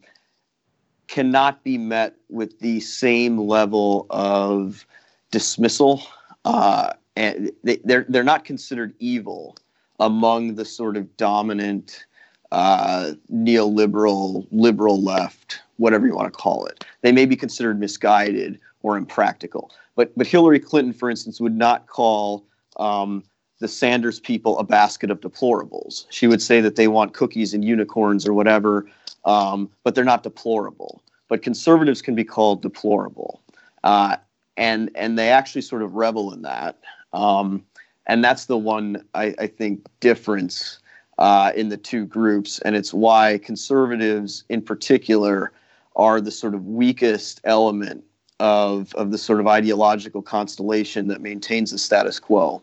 cannot 1.09 1.65
be 1.65 1.77
met 1.77 2.15
with 2.29 2.61
the 2.61 2.81
same 2.81 3.39
level 3.39 4.07
of 4.11 4.87
dismissal. 5.31 6.03
Uh, 6.45 6.93
and 7.17 7.51
they, 7.65 7.77
they're 7.85 8.07
they're 8.09 8.23
not 8.23 8.45
considered 8.45 8.95
evil 9.01 9.57
among 10.01 10.55
the 10.55 10.65
sort 10.65 10.97
of 10.97 11.17
dominant 11.17 12.07
uh, 12.53 13.13
neoliberal 13.33 14.47
liberal 14.51 15.03
left, 15.03 15.61
whatever 15.77 16.07
you 16.07 16.15
want 16.15 16.33
to 16.33 16.39
call 16.39 16.67
it. 16.67 16.85
They 17.03 17.13
may 17.13 17.27
be 17.27 17.37
considered 17.37 17.79
misguided 17.79 18.59
or 18.83 18.97
impractical. 18.97 19.71
But 19.97 20.17
but 20.17 20.27
Hillary 20.27 20.61
Clinton, 20.61 20.93
for 20.93 21.11
instance, 21.11 21.41
would 21.41 21.57
not 21.57 21.87
call 21.87 22.47
um, 22.79 23.25
the 23.59 23.69
Sanders 23.69 24.21
people 24.21 24.59
a 24.59 24.65
basket 24.65 25.11
of 25.11 25.21
deplorables. 25.21 26.07
She 26.11 26.27
would 26.27 26.41
say 26.41 26.61
that 26.61 26.77
they 26.77 26.89
want 26.89 27.15
cookies 27.15 27.53
and 27.53 27.65
unicorns 27.65 28.27
or 28.27 28.33
whatever, 28.33 28.89
um, 29.25 29.69
but 29.83 29.95
they're 29.95 30.05
not 30.05 30.23
deplorable. 30.23 31.03
But 31.29 31.43
conservatives 31.43 32.01
can 32.01 32.15
be 32.15 32.25
called 32.25 32.63
deplorable, 32.63 33.43
uh, 33.85 34.17
and 34.57 34.91
and 34.95 35.19
they 35.19 35.31
actually 35.31 35.63
sort 35.63 35.83
of 35.83 35.95
revel 35.95 36.33
in 36.33 36.43
that. 36.43 36.79
Um, 37.13 37.65
and 38.09 38.25
that's 38.25 38.47
the 38.47 38.59
one 38.59 39.05
I, 39.15 39.35
I 39.39 39.47
think 39.47 39.87
difference 40.01 40.79
uh, 41.19 41.53
in 41.55 41.69
the 41.69 41.77
two 41.77 42.07
groups, 42.07 42.59
and 42.61 42.75
it's 42.75 42.95
why 42.95 43.39
conservatives, 43.39 44.45
in 44.49 44.63
particular, 44.63 45.53
are 45.97 46.21
the 46.21 46.31
sort 46.31 46.55
of 46.55 46.67
weakest 46.67 47.41
element 47.45 48.05
of 48.41 48.95
of 48.95 49.11
the 49.11 49.19
sort 49.19 49.41
of 49.41 49.47
ideological 49.47 50.23
constellation 50.23 51.09
that 51.09 51.21
maintains 51.21 51.73
the 51.73 51.79
status 51.79 52.19
quo, 52.21 52.63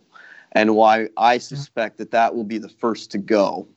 and 0.54 0.76
why 0.76 1.10
I 1.18 1.38
suspect 1.38 1.98
that 1.98 2.12
that 2.12 2.34
will 2.34 2.46
be 2.46 2.58
the 2.58 2.70
first 2.70 3.12
to 3.12 3.18
go. 3.18 3.68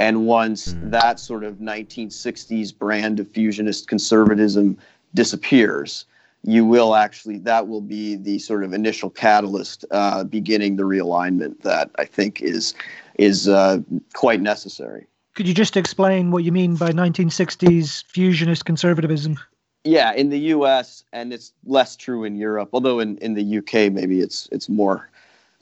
And 0.00 0.26
once 0.26 0.74
mm. 0.74 0.90
that 0.92 1.18
sort 1.18 1.42
of 1.42 1.56
1960s 1.56 2.76
brand 2.76 3.18
of 3.18 3.26
fusionist 3.28 3.88
conservatism 3.88 4.78
disappears, 5.12 6.06
you 6.44 6.64
will 6.64 6.94
actually 6.94 7.38
that 7.38 7.68
will 7.68 7.80
be 7.80 8.16
the 8.16 8.38
sort 8.38 8.64
of 8.64 8.72
initial 8.72 9.10
catalyst 9.10 9.84
uh, 9.90 10.24
beginning 10.24 10.76
the 10.76 10.84
realignment 10.84 11.60
that 11.62 11.90
I 11.96 12.04
think 12.04 12.40
is 12.40 12.74
is 13.18 13.48
uh, 13.48 13.78
quite 14.14 14.40
necessary. 14.40 15.06
Could 15.34 15.46
you 15.46 15.54
just 15.54 15.76
explain 15.76 16.30
what 16.30 16.44
you 16.44 16.52
mean 16.52 16.74
by 16.76 16.90
1960s 16.90 18.04
fusionist 18.12 18.64
conservatism? 18.64 19.38
Yeah, 19.84 20.12
in 20.12 20.30
the 20.30 20.38
U.S. 20.38 21.04
and 21.12 21.32
it's 21.32 21.52
less 21.64 21.96
true 21.96 22.24
in 22.24 22.36
Europe, 22.36 22.70
although 22.72 22.98
in, 22.98 23.16
in 23.18 23.34
the 23.34 23.42
U.K. 23.42 23.90
maybe 23.90 24.20
it's 24.20 24.48
it's 24.50 24.68
more 24.68 25.08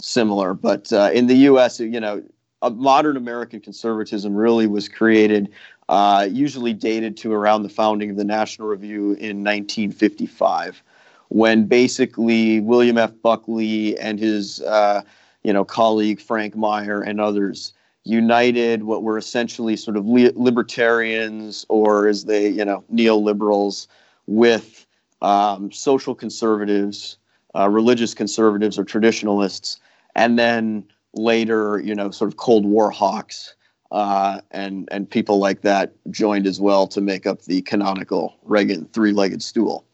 similar. 0.01 0.55
But 0.55 0.93
uh, 0.93 1.11
in 1.13 1.27
the 1.27 1.37
U.S., 1.51 1.81
you 1.81 2.01
know, 2.01 2.23
modern 2.71 3.17
American 3.17 3.61
conservatism 3.61 4.35
really 4.35 4.67
was 4.67 4.89
created 4.89 5.51
uh, 5.89 6.29
usually 6.31 6.73
dated 6.73 7.17
to 7.19 7.33
around 7.33 7.63
the 7.63 7.69
founding 7.69 8.11
of 8.11 8.17
the 8.17 8.25
National 8.25 8.69
Review 8.69 9.13
in 9.13 9.45
1955, 9.45 10.83
when 11.29 11.67
basically 11.67 12.61
William 12.61 12.99
F. 12.99 13.13
Buckley 13.23 13.99
and 13.99 14.19
his 14.19 14.61
uh, 14.63 15.03
you 15.43 15.53
know 15.53 15.65
colleague 15.65 16.21
Frank 16.21 16.57
Meyer 16.57 17.01
and 17.01 17.21
others 17.21 17.73
united 18.05 18.85
what 18.85 19.03
were 19.03 19.19
essentially 19.19 19.77
sort 19.77 19.97
of 19.97 20.07
li- 20.07 20.33
libertarians 20.37 21.67
or 21.69 22.07
as 22.07 22.25
they 22.25 22.49
you 22.49 22.65
know 22.65 22.85
neoliberals 22.93 23.87
with 24.27 24.87
um, 25.23 25.73
social 25.73 26.15
conservatives, 26.15 27.17
uh, 27.55 27.69
religious 27.69 28.13
conservatives 28.13 28.79
or 28.79 28.85
traditionalists, 28.85 29.79
and 30.15 30.39
then 30.39 30.85
later 31.15 31.81
you 31.81 31.95
know 31.95 32.11
sort 32.11 32.29
of 32.29 32.37
Cold 32.37 32.67
War 32.67 32.91
hawks 32.91 33.55
uh, 33.97 34.43
and 34.51 34.87
and 34.93 35.09
people 35.09 35.39
like 35.39 35.63
that 35.63 35.95
joined 36.11 36.47
as 36.47 36.61
well 36.61 36.87
to 36.87 37.01
make 37.01 37.27
up 37.27 37.43
the 37.43 37.63
canonical 37.63 38.37
Reagan 38.43 38.85
three-legged 38.93 39.43
stool. 39.43 39.87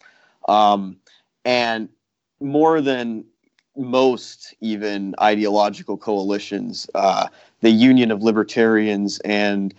Um, 0.49 0.97
and 1.45 1.88
more 2.41 2.81
than 2.81 3.25
most 3.77 4.57
even 4.61 5.15
ideological 5.21 5.97
coalitions, 5.97 6.91
uh, 6.97 7.29
the 7.61 7.71
union 7.71 8.11
of 8.11 8.25
libertarians 8.25 9.21
and 9.21 9.73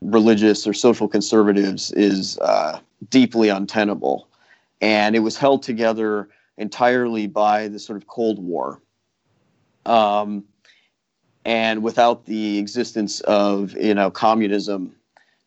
religious 0.00 0.66
or 0.66 0.72
social 0.72 1.06
conservatives 1.06 1.92
is 1.92 2.38
uh, 2.38 2.80
deeply 3.10 3.50
untenable. 3.50 4.26
And 4.80 5.14
it 5.14 5.20
was 5.20 5.36
held 5.36 5.62
together 5.62 6.30
entirely 6.56 7.26
by 7.26 7.68
the 7.68 7.78
sort 7.78 7.98
of 7.98 8.06
Cold 8.06 8.38
War. 8.38 8.80
Um, 9.84 10.44
and 11.50 11.82
without 11.82 12.26
the 12.26 12.58
existence 12.58 13.20
of 13.22 13.72
you 13.72 13.92
know 13.92 14.08
communism 14.08 14.94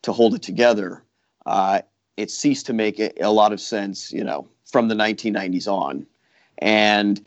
to 0.02 0.12
hold 0.12 0.34
it 0.34 0.42
together, 0.42 1.02
uh, 1.46 1.80
it 2.18 2.30
ceased 2.30 2.66
to 2.66 2.74
make 2.74 3.00
a, 3.00 3.30
lot 3.30 3.54
of 3.54 3.60
sense. 3.60 4.12
You 4.12 4.22
know, 4.22 4.46
from 4.70 4.88
the 4.88 4.94
1990s 4.94 5.66
on, 5.66 6.06
and 6.58 7.24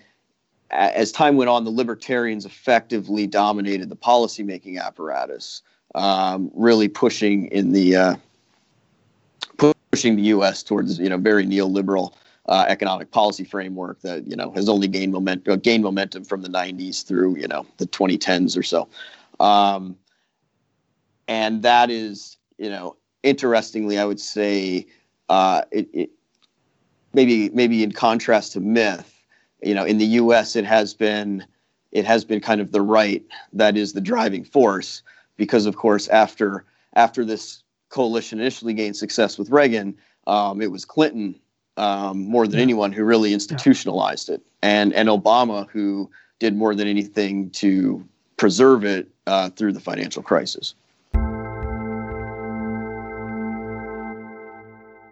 as 0.70 1.12
time 1.12 1.38
went 1.38 1.50
on, 1.50 1.63
the 1.63 1.72
libertarians 1.72 2.46
effectively 2.46 3.26
dominated 3.26 3.90
the 3.90 3.96
policymaking 3.96 4.80
apparatus, 4.80 5.63
um, 5.96 6.52
really 6.54 6.88
pushing 6.88 7.48
in 7.48 7.72
the 7.72 7.96
uh, 7.96 8.16
pushing 9.92 10.18
the 10.18 10.24
U.S. 10.38 10.62
towards 10.62 11.00
you 11.00 11.10
know 11.10 11.18
very 11.18 11.48
neoliberal 11.48 12.13
uh, 12.47 12.65
economic 12.67 13.12
policy 13.12 13.43
framework 13.43 14.01
that 14.01 14.25
you 14.27 14.36
know 14.36 14.51
has 14.51 14.69
only 14.69 14.88
gained 14.88 15.12
momentum 15.12 15.53
uh, 15.53 15.55
gained 15.57 15.83
momentum 15.83 16.23
from 16.23 16.41
the 16.41 16.49
90s 16.49 17.05
through 17.05 17.36
you 17.38 17.47
know 17.47 17.65
the 17.77 17.86
2010s 17.88 18.57
or 18.57 18.63
so, 18.63 18.88
um, 19.39 19.95
and 21.27 21.62
that 21.63 21.89
is 21.89 22.38
you 22.57 22.69
know 22.69 22.95
interestingly 23.23 23.99
I 23.99 24.05
would 24.05 24.19
say 24.19 24.88
uh, 25.29 25.63
it, 25.71 25.89
it 25.93 26.10
maybe 27.13 27.49
maybe 27.49 27.83
in 27.83 27.91
contrast 27.91 28.53
to 28.53 28.62
myth, 28.62 29.21
you 29.62 29.73
know 29.73 29.83
in 29.83 29.97
the 29.97 30.05
U.S. 30.05 30.55
it 30.55 30.65
has 30.65 30.93
been 30.93 31.45
it 31.91 32.05
has 32.05 32.23
been 32.23 32.39
kind 32.39 32.62
of 32.62 32.71
the 32.71 32.81
right 32.81 33.23
that 33.53 33.75
is 33.75 33.93
the 33.93 34.01
driving 34.01 34.45
force 34.45 35.03
because 35.36 35.65
of 35.65 35.75
course 35.75 36.07
after 36.07 36.63
after 36.93 37.25
this 37.25 37.63
coalition 37.89 38.39
initially 38.39 38.73
gained 38.73 38.95
success 38.95 39.38
with 39.38 39.49
Reagan, 39.49 39.95
um, 40.27 40.62
it 40.62 40.71
was 40.71 40.86
Clinton 40.86 41.39
um, 41.78 42.28
more 42.28 42.48
than 42.48 42.58
yeah. 42.58 42.63
anyone 42.63 42.92
who 42.92 43.04
really 43.04 43.34
institutionalized 43.34 44.30
yeah. 44.30 44.36
it, 44.36 44.42
and 44.62 44.94
and 44.94 45.10
Obama 45.10 45.70
who 45.70 46.10
did 46.40 46.56
more 46.56 46.76
than 46.76 46.88
anything 46.88 47.50
to 47.52 48.08
preserve 48.38 48.86
it 48.86 49.08
uh, 49.26 49.50
through 49.52 49.74
the 49.74 49.80
financial 49.80 50.22
crisis. 50.22 50.76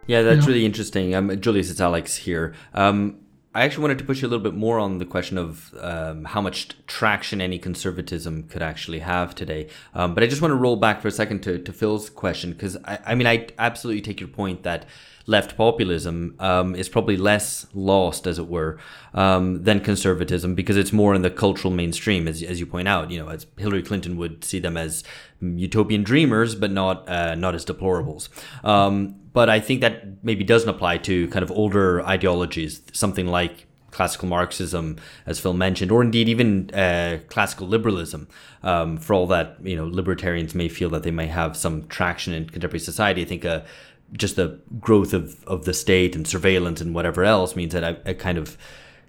Yeah, 0.07 0.21
that's 0.21 0.41
yeah. 0.41 0.47
really 0.47 0.65
interesting. 0.65 1.15
Um, 1.15 1.39
Julius, 1.41 1.71
it's 1.71 1.81
Alex 1.81 2.15
here. 2.15 2.53
Um, 2.73 3.17
I 3.55 3.63
actually 3.63 3.83
wanted 3.83 3.99
to 3.99 4.03
push 4.03 4.21
you 4.21 4.27
a 4.27 4.29
little 4.29 4.43
bit 4.43 4.53
more 4.53 4.79
on 4.79 4.97
the 4.97 5.05
question 5.05 5.37
of 5.37 5.73
um, 5.79 6.25
how 6.25 6.41
much 6.41 6.69
traction 6.87 7.39
any 7.39 7.57
conservatism 7.57 8.43
could 8.43 8.61
actually 8.61 8.99
have 8.99 9.33
today. 9.33 9.69
Um, 9.93 10.13
but 10.13 10.23
I 10.23 10.27
just 10.27 10.41
want 10.41 10.51
to 10.51 10.57
roll 10.57 10.75
back 10.75 11.01
for 11.01 11.07
a 11.07 11.11
second 11.11 11.41
to, 11.43 11.57
to 11.59 11.71
Phil's 11.71 12.09
question 12.09 12.51
because 12.51 12.75
I, 12.83 12.99
I 13.05 13.15
mean 13.15 13.27
I 13.27 13.47
absolutely 13.57 14.01
take 14.01 14.19
your 14.19 14.27
point 14.27 14.63
that 14.63 14.85
left 15.27 15.57
populism 15.57 16.35
um, 16.39 16.75
is 16.75 16.87
probably 16.87 17.17
less 17.17 17.65
lost, 17.73 18.27
as 18.27 18.37
it 18.37 18.47
were, 18.47 18.77
um, 19.13 19.63
than 19.63 19.79
conservatism 19.79 20.55
because 20.55 20.77
it's 20.77 20.93
more 20.93 21.15
in 21.15 21.21
the 21.21 21.31
cultural 21.31 21.73
mainstream, 21.73 22.27
as, 22.27 22.43
as 22.43 22.59
you 22.59 22.65
point 22.65 22.87
out. 22.87 23.11
You 23.11 23.19
know, 23.19 23.29
as 23.29 23.47
Hillary 23.57 23.83
Clinton 23.83 24.17
would 24.17 24.43
see 24.43 24.59
them 24.59 24.77
as 24.77 25.03
utopian 25.41 26.03
dreamers, 26.03 26.55
but 26.55 26.71
not 26.71 27.07
uh, 27.09 27.35
not 27.35 27.55
as 27.55 27.65
deplorables. 27.65 28.29
Um, 28.63 29.15
but 29.33 29.49
I 29.49 29.59
think 29.59 29.81
that 29.81 30.23
maybe 30.23 30.43
doesn't 30.43 30.69
apply 30.69 30.99
to 30.99 31.27
kind 31.27 31.43
of 31.43 31.51
older 31.51 32.01
ideologies, 32.05 32.81
something 32.93 33.27
like 33.27 33.67
classical 33.91 34.27
Marxism, 34.27 34.97
as 35.25 35.39
Phil 35.39 35.53
mentioned, 35.53 35.89
or 35.89 36.01
indeed 36.01 36.27
even 36.27 36.69
uh, 36.73 37.19
classical 37.27 37.65
liberalism. 37.65 38.27
Um, 38.61 38.97
for 38.97 39.13
all 39.13 39.27
that 39.27 39.57
you 39.63 39.75
know, 39.75 39.87
libertarians 39.87 40.53
may 40.53 40.67
feel 40.67 40.89
that 40.89 41.03
they 41.03 41.11
may 41.11 41.27
have 41.27 41.55
some 41.55 41.87
traction 41.87 42.33
in 42.33 42.49
contemporary 42.49 42.79
society. 42.79 43.21
I 43.21 43.25
think 43.25 43.45
uh, 43.45 43.61
just 44.13 44.35
the 44.35 44.59
growth 44.79 45.13
of, 45.13 45.43
of 45.45 45.65
the 45.65 45.73
state 45.73 46.15
and 46.15 46.27
surveillance 46.27 46.81
and 46.81 46.93
whatever 46.93 47.23
else 47.23 47.55
means 47.55 47.73
that 47.73 47.83
a, 47.83 48.11
a 48.11 48.13
kind 48.13 48.37
of 48.37 48.57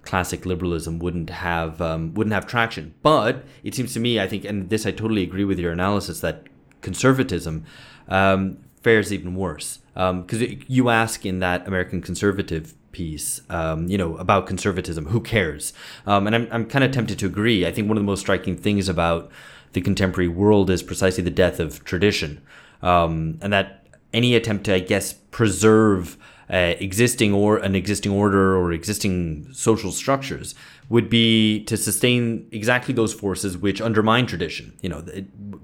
classic 0.07 0.45
liberalism 0.45 0.99
wouldn't 0.99 1.29
have 1.29 1.81
um, 1.81 2.13
wouldn't 2.13 2.33
have 2.33 2.47
traction. 2.47 2.93
But 3.03 3.43
it 3.63 3.75
seems 3.75 3.93
to 3.93 3.99
me, 3.99 4.19
I 4.19 4.27
think, 4.27 4.45
and 4.45 4.69
this 4.69 4.85
I 4.85 4.91
totally 4.91 5.23
agree 5.23 5.43
with 5.43 5.59
your 5.59 5.71
analysis 5.71 6.21
that 6.21 6.43
conservatism 6.81 7.65
um, 8.07 8.57
fares 8.81 9.11
even 9.11 9.35
worse 9.35 9.79
because 9.93 10.41
um, 10.41 10.59
you 10.67 10.89
ask 10.89 11.25
in 11.25 11.39
that 11.39 11.67
American 11.67 12.01
conservative 12.01 12.73
piece, 12.91 13.41
um, 13.49 13.87
you 13.87 13.97
know, 13.97 14.15
about 14.17 14.47
conservatism, 14.47 15.07
who 15.07 15.19
cares? 15.19 15.73
Um, 16.05 16.25
and 16.25 16.35
I'm 16.35 16.47
I'm 16.51 16.65
kind 16.65 16.83
of 16.83 16.91
tempted 16.91 17.19
to 17.19 17.25
agree. 17.25 17.65
I 17.65 17.71
think 17.71 17.87
one 17.87 17.97
of 17.97 18.03
the 18.03 18.07
most 18.07 18.21
striking 18.21 18.55
things 18.55 18.87
about 18.87 19.29
the 19.73 19.81
contemporary 19.81 20.29
world 20.29 20.69
is 20.69 20.81
precisely 20.81 21.23
the 21.23 21.29
death 21.29 21.59
of 21.59 21.83
tradition, 21.83 22.41
um, 22.81 23.39
and 23.41 23.51
that 23.51 23.76
any 24.13 24.35
attempt 24.35 24.65
to, 24.65 24.75
I 24.75 24.79
guess, 24.79 25.13
preserve 25.13 26.17
uh, 26.49 26.75
existing 26.79 27.33
or 27.33 27.57
an 27.57 27.75
existing 27.75 28.11
order 28.11 28.55
or 28.55 28.71
existing 28.71 29.51
social 29.51 29.91
structures 29.91 30.55
would 30.89 31.09
be 31.09 31.63
to 31.65 31.75
sustain 31.75 32.47
exactly 32.51 32.93
those 32.93 33.13
forces 33.13 33.57
which 33.57 33.81
undermine 33.81 34.25
tradition. 34.25 34.73
You 34.81 34.89
know, 34.89 35.03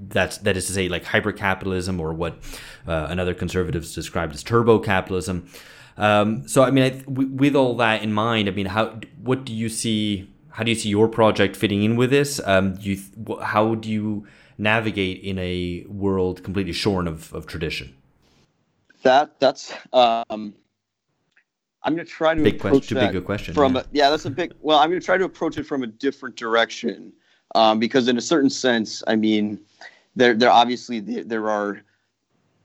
that's 0.10 0.40
that 0.40 0.58
is 0.58 0.68
to 0.68 0.74
say, 0.74 0.90
like 0.90 1.06
hyper 1.06 1.32
capitalism 1.32 2.00
or 2.00 2.14
what 2.14 2.38
uh, 2.88 3.08
another 3.10 3.34
conservatives 3.34 3.96
described 3.96 4.34
as 4.34 4.44
turbo 4.44 4.80
capitalism. 4.80 5.48
Um, 5.96 6.48
so, 6.48 6.64
I 6.64 6.72
mean, 6.72 6.84
I, 6.84 7.04
with 7.08 7.56
all 7.56 7.76
that 7.78 8.04
in 8.04 8.12
mind, 8.12 8.50
I 8.50 8.52
mean, 8.52 8.66
how 8.66 9.00
what 9.22 9.46
do 9.46 9.54
you 9.54 9.70
see? 9.70 10.30
How 10.50 10.64
do 10.64 10.70
you 10.70 10.76
see 10.76 10.90
your 10.90 11.08
project 11.08 11.56
fitting 11.56 11.82
in 11.84 11.96
with 11.96 12.10
this? 12.10 12.42
Um, 12.46 12.78
you 12.82 13.00
how 13.42 13.76
do 13.76 13.90
you 13.90 14.28
navigate 14.58 15.24
in 15.24 15.40
a 15.40 15.86
world 15.88 16.44
completely 16.44 16.74
shorn 16.74 17.08
of, 17.08 17.34
of 17.34 17.48
tradition? 17.48 17.96
That 19.04 19.40
that's 19.40 19.74
um, 19.92 20.54
I'm 21.84 21.96
going 21.96 22.06
to 22.06 22.12
try 22.12 22.34
to 22.34 22.42
big 22.42 22.56
approach 22.56 22.72
question, 22.72 22.96
that 22.96 23.14
big 23.14 23.26
question. 23.26 23.54
from 23.54 23.76
yeah. 23.76 23.82
a, 23.82 23.86
yeah, 23.92 24.10
that's 24.10 24.26
a 24.26 24.30
big. 24.30 24.54
Well, 24.62 24.80
I'm 24.80 24.90
going 24.90 25.00
to 25.00 25.06
try 25.06 25.18
to 25.18 25.26
approach 25.26 25.58
it 25.58 25.66
from 25.66 25.84
a 25.84 25.88
different 25.88 26.36
direction 26.36 27.12
um, 27.56 27.80
because, 27.80 28.08
in 28.08 28.18
a 28.18 28.22
certain 28.22 28.50
sense, 28.50 29.04
I 29.08 29.16
mean, 29.16 29.60
there 30.16 30.34
there 30.34 30.50
obviously 30.50 31.00
there, 31.00 31.24
there 31.24 31.50
are 31.50 31.82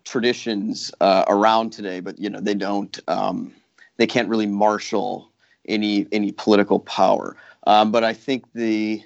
traditions 0.05 0.92
uh, 1.01 1.24
around 1.29 1.70
today, 1.70 2.01
but 2.01 2.18
you 2.18 2.31
know 2.31 2.40
they 2.40 2.55
don't 2.55 2.98
um, 3.09 3.53
they 3.96 4.07
can't 4.07 4.29
really 4.29 4.46
marshal 4.46 5.33
any 5.66 6.07
any 6.12 6.33
political 6.33 6.79
power. 6.79 7.37
Um, 7.66 7.90
but 7.90 8.05
I 8.05 8.14
think 8.14 8.44
the 8.55 9.03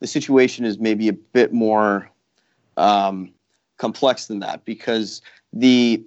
the 0.00 0.06
situation 0.06 0.64
is 0.64 0.78
maybe 0.78 1.08
a 1.08 1.12
bit 1.12 1.52
more 1.52 2.08
um, 2.76 3.32
complex 3.78 4.26
than 4.26 4.38
that 4.40 4.64
because 4.64 5.22
the 5.52 6.04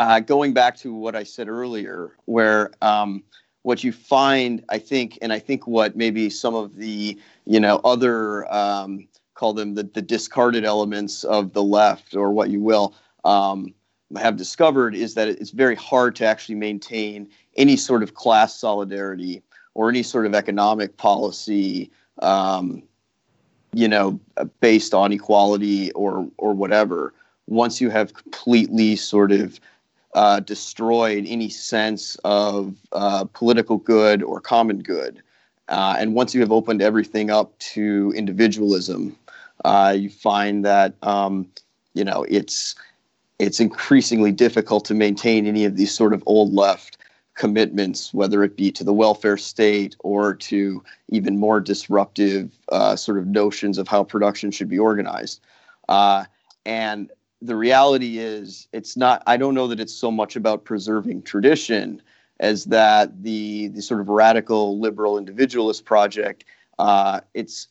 uh, 0.00 0.18
going 0.18 0.54
back 0.54 0.76
to 0.78 0.94
what 0.94 1.14
I 1.14 1.24
said 1.24 1.46
earlier, 1.46 2.12
where 2.24 2.70
um, 2.80 3.22
what 3.62 3.84
you 3.84 3.92
find, 3.92 4.64
I 4.70 4.78
think, 4.78 5.18
and 5.20 5.30
I 5.30 5.38
think 5.38 5.66
what 5.66 5.94
maybe 5.94 6.30
some 6.30 6.54
of 6.54 6.76
the 6.76 7.20
you 7.44 7.60
know 7.60 7.82
other 7.84 8.50
um, 8.50 9.06
call 9.34 9.52
them 9.52 9.74
the, 9.74 9.82
the 9.82 10.00
discarded 10.00 10.64
elements 10.64 11.22
of 11.24 11.52
the 11.52 11.62
left 11.62 12.16
or 12.16 12.30
what 12.30 12.48
you 12.48 12.60
will 12.60 12.94
um, 13.26 13.74
have 14.16 14.38
discovered 14.38 14.94
is 14.94 15.12
that 15.14 15.28
it's 15.28 15.50
very 15.50 15.76
hard 15.76 16.16
to 16.16 16.24
actually 16.24 16.54
maintain 16.54 17.28
any 17.58 17.76
sort 17.76 18.02
of 18.02 18.14
class 18.14 18.58
solidarity 18.58 19.42
or 19.74 19.90
any 19.90 20.02
sort 20.02 20.24
of 20.24 20.34
economic 20.34 20.96
policy 20.96 21.90
um, 22.22 22.82
you 23.74 23.86
know 23.86 24.18
based 24.60 24.94
on 24.94 25.12
equality 25.12 25.92
or 25.92 26.26
or 26.38 26.54
whatever 26.54 27.12
once 27.48 27.82
you 27.82 27.90
have 27.90 28.14
completely 28.14 28.96
sort 28.96 29.30
of 29.30 29.60
uh, 30.14 30.40
destroyed 30.40 31.24
any 31.26 31.48
sense 31.48 32.16
of 32.24 32.74
uh, 32.92 33.24
political 33.32 33.76
good 33.78 34.22
or 34.22 34.40
common 34.40 34.80
good. 34.82 35.22
Uh, 35.68 35.96
and 35.98 36.14
once 36.14 36.34
you 36.34 36.40
have 36.40 36.50
opened 36.50 36.82
everything 36.82 37.30
up 37.30 37.56
to 37.58 38.12
individualism, 38.16 39.16
uh, 39.64 39.94
you 39.96 40.10
find 40.10 40.64
that 40.64 40.94
um, 41.02 41.46
you 41.94 42.04
know 42.04 42.24
it's 42.28 42.74
it's 43.38 43.60
increasingly 43.60 44.32
difficult 44.32 44.84
to 44.84 44.94
maintain 44.94 45.46
any 45.46 45.64
of 45.64 45.76
these 45.76 45.94
sort 45.94 46.12
of 46.12 46.22
old 46.26 46.52
left 46.52 46.98
commitments, 47.34 48.12
whether 48.12 48.44
it 48.44 48.56
be 48.56 48.70
to 48.70 48.84
the 48.84 48.92
welfare 48.92 49.38
state 49.38 49.96
or 50.00 50.34
to 50.34 50.82
even 51.08 51.38
more 51.38 51.58
disruptive 51.60 52.50
uh, 52.70 52.94
sort 52.96 53.16
of 53.16 53.26
notions 53.26 53.78
of 53.78 53.88
how 53.88 54.04
production 54.04 54.50
should 54.50 54.68
be 54.68 54.78
organized. 54.78 55.40
Uh, 55.88 56.24
and 56.66 57.10
the 57.42 57.56
reality 57.56 58.18
is 58.18 58.68
it's 58.72 58.96
not 58.96 59.22
i 59.26 59.36
don't 59.36 59.54
know 59.54 59.66
that 59.66 59.80
it's 59.80 59.94
so 59.94 60.10
much 60.10 60.36
about 60.36 60.64
preserving 60.64 61.22
tradition 61.22 62.00
as 62.38 62.66
that 62.66 63.22
the 63.22 63.68
the 63.68 63.82
sort 63.82 64.00
of 64.00 64.08
radical 64.08 64.78
liberal 64.78 65.18
individualist 65.18 65.84
project 65.84 66.44
uh, 66.78 67.20
it's 67.34 67.68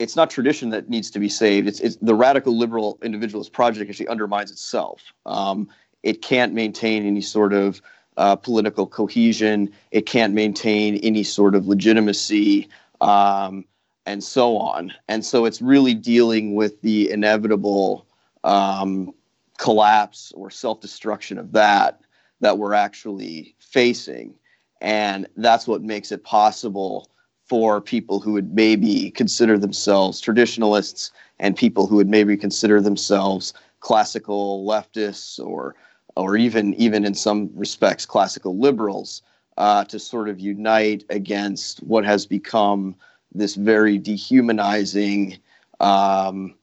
it's 0.00 0.16
not 0.16 0.30
tradition 0.30 0.70
that 0.70 0.88
needs 0.88 1.10
to 1.10 1.18
be 1.18 1.28
saved. 1.28 1.68
It's, 1.68 1.78
it's 1.78 1.96
the 1.96 2.14
radical 2.14 2.56
liberal 2.56 2.98
individualist 3.02 3.52
project 3.52 3.90
actually 3.90 4.08
undermines 4.08 4.50
itself. 4.50 5.02
Um, 5.26 5.68
it 6.02 6.22
can't 6.22 6.54
maintain 6.54 7.06
any 7.06 7.20
sort 7.20 7.52
of 7.52 7.82
uh, 8.16 8.34
political 8.36 8.86
cohesion. 8.86 9.70
It 9.90 10.06
can't 10.06 10.32
maintain 10.32 10.96
any 10.96 11.22
sort 11.22 11.54
of 11.54 11.68
legitimacy 11.68 12.66
um, 13.02 13.66
and 14.06 14.24
so 14.24 14.56
on. 14.56 14.90
And 15.06 15.24
so 15.24 15.44
it's 15.44 15.60
really 15.60 15.92
dealing 15.92 16.54
with 16.54 16.80
the 16.80 17.10
inevitable 17.10 18.06
um, 18.44 19.12
collapse 19.58 20.32
or 20.34 20.50
self 20.50 20.80
destruction 20.80 21.38
of 21.38 21.52
that 21.52 22.00
that 22.40 22.58
we're 22.58 22.74
actually 22.74 23.54
facing. 23.58 24.34
And 24.80 25.26
that's 25.36 25.68
what 25.68 25.82
makes 25.82 26.10
it 26.10 26.24
possible 26.24 27.10
for 27.46 27.80
people 27.80 28.20
who 28.20 28.32
would 28.32 28.54
maybe 28.54 29.10
consider 29.10 29.58
themselves 29.58 30.20
traditionalists 30.20 31.10
and 31.38 31.56
people 31.56 31.86
who 31.86 31.96
would 31.96 32.08
maybe 32.08 32.36
consider 32.36 32.80
themselves 32.80 33.52
classical 33.80 34.64
leftists 34.64 35.38
or 35.44 35.74
or 36.16 36.36
even 36.36 36.74
even 36.74 37.04
in 37.04 37.14
some 37.14 37.50
respects 37.54 38.06
classical 38.06 38.58
liberals 38.58 39.22
uh, 39.56 39.84
to 39.84 39.98
sort 39.98 40.28
of 40.28 40.38
unite 40.38 41.04
against 41.10 41.82
what 41.82 42.04
has 42.04 42.24
become 42.24 42.94
this 43.34 43.56
very 43.56 43.98
dehumanizing 43.98 45.38
um, 45.80 46.54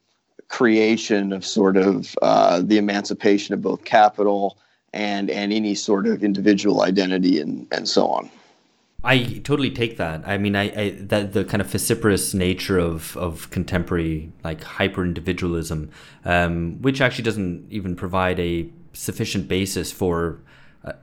creation 0.50 1.34
of 1.34 1.46
sort 1.46 1.78
of 1.78 2.16
uh, 2.22 2.62
the 2.62 2.78
emancipation 2.78 3.54
of 3.54 3.62
both 3.62 3.84
capital 3.84 4.58
and 4.94 5.30
and 5.30 5.52
any 5.52 5.76
sort 5.76 6.08
of 6.08 6.24
individual 6.24 6.82
identity 6.82 7.40
and 7.40 7.68
and 7.72 7.88
so 7.88 8.08
on. 8.08 8.30
I 9.04 9.42
totally 9.44 9.70
take 9.70 9.98
that. 9.98 10.24
I 10.28 10.38
mean, 10.38 10.56
I, 10.56 10.64
I 10.64 10.90
that 11.00 11.34
the 11.34 11.46
kind 11.46 11.62
of 11.62 11.68
vociferous 11.68 12.34
nature 12.34 12.80
of 12.80 13.16
of 13.18 13.50
contemporary 13.52 14.32
like 14.44 14.64
hyper 14.64 15.04
individualism, 15.04 15.92
um, 16.26 16.82
which 16.82 17.02
actually 17.02 17.24
doesn't 17.24 17.68
even 17.70 17.96
provide 17.96 18.40
a 18.40 18.70
sufficient 18.94 19.48
basis 19.48 19.92
for 19.92 20.40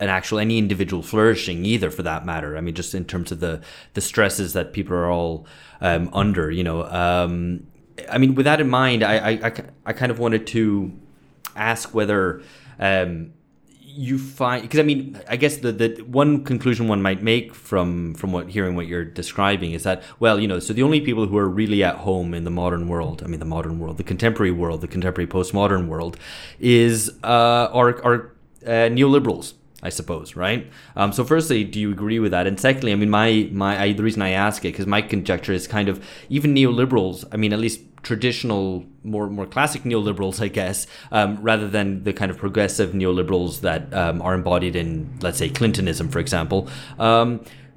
an 0.01 0.09
actual 0.09 0.39
any 0.39 0.59
individual 0.59 1.03
flourishing 1.03 1.65
either 1.65 1.91
for 1.91 2.03
that 2.03 2.25
matter 2.25 2.57
i 2.57 2.61
mean 2.61 2.75
just 2.75 2.95
in 2.95 3.05
terms 3.05 3.31
of 3.31 3.41
the 3.41 3.61
the 3.93 4.01
stresses 4.01 4.53
that 4.53 4.73
people 4.73 4.95
are 4.95 5.11
all 5.11 5.47
um, 5.81 6.09
under 6.13 6.51
you 6.51 6.65
know 6.65 6.85
um, 6.85 7.67
I 8.11 8.19
mean, 8.19 8.35
with 8.35 8.45
that 8.45 8.61
in 8.61 8.69
mind, 8.69 9.03
I, 9.03 9.17
I, 9.17 9.53
I, 9.87 9.93
kind 9.93 10.11
of 10.11 10.19
wanted 10.19 10.47
to 10.49 10.93
ask 11.55 11.95
whether 11.95 12.43
um, 12.79 13.33
you 13.97 14.19
find 14.19 14.63
because 14.63 14.81
I 14.81 14.83
mean, 14.83 15.21
I 15.29 15.37
guess 15.37 15.59
the, 15.59 15.71
the 15.71 16.03
one 16.03 16.45
conclusion 16.45 16.89
one 16.89 17.01
might 17.01 17.23
make 17.23 17.55
from 17.55 18.15
from 18.15 18.33
what 18.33 18.49
hearing 18.49 18.75
what 18.75 18.87
you're 18.87 19.05
describing 19.05 19.73
is 19.73 19.85
that 19.85 20.03
well, 20.19 20.41
you 20.41 20.49
know, 20.49 20.59
so 20.59 20.73
the 20.73 20.83
only 20.83 21.01
people 21.01 21.27
who 21.27 21.39
are 21.39 21.49
really 21.49 21.85
at 21.85 21.97
home 21.97 22.35
in 22.35 22.45
the 22.45 22.51
modern 22.51 22.89
world, 22.89 23.23
I 23.23 23.29
mean, 23.29 23.41
the 23.41 23.47
modern 23.47 23.79
world, 23.79 23.99
the 23.99 24.05
contemporary 24.05 24.51
world, 24.51 24.81
the 24.81 24.89
contemporary 24.89 25.29
postmodern 25.29 25.87
world, 25.87 26.17
is 26.59 27.11
uh, 27.23 27.69
are 27.73 28.03
are 28.05 28.35
uh, 28.67 28.91
neoliberals 28.91 29.55
I 29.85 29.91
suppose, 29.91 30.35
right? 30.35 30.71
Um, 30.97 31.13
so, 31.13 31.25
firstly, 31.25 31.63
do 31.63 31.79
you 31.79 31.93
agree 31.93 32.19
with 32.19 32.33
that? 32.33 32.47
And 32.47 32.59
secondly, 32.59 32.91
I 32.93 32.95
mean, 32.95 33.11
my 33.11 33.49
my 33.53 33.81
I, 33.81 33.93
the 33.93 34.03
reason 34.03 34.23
I 34.23 34.31
ask 34.31 34.65
it 34.65 34.73
because 34.73 34.87
my 34.87 35.03
conjecture 35.03 35.53
is 35.53 35.69
kind 35.69 35.91
of 35.91 36.03
even 36.31 36.55
neoliberals. 36.55 37.25
I 37.31 37.37
mean, 37.37 37.53
at 37.53 37.59
least 37.59 37.81
traditional, 38.03 38.87
more 39.03 39.29
more 39.29 39.47
classic 39.47 39.83
neoliberals, 39.83 40.41
I 40.41 40.49
guess, 40.49 40.87
um, 41.13 41.39
rather 41.43 41.69
than 41.69 42.05
the 42.05 42.15
kind 42.15 42.31
of 42.31 42.39
progressive 42.39 42.93
neoliberals 42.93 43.61
that 43.61 43.93
um, 43.93 44.23
are 44.23 44.35
embodied 44.35 44.75
in, 44.75 45.19
let's 45.21 45.37
say, 45.39 45.51
Clintonism, 45.51 46.09
for 46.09 46.19
example. 46.19 46.69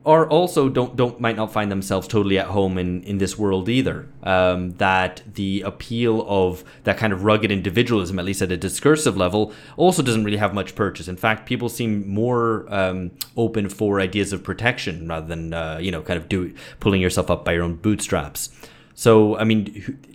Or 0.08 0.26
also 0.30 0.70
don't 0.70 0.96
don't 0.96 1.20
might 1.20 1.36
not 1.36 1.52
find 1.52 1.70
themselves 1.70 2.08
totally 2.08 2.40
at 2.40 2.48
home 2.48 2.78
in 2.78 3.04
in 3.04 3.18
this 3.18 3.38
world 3.38 3.68
either. 3.68 4.08
Um, 4.24 4.72
that 4.78 5.22
the 5.34 5.64
appeal 5.66 6.26
of 6.30 6.64
that 6.86 6.98
kind 6.98 7.12
of 7.12 7.26
rugged 7.26 7.52
individualism, 7.52 8.18
at 8.18 8.24
least 8.24 8.42
at 8.42 8.50
a 8.50 8.56
discursive 8.56 9.18
level, 9.18 9.52
also 9.76 10.02
doesn't 10.02 10.24
really 10.24 10.38
have 10.38 10.54
much 10.54 10.76
purchase. 10.76 11.10
In 11.10 11.18
fact, 11.18 11.46
people 11.46 11.68
seem 11.68 12.08
more 12.08 12.66
um, 12.74 13.12
open 13.36 13.68
for 13.68 14.00
ideas 14.00 14.32
of 14.32 14.46
protection 14.46 15.10
rather 15.10 15.28
than 15.28 15.54
uh, 15.54 15.78
you 15.82 15.92
know 15.92 16.02
kind 16.02 16.18
of 16.18 16.30
do 16.30 16.54
pulling 16.80 17.02
yourself 17.02 17.30
up 17.30 17.44
by 17.44 17.52
your 17.52 17.64
own 17.64 17.76
bootstraps. 17.76 18.50
So, 18.96 19.38
I 19.38 19.44
mean, 19.44 19.66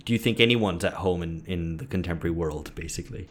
do 0.05 0.11
you 0.11 0.17
think 0.17 0.39
anyone's 0.39 0.83
at 0.83 0.93
home 0.93 1.21
in 1.21 1.43
in 1.45 1.77
the 1.77 1.85
contemporary 1.85 2.35
world, 2.35 2.73
basically? 2.73 3.27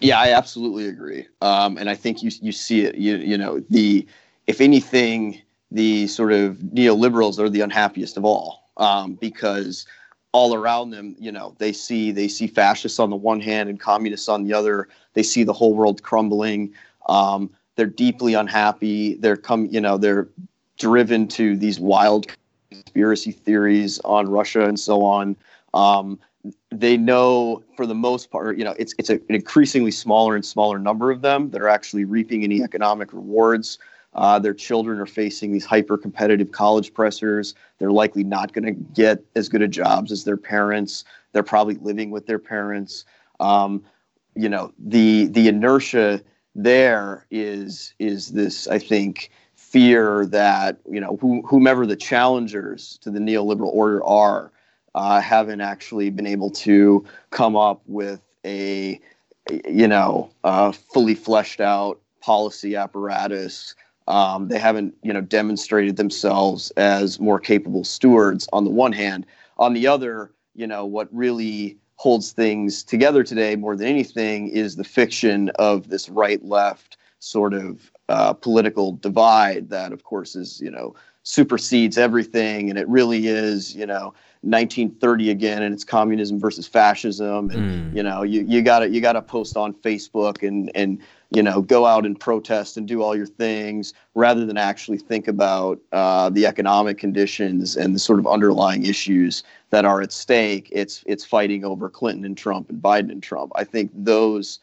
Yeah, 0.00 0.18
I 0.18 0.32
absolutely 0.32 0.88
agree, 0.88 1.26
um, 1.42 1.76
and 1.76 1.90
I 1.90 1.94
think 1.94 2.22
you 2.22 2.30
you 2.40 2.52
see 2.52 2.86
it. 2.86 2.94
You 2.94 3.16
you 3.16 3.36
know 3.36 3.62
the 3.68 4.06
if 4.46 4.62
anything 4.62 5.42
the 5.74 6.06
sort 6.06 6.32
of 6.32 6.56
neoliberals 6.58 7.38
are 7.38 7.50
the 7.50 7.60
unhappiest 7.60 8.16
of 8.16 8.24
all 8.24 8.70
um, 8.76 9.14
because 9.14 9.86
all 10.32 10.54
around 10.54 10.90
them, 10.90 11.16
you 11.18 11.30
know, 11.30 11.54
they 11.58 11.72
see 11.72 12.12
they 12.12 12.28
see 12.28 12.46
fascists 12.46 12.98
on 12.98 13.10
the 13.10 13.16
one 13.16 13.40
hand 13.40 13.68
and 13.68 13.78
communists 13.78 14.28
on 14.28 14.44
the 14.44 14.54
other. 14.54 14.88
They 15.14 15.22
see 15.22 15.42
the 15.42 15.52
whole 15.52 15.74
world 15.74 16.02
crumbling. 16.02 16.72
Um, 17.08 17.50
they're 17.76 17.86
deeply 17.86 18.34
unhappy. 18.34 19.14
They're 19.14 19.36
come, 19.36 19.66
you 19.66 19.80
know, 19.80 19.98
they're 19.98 20.28
driven 20.78 21.26
to 21.28 21.56
these 21.56 21.80
wild 21.80 22.28
conspiracy 22.70 23.32
theories 23.32 24.00
on 24.04 24.28
Russia 24.28 24.66
and 24.66 24.78
so 24.78 25.02
on. 25.02 25.36
Um, 25.72 26.20
they 26.70 26.96
know, 26.96 27.64
for 27.76 27.86
the 27.86 27.94
most 27.94 28.30
part, 28.30 28.58
you 28.58 28.64
know, 28.64 28.76
it's 28.78 28.94
it's 28.98 29.10
a, 29.10 29.14
an 29.14 29.34
increasingly 29.34 29.90
smaller 29.90 30.36
and 30.36 30.44
smaller 30.44 30.78
number 30.78 31.10
of 31.10 31.20
them 31.20 31.50
that 31.50 31.60
are 31.60 31.68
actually 31.68 32.04
reaping 32.04 32.44
any 32.44 32.62
economic 32.62 33.12
rewards. 33.12 33.78
Uh, 34.14 34.38
their 34.38 34.54
children 34.54 35.00
are 35.00 35.06
facing 35.06 35.52
these 35.52 35.64
hyper 35.64 35.98
competitive 35.98 36.52
college 36.52 36.94
pressures. 36.94 37.54
They're 37.78 37.90
likely 37.90 38.24
not 38.24 38.52
going 38.52 38.64
to 38.64 38.72
get 38.72 39.24
as 39.34 39.48
good 39.48 39.62
of 39.62 39.70
jobs 39.70 40.12
as 40.12 40.24
their 40.24 40.36
parents. 40.36 41.04
They're 41.32 41.42
probably 41.42 41.74
living 41.76 42.10
with 42.10 42.26
their 42.26 42.38
parents. 42.38 43.04
Um, 43.40 43.82
you 44.36 44.48
know, 44.48 44.72
the 44.78 45.26
the 45.26 45.48
inertia 45.48 46.22
there 46.54 47.26
is 47.30 47.94
is 47.98 48.32
this, 48.32 48.68
I 48.68 48.78
think, 48.78 49.30
fear 49.56 50.26
that 50.26 50.78
you 50.88 51.00
know 51.00 51.16
whomever 51.48 51.86
the 51.86 51.96
challengers 51.96 52.98
to 53.02 53.10
the 53.10 53.18
neoliberal 53.18 53.72
order 53.72 54.04
are 54.04 54.52
uh, 54.94 55.20
haven't 55.20 55.60
actually 55.60 56.10
been 56.10 56.26
able 56.26 56.50
to 56.50 57.04
come 57.30 57.56
up 57.56 57.82
with 57.86 58.20
a 58.44 59.00
you 59.68 59.88
know 59.88 60.30
uh, 60.44 60.70
fully 60.70 61.16
fleshed 61.16 61.60
out 61.60 62.00
policy 62.20 62.76
apparatus 62.76 63.74
um, 64.06 64.48
they 64.48 64.58
haven't, 64.58 64.94
you 65.02 65.12
know, 65.12 65.20
demonstrated 65.20 65.96
themselves 65.96 66.70
as 66.72 67.18
more 67.18 67.40
capable 67.40 67.84
stewards 67.84 68.48
on 68.52 68.64
the 68.64 68.70
one 68.70 68.92
hand. 68.92 69.26
On 69.58 69.72
the 69.72 69.86
other, 69.86 70.32
you 70.54 70.66
know, 70.66 70.84
what 70.84 71.08
really 71.12 71.78
holds 71.96 72.32
things 72.32 72.82
together 72.82 73.22
today 73.22 73.56
more 73.56 73.76
than 73.76 73.86
anything 73.86 74.48
is 74.48 74.76
the 74.76 74.84
fiction 74.84 75.50
of 75.58 75.88
this 75.88 76.08
right-left 76.08 76.96
sort 77.20 77.54
of 77.54 77.90
uh, 78.08 78.32
political 78.34 78.92
divide 78.92 79.70
that, 79.70 79.92
of 79.92 80.04
course, 80.04 80.36
is 80.36 80.60
you 80.60 80.70
know 80.70 80.94
supersedes 81.22 81.96
everything, 81.96 82.68
and 82.68 82.78
it 82.78 82.86
really 82.86 83.26
is, 83.26 83.74
you 83.74 83.86
know, 83.86 84.12
1930 84.42 85.30
again, 85.30 85.62
and 85.62 85.72
it's 85.72 85.84
communism 85.84 86.38
versus 86.38 86.66
fascism, 86.66 87.50
and 87.50 87.92
mm. 87.92 87.96
you 87.96 88.02
know, 88.02 88.22
you 88.22 88.44
you 88.46 88.60
got 88.60 88.80
to 88.80 88.90
you 88.90 89.00
got 89.00 89.14
to 89.14 89.22
post 89.22 89.56
on 89.56 89.72
Facebook 89.72 90.46
and 90.46 90.70
and 90.74 91.00
you 91.34 91.42
know 91.42 91.62
go 91.62 91.86
out 91.86 92.06
and 92.06 92.18
protest 92.18 92.76
and 92.76 92.86
do 92.86 93.02
all 93.02 93.16
your 93.16 93.26
things 93.26 93.92
rather 94.14 94.44
than 94.46 94.56
actually 94.56 94.98
think 94.98 95.28
about 95.28 95.80
uh, 95.92 96.30
the 96.30 96.46
economic 96.46 96.98
conditions 96.98 97.76
and 97.76 97.94
the 97.94 97.98
sort 97.98 98.18
of 98.18 98.26
underlying 98.26 98.84
issues 98.84 99.42
that 99.70 99.84
are 99.84 100.00
at 100.00 100.12
stake. 100.12 100.68
It's 100.72 101.02
it's 101.06 101.24
fighting 101.24 101.64
over 101.64 101.88
Clinton 101.88 102.24
and 102.24 102.36
Trump 102.36 102.70
and 102.70 102.82
Biden 102.82 103.10
and 103.10 103.22
Trump. 103.22 103.52
I 103.54 103.64
think 103.64 103.90
those. 103.94 104.60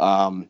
Um, 0.00 0.48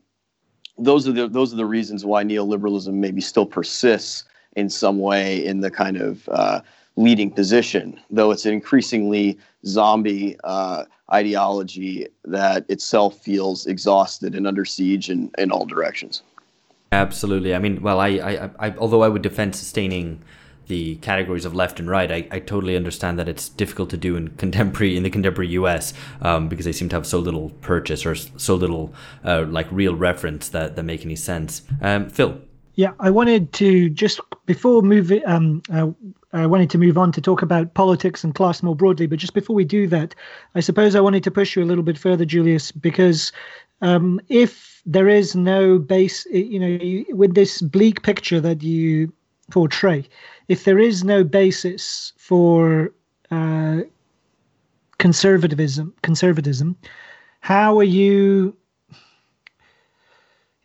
those 0.76 1.06
are 1.06 1.12
the 1.12 1.28
those 1.28 1.52
are 1.52 1.56
the 1.56 1.66
reasons 1.66 2.04
why 2.04 2.24
neoliberalism 2.24 2.94
maybe 2.94 3.20
still 3.20 3.46
persists 3.46 4.24
in 4.56 4.68
some 4.68 4.98
way 4.98 5.44
in 5.44 5.60
the 5.60 5.70
kind 5.70 5.96
of 5.96 6.28
uh, 6.28 6.60
leading 6.96 7.30
position, 7.30 8.00
though 8.10 8.30
it's 8.30 8.46
an 8.46 8.52
increasingly 8.52 9.38
zombie 9.66 10.36
uh, 10.44 10.84
ideology 11.12 12.06
that 12.24 12.64
itself 12.68 13.18
feels 13.18 13.66
exhausted 13.66 14.34
and 14.34 14.46
under 14.46 14.64
siege 14.64 15.10
in, 15.10 15.30
in 15.38 15.50
all 15.50 15.66
directions. 15.66 16.22
Absolutely. 16.92 17.54
I 17.54 17.58
mean, 17.58 17.82
well, 17.82 18.00
I, 18.00 18.08
I, 18.08 18.50
I 18.58 18.74
although 18.76 19.02
I 19.02 19.08
would 19.08 19.22
defend 19.22 19.56
sustaining 19.56 20.22
the 20.66 20.94
categories 20.96 21.44
of 21.44 21.54
left 21.54 21.78
and 21.78 21.90
right, 21.90 22.10
I, 22.10 22.26
I 22.30 22.38
totally 22.38 22.76
understand 22.76 23.18
that 23.18 23.28
it's 23.28 23.48
difficult 23.48 23.90
to 23.90 23.96
do 23.96 24.16
in 24.16 24.28
contemporary 24.28 24.96
in 24.96 25.02
the 25.02 25.10
contemporary 25.10 25.48
U.S. 25.50 25.92
Um, 26.22 26.48
because 26.48 26.64
they 26.64 26.72
seem 26.72 26.88
to 26.90 26.96
have 26.96 27.06
so 27.06 27.18
little 27.18 27.50
purchase 27.60 28.06
or 28.06 28.14
so 28.14 28.54
little 28.54 28.94
uh, 29.24 29.44
like 29.46 29.66
real 29.70 29.94
reference 29.94 30.48
that 30.50 30.76
that 30.76 30.84
make 30.84 31.04
any 31.04 31.16
sense. 31.16 31.62
Um, 31.80 32.08
Phil. 32.08 32.40
Yeah, 32.76 32.92
I 32.98 33.10
wanted 33.10 33.52
to 33.54 33.88
just 33.88 34.20
before 34.46 34.82
moving. 34.82 35.22
Um, 35.26 35.62
uh, 35.72 35.90
I 36.32 36.46
wanted 36.46 36.70
to 36.70 36.78
move 36.78 36.98
on 36.98 37.12
to 37.12 37.20
talk 37.20 37.42
about 37.42 37.74
politics 37.74 38.24
and 38.24 38.34
class 38.34 38.62
more 38.62 38.74
broadly, 38.74 39.06
but 39.06 39.20
just 39.20 39.34
before 39.34 39.54
we 39.54 39.64
do 39.64 39.86
that, 39.88 40.14
I 40.56 40.60
suppose 40.60 40.96
I 40.96 41.00
wanted 41.00 41.22
to 41.24 41.30
push 41.30 41.54
you 41.54 41.62
a 41.62 41.66
little 41.66 41.84
bit 41.84 41.96
further, 41.96 42.24
Julius, 42.24 42.72
because 42.72 43.30
um, 43.80 44.20
if 44.28 44.82
there 44.84 45.08
is 45.08 45.36
no 45.36 45.78
base, 45.78 46.26
you 46.26 46.58
know, 46.58 47.04
with 47.14 47.34
this 47.36 47.62
bleak 47.62 48.02
picture 48.02 48.40
that 48.40 48.62
you 48.62 49.12
portray, 49.52 50.08
if 50.48 50.64
there 50.64 50.80
is 50.80 51.04
no 51.04 51.22
basis 51.22 52.12
for 52.16 52.92
uh, 53.30 53.82
conservatism, 54.98 55.94
conservatism, 56.02 56.76
how 57.40 57.78
are 57.78 57.84
you 57.84 58.56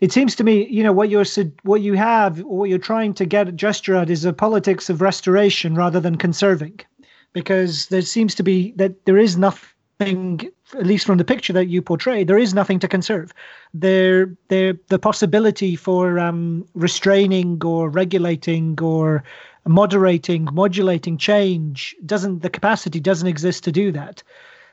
it 0.01 0.11
seems 0.13 0.35
to 0.35 0.43
me, 0.43 0.65
you 0.67 0.83
know, 0.83 0.93
what 0.93 1.09
you're 1.09 1.25
what 1.63 1.81
you 1.81 1.93
have, 1.93 2.39
what 2.43 2.69
you're 2.69 2.79
trying 2.79 3.13
to 3.15 3.25
get 3.25 3.55
gesture 3.55 3.95
at 3.95 4.09
is 4.09 4.23
a 4.25 4.31
politics 4.33 4.89
of 4.89 5.01
restoration 5.01 5.75
rather 5.75 5.99
than 5.99 6.17
conserving, 6.17 6.79
because 7.33 7.87
there 7.87 8.01
seems 8.01 8.33
to 8.35 8.43
be 8.43 8.71
that 8.77 9.05
there 9.05 9.17
is 9.17 9.37
nothing, 9.37 10.49
at 10.73 10.85
least 10.85 11.05
from 11.05 11.17
the 11.17 11.25
picture 11.25 11.51
that 11.53 11.67
you 11.67 11.81
portray, 11.81 12.23
there 12.23 12.37
is 12.37 12.53
nothing 12.53 12.79
to 12.79 12.87
conserve. 12.87 13.33
There, 13.73 14.33
there, 14.47 14.73
the 14.87 14.99
possibility 14.99 15.75
for 15.75 16.17
um, 16.17 16.65
restraining 16.75 17.61
or 17.65 17.89
regulating 17.89 18.79
or 18.81 19.23
moderating, 19.67 20.47
modulating 20.53 21.17
change 21.17 21.93
doesn't. 22.05 22.41
The 22.41 22.49
capacity 22.49 23.01
doesn't 23.01 23.27
exist 23.27 23.65
to 23.65 23.71
do 23.71 23.91
that. 23.91 24.23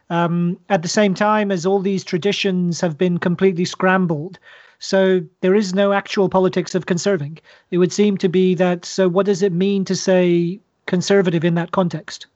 Um, 0.08 0.56
at 0.68 0.82
the 0.82 0.88
same 0.88 1.14
time 1.14 1.50
as 1.50 1.66
all 1.66 1.80
these 1.80 2.04
traditions 2.04 2.80
have 2.80 2.96
been 2.96 3.18
completely 3.18 3.64
scrambled 3.64 4.38
so 4.78 5.20
there 5.40 5.54
is 5.54 5.74
no 5.74 5.92
actual 5.92 6.28
politics 6.28 6.74
of 6.74 6.86
conserving. 6.86 7.38
It 7.70 7.78
would 7.78 7.92
seem 7.92 8.16
to 8.18 8.28
be 8.28 8.54
that. 8.56 8.84
So 8.84 9.08
what 9.08 9.26
does 9.26 9.42
it 9.42 9.52
mean 9.52 9.84
to 9.86 9.94
say 9.94 10.60
conservative 10.86 11.44
in 11.44 11.54
that 11.54 11.72
context? 11.72 12.26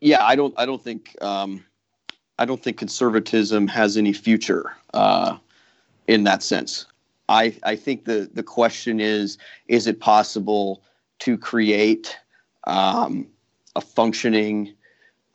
Yeah, 0.00 0.24
I 0.24 0.34
don't. 0.34 0.54
I 0.58 0.66
don't 0.66 0.82
think. 0.82 1.16
Um, 1.22 1.64
I 2.38 2.44
don't 2.44 2.62
think 2.62 2.76
conservatism 2.76 3.68
has 3.68 3.96
any 3.96 4.12
future 4.12 4.74
uh, 4.94 5.36
in 6.08 6.24
that 6.24 6.42
sense. 6.42 6.86
I 7.28 7.56
I 7.62 7.76
think 7.76 8.04
the 8.04 8.28
the 8.32 8.42
question 8.42 8.98
is: 8.98 9.38
Is 9.68 9.86
it 9.86 10.00
possible 10.00 10.82
to 11.20 11.38
create 11.38 12.18
um, 12.64 13.28
a 13.76 13.80
functioning 13.80 14.74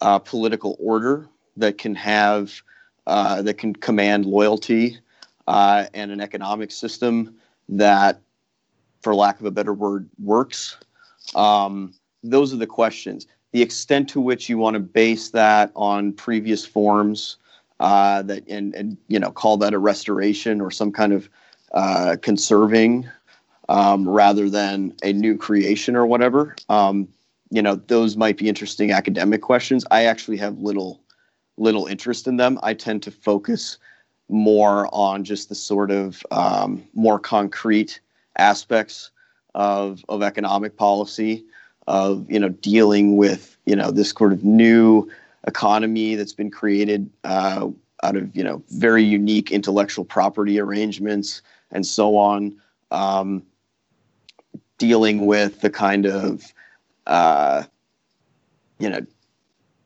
uh, 0.02 0.20
political 0.20 0.76
order 0.80 1.28
that 1.56 1.78
can 1.78 1.96
have 1.96 2.62
uh, 3.08 3.42
that 3.42 3.56
can 3.56 3.74
command 3.74 4.26
loyalty 4.26 5.00
uh, 5.48 5.86
and 5.94 6.12
an 6.12 6.22
economic 6.22 6.72
system 6.72 7.36
that, 7.70 8.22
for 9.02 9.16
lack 9.16 9.40
of 9.40 9.46
a 9.46 9.52
better 9.52 9.74
word, 9.74 10.10
works? 10.22 10.78
Um, 11.34 11.94
those 12.22 12.54
are 12.54 12.58
the 12.58 12.68
questions. 12.68 13.26
The 13.54 13.62
extent 13.62 14.10
to 14.10 14.22
which 14.22 14.50
you 14.50 14.58
want 14.58 14.76
to 14.76 14.80
base 14.80 15.30
that 15.30 15.72
on 15.76 16.14
previous 16.14 16.66
forms 16.66 17.38
uh, 17.80 18.24
that 18.24 18.48
and, 18.48 18.76
and 18.76 18.98
you 19.08 19.20
know 19.20 19.32
call 19.32 19.58
that 19.58 19.74
a 19.74 19.80
restoration 19.80 20.60
or 20.60 20.70
some 20.70 20.92
kind 20.92 21.14
of 21.14 21.30
uh, 21.72 22.18
conserving 22.22 23.10
um, 23.70 24.08
rather 24.08 24.50
than 24.50 24.94
a 25.04 25.14
new 25.14 25.38
creation 25.38 25.96
or 25.96 26.06
whatever. 26.06 26.56
Um, 26.70 27.08
you 27.50 27.62
know, 27.62 27.76
those 27.76 28.18
might 28.18 28.38
be 28.38 28.50
interesting 28.50 28.92
academic 28.92 29.42
questions. 29.42 29.86
I 29.92 30.06
actually 30.06 30.38
have 30.38 30.58
little 30.60 31.00
little 31.58 31.86
interest 31.88 32.28
in 32.28 32.38
them. 32.38 32.60
I 32.64 32.74
tend 32.74 33.04
to 33.04 33.12
focus 33.12 33.78
more 34.30 34.90
on 34.92 35.24
just 35.24 35.50
the 35.50 35.56
sort 35.56 35.92
of 35.92 36.24
um, 36.32 36.84
more 36.94 37.20
concrete 37.20 38.00
aspects 38.38 39.12
of 39.56 40.04
of 40.10 40.22
economic 40.22 40.78
policy, 40.78 41.44
of 41.88 42.30
you 42.30 42.40
know 42.40 42.50
dealing 42.50 43.18
with 43.18 43.58
you 43.66 43.76
know 43.76 43.92
this 43.92 44.12
sort 44.12 44.34
of 44.34 44.44
new 44.44 45.10
economy 45.48 46.16
that's 46.16 46.34
been 46.34 46.52
created 46.52 47.10
uh, 47.24 47.68
out 48.04 48.16
of 48.16 48.36
you 48.36 48.44
know 48.44 48.62
very 48.70 49.04
unique 49.04 49.52
intellectual 49.52 50.06
property 50.06 50.60
arrangements 50.60 51.42
and 51.72 51.86
so 51.86 52.18
on. 52.18 52.56
Um, 52.92 53.44
dealing 54.78 55.26
with 55.26 55.62
the 55.62 55.70
kind 55.70 56.06
of 56.06 56.54
uh, 57.08 57.64
you 58.80 58.90
know 58.90 59.06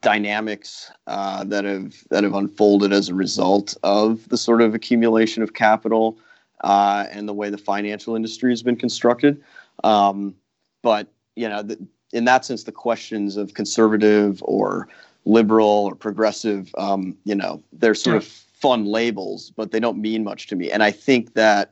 dynamics 0.02 0.92
uh, 1.08 1.44
that 1.46 1.64
have 1.64 2.04
that 2.10 2.24
have 2.24 2.34
unfolded 2.34 2.92
as 2.92 3.10
a 3.10 3.16
result 3.16 3.78
of 3.84 4.28
the 4.30 4.38
sort 4.38 4.62
of 4.62 4.74
accumulation 4.74 5.44
of 5.44 5.54
capital 5.54 6.18
uh, 6.64 7.06
and 7.12 7.28
the 7.28 7.34
way 7.34 7.50
the 7.50 7.58
financial 7.58 8.16
industry 8.16 8.52
has 8.52 8.64
been 8.64 8.76
constructed. 8.76 9.42
Um, 9.84 10.36
but 10.82 11.08
you 11.36 11.48
know, 11.48 11.62
the, 11.62 11.78
in 12.14 12.26
that 12.26 12.46
sense, 12.46 12.64
the 12.64 12.72
questions 12.72 13.38
of 13.38 13.54
conservative 13.54 14.42
or 14.44 14.88
liberal 15.26 15.86
or 15.86 15.96
progressive, 15.96 16.74
um, 16.78 17.16
you 17.24 17.36
know, 17.36 17.62
they're 17.72 17.96
sort 17.96 18.16
yeah. 18.16 18.18
of 18.18 18.26
fun 18.26 18.86
labels, 18.86 19.52
but 19.56 19.72
they 19.72 19.80
don't 19.80 19.98
mean 19.98 20.24
much 20.24 20.48
to 20.48 20.56
me. 20.56 20.72
And 20.72 20.84
I 20.84 20.92
think 20.92 21.34
that 21.36 21.72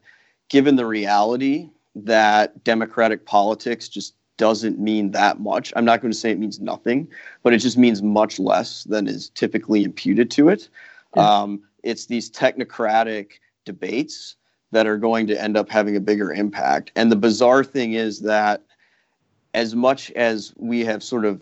given 0.50 0.76
the 0.76 0.86
reality 0.86 1.70
that 1.96 2.64
democratic 2.64 3.26
politics 3.26 3.90
just 3.90 4.14
doesn't 4.40 4.80
mean 4.80 5.12
that 5.12 5.40
much. 5.40 5.72
I'm 5.76 5.86
not 5.86 6.02
going 6.02 6.12
to 6.12 6.18
say 6.18 6.32
it 6.32 6.40
means 6.40 6.60
nothing, 6.60 7.08
but 7.44 7.54
it 7.54 7.60
just 7.60 7.78
means 7.78 8.02
much 8.02 8.40
less 8.40 8.86
than 8.86 9.06
is 9.06 9.30
typically 9.30 9.84
imputed 9.84 10.32
to 10.32 10.50
it. 10.50 10.70
Yeah. 11.16 11.42
Um, 11.42 11.62
it's 11.84 12.08
these 12.08 12.32
technocratic 12.32 13.34
debates 13.66 14.36
that 14.72 14.88
are 14.88 14.98
going 14.98 15.28
to 15.28 15.40
end 15.40 15.58
up 15.58 15.70
having 15.70 15.96
a 15.96 16.00
bigger 16.00 16.32
impact. 16.32 16.92
And 16.96 17.12
the 17.12 17.16
bizarre 17.16 17.64
thing 17.64 17.94
is 17.94 18.22
that 18.22 18.64
as 19.54 19.76
much 19.76 20.10
as 20.12 20.54
we 20.58 20.86
have 20.86 21.04
sort 21.04 21.26
of 21.26 21.42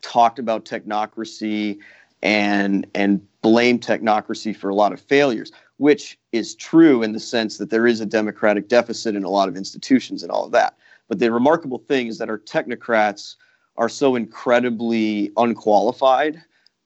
talked 0.00 0.38
about 0.38 0.64
technocracy 0.64 1.78
and 2.22 2.86
and 2.94 3.26
blame 3.42 3.78
technocracy 3.78 4.56
for 4.56 4.68
a 4.68 4.74
lot 4.74 4.92
of 4.92 5.00
failures, 5.00 5.50
which 5.78 6.18
is 6.32 6.54
true 6.54 7.02
in 7.02 7.12
the 7.12 7.20
sense 7.20 7.58
that 7.58 7.70
there 7.70 7.86
is 7.86 8.00
a 8.00 8.06
democratic 8.06 8.68
deficit 8.68 9.16
in 9.16 9.24
a 9.24 9.28
lot 9.28 9.48
of 9.48 9.56
institutions 9.56 10.22
and 10.22 10.30
all 10.30 10.44
of 10.44 10.52
that. 10.52 10.76
But 11.08 11.18
the 11.18 11.32
remarkable 11.32 11.78
thing 11.78 12.08
is 12.08 12.18
that 12.18 12.28
our 12.28 12.38
technocrats 12.38 13.36
are 13.76 13.88
so 13.88 14.16
incredibly 14.16 15.32
unqualified 15.36 16.42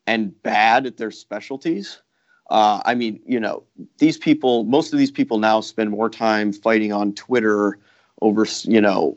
and 0.06 0.42
bad 0.42 0.86
at 0.86 0.96
their 0.96 1.10
specialties. 1.10 2.02
Uh, 2.50 2.82
I 2.84 2.94
mean, 2.94 3.20
you 3.24 3.38
know, 3.38 3.62
these 3.98 4.18
people, 4.18 4.64
most 4.64 4.92
of 4.92 4.98
these 4.98 5.10
people 5.10 5.38
now 5.38 5.60
spend 5.60 5.90
more 5.90 6.10
time 6.10 6.52
fighting 6.52 6.92
on 6.92 7.14
Twitter 7.14 7.78
over, 8.20 8.46
you 8.64 8.80
know, 8.80 9.16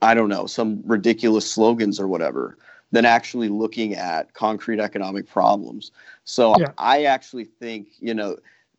I 0.00 0.14
don't 0.14 0.28
know, 0.28 0.46
some 0.46 0.82
ridiculous 0.84 1.50
slogans 1.50 2.00
or 2.00 2.08
whatever 2.08 2.56
than 2.92 3.04
actually 3.04 3.48
looking 3.48 3.94
at 3.94 4.32
concrete 4.32 4.80
economic 4.80 5.28
problems. 5.28 5.90
So 6.24 6.58
yeah. 6.58 6.72
I 6.78 7.04
actually 7.04 7.44
think, 7.44 7.88
you 7.98 8.14
know, 8.14 8.36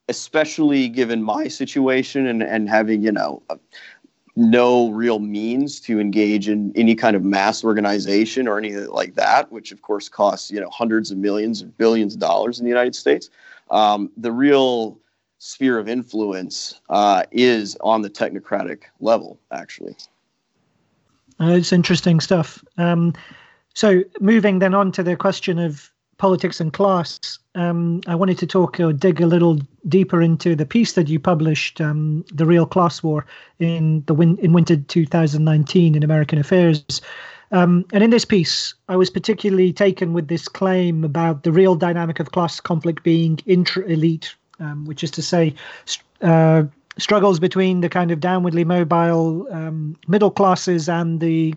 especially 0.09 0.87
given 0.87 1.21
my 1.21 1.47
situation 1.49 2.25
and, 2.25 2.41
and 2.41 2.69
having, 2.69 3.03
you 3.03 3.11
know, 3.11 3.43
no 4.37 4.91
real 4.91 5.17
means 5.17 5.79
to 5.81 5.99
engage 5.99 6.47
in 6.47 6.71
any 6.75 6.93
kind 6.93 7.15
of 7.15 7.23
mass 7.23 7.63
organization 7.63 8.47
or 8.47 8.59
anything 8.59 8.87
like 8.89 9.15
that, 9.15 9.51
which 9.51 9.71
of 9.71 9.81
course 9.81 10.07
costs 10.07 10.51
you 10.51 10.61
know 10.61 10.69
hundreds 10.69 11.09
of 11.09 11.17
millions 11.17 11.63
or 11.63 11.65
billions 11.65 12.13
of 12.13 12.19
dollars 12.19 12.59
in 12.59 12.63
the 12.63 12.69
United 12.69 12.95
States. 12.95 13.29
Um, 13.71 14.11
the 14.15 14.31
real 14.31 14.99
sphere 15.39 15.79
of 15.79 15.89
influence 15.89 16.79
uh, 16.89 17.23
is 17.31 17.75
on 17.81 18.03
the 18.03 18.09
technocratic 18.09 18.83
level, 18.99 19.39
actually. 19.51 19.95
Uh, 21.39 21.51
it's 21.51 21.73
interesting 21.73 22.19
stuff. 22.19 22.63
Um, 22.77 23.13
so, 23.73 24.03
moving 24.19 24.59
then 24.59 24.73
on 24.73 24.91
to 24.93 25.03
the 25.03 25.15
question 25.15 25.59
of 25.59 25.91
politics 26.17 26.59
and 26.59 26.73
class, 26.73 27.19
um, 27.55 28.01
I 28.07 28.15
wanted 28.15 28.37
to 28.39 28.47
talk 28.47 28.79
or 28.79 28.93
dig 28.93 29.21
a 29.21 29.27
little 29.27 29.59
deeper 29.87 30.21
into 30.21 30.55
the 30.55 30.65
piece 30.65 30.93
that 30.93 31.07
you 31.07 31.19
published, 31.19 31.79
um, 31.79 32.25
"The 32.33 32.45
Real 32.45 32.65
Class 32.65 33.03
War," 33.03 33.25
in 33.59 34.03
the 34.07 34.13
win- 34.13 34.37
in 34.37 34.53
winter 34.53 34.77
2019 34.77 35.95
in 35.95 36.03
American 36.03 36.39
Affairs. 36.39 36.83
Um, 37.51 37.85
and 37.93 38.03
in 38.03 38.09
this 38.09 38.25
piece, 38.25 38.73
I 38.89 38.97
was 38.97 39.09
particularly 39.09 39.71
taken 39.71 40.13
with 40.13 40.27
this 40.27 40.47
claim 40.47 41.03
about 41.03 41.43
the 41.43 41.51
real 41.51 41.75
dynamic 41.75 42.19
of 42.19 42.31
class 42.31 42.59
conflict 42.59 43.03
being 43.03 43.39
intra-elite, 43.45 44.35
um, 44.59 44.85
which 44.85 45.03
is 45.03 45.11
to 45.11 45.21
say, 45.21 45.55
uh, 46.21 46.63
struggles 46.97 47.39
between 47.39 47.81
the 47.81 47.89
kind 47.89 48.11
of 48.11 48.19
downwardly 48.19 48.65
mobile 48.65 49.47
um, 49.51 49.95
middle 50.07 50.31
classes 50.31 50.89
and 50.89 51.19
the 51.19 51.53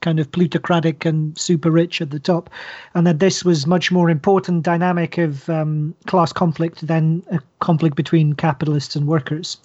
kind 0.00 0.18
of 0.20 0.30
plutocratic 0.30 1.04
and 1.04 1.36
super 1.38 1.70
rich 1.70 2.00
at 2.00 2.10
the 2.10 2.20
top, 2.20 2.50
and 2.94 3.06
that 3.06 3.18
this 3.18 3.44
was 3.44 3.66
much 3.66 3.90
more 3.92 4.10
important 4.10 4.62
dynamic 4.62 5.18
of 5.18 5.48
um, 5.48 5.94
class 6.06 6.32
conflict 6.32 6.86
than 6.86 7.22
a 7.30 7.40
conflict 7.60 7.96
between 7.96 8.34
capitalists 8.34 8.96
and 8.96 9.06
workers. 9.06 9.58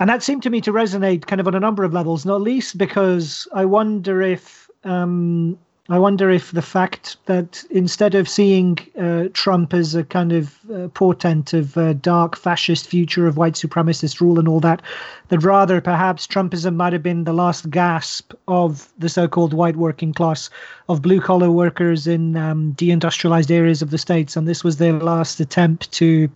And 0.00 0.08
that 0.08 0.22
seemed 0.22 0.42
to 0.44 0.50
me 0.50 0.60
to 0.60 0.72
resonate 0.72 1.26
kind 1.26 1.40
of 1.40 1.48
on 1.48 1.54
a 1.54 1.60
number 1.60 1.84
of 1.84 1.92
levels, 1.92 2.24
not 2.24 2.40
least 2.40 2.78
because 2.78 3.48
I 3.52 3.64
wonder 3.64 4.22
if 4.22 4.70
um, 4.84 5.58
I 5.90 5.98
wonder 5.98 6.28
if 6.30 6.52
the 6.52 6.60
fact 6.60 7.16
that 7.24 7.64
instead 7.70 8.14
of 8.14 8.28
seeing 8.28 8.78
uh, 9.00 9.28
Trump 9.32 9.72
as 9.72 9.94
a 9.94 10.04
kind 10.04 10.32
of 10.32 10.58
uh, 10.70 10.88
portent 10.88 11.54
of 11.54 11.78
a 11.78 11.94
dark 11.94 12.36
fascist 12.36 12.86
future 12.86 13.26
of 13.26 13.38
white 13.38 13.54
supremacist 13.54 14.20
rule 14.20 14.38
and 14.38 14.46
all 14.46 14.60
that, 14.60 14.82
that 15.28 15.42
rather 15.42 15.80
perhaps 15.80 16.26
Trumpism 16.26 16.76
might 16.76 16.92
have 16.92 17.02
been 17.02 17.24
the 17.24 17.32
last 17.32 17.70
gasp 17.70 18.34
of 18.48 18.92
the 18.98 19.08
so 19.08 19.26
called 19.26 19.54
white 19.54 19.76
working 19.76 20.12
class, 20.12 20.50
of 20.90 21.00
blue 21.00 21.22
collar 21.22 21.50
workers 21.50 22.06
in 22.06 22.36
um, 22.36 22.74
deindustrialized 22.74 23.50
areas 23.50 23.80
of 23.80 23.88
the 23.88 23.98
states. 23.98 24.36
And 24.36 24.46
this 24.46 24.62
was 24.62 24.76
their 24.76 24.92
last 24.92 25.40
attempt 25.40 25.90
to. 25.92 26.28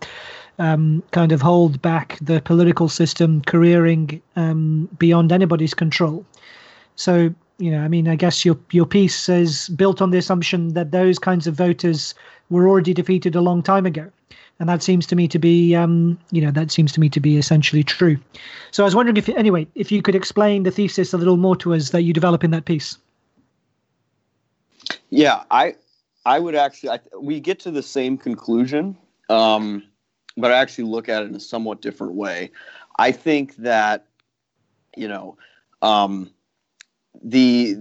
Um, 0.59 1.01
kind 1.09 1.31
of 1.31 1.41
hold 1.41 1.81
back 1.81 2.19
the 2.21 2.39
political 2.39 2.87
system 2.87 3.41
careering 3.41 4.21
um, 4.35 4.87
beyond 4.99 5.31
anybody's 5.31 5.73
control. 5.73 6.23
So 6.95 7.33
you 7.57 7.71
know, 7.71 7.79
I 7.79 7.87
mean, 7.87 8.07
I 8.07 8.15
guess 8.15 8.43
your 8.43 8.57
your 8.71 8.85
piece 8.85 9.29
is 9.29 9.69
built 9.69 10.01
on 10.01 10.11
the 10.11 10.17
assumption 10.17 10.73
that 10.73 10.91
those 10.91 11.19
kinds 11.19 11.47
of 11.47 11.55
voters 11.55 12.13
were 12.49 12.67
already 12.67 12.93
defeated 12.93 13.35
a 13.35 13.41
long 13.41 13.61
time 13.61 13.85
ago, 13.85 14.09
and 14.59 14.67
that 14.67 14.81
seems 14.81 15.05
to 15.07 15.15
me 15.15 15.27
to 15.27 15.39
be, 15.39 15.75
um, 15.75 16.19
you 16.31 16.41
know, 16.41 16.51
that 16.51 16.71
seems 16.71 16.91
to 16.93 16.99
me 16.99 17.09
to 17.09 17.19
be 17.19 17.37
essentially 17.37 17.83
true. 17.83 18.17
So 18.71 18.83
I 18.83 18.85
was 18.85 18.95
wondering 18.95 19.17
if, 19.17 19.29
anyway, 19.29 19.67
if 19.75 19.91
you 19.91 20.01
could 20.01 20.15
explain 20.15 20.63
the 20.63 20.71
thesis 20.71 21.13
a 21.13 21.17
little 21.17 21.37
more 21.37 21.55
to 21.57 21.73
us 21.73 21.91
that 21.91 22.01
you 22.01 22.13
develop 22.13 22.43
in 22.43 22.51
that 22.51 22.65
piece. 22.65 22.97
Yeah, 25.09 25.43
I 25.51 25.75
I 26.25 26.39
would 26.39 26.55
actually 26.55 26.89
I, 26.89 26.99
we 27.19 27.39
get 27.39 27.59
to 27.61 27.71
the 27.71 27.83
same 27.83 28.17
conclusion, 28.17 28.97
um, 29.29 29.83
but 30.37 30.51
I 30.51 30.57
actually 30.57 30.85
look 30.85 31.07
at 31.07 31.21
it 31.21 31.29
in 31.29 31.35
a 31.35 31.39
somewhat 31.39 31.81
different 31.81 32.13
way. 32.13 32.51
I 32.97 33.11
think 33.11 33.55
that 33.57 34.07
you 34.97 35.07
know. 35.07 35.37
Um, 35.81 36.31
the 37.21 37.77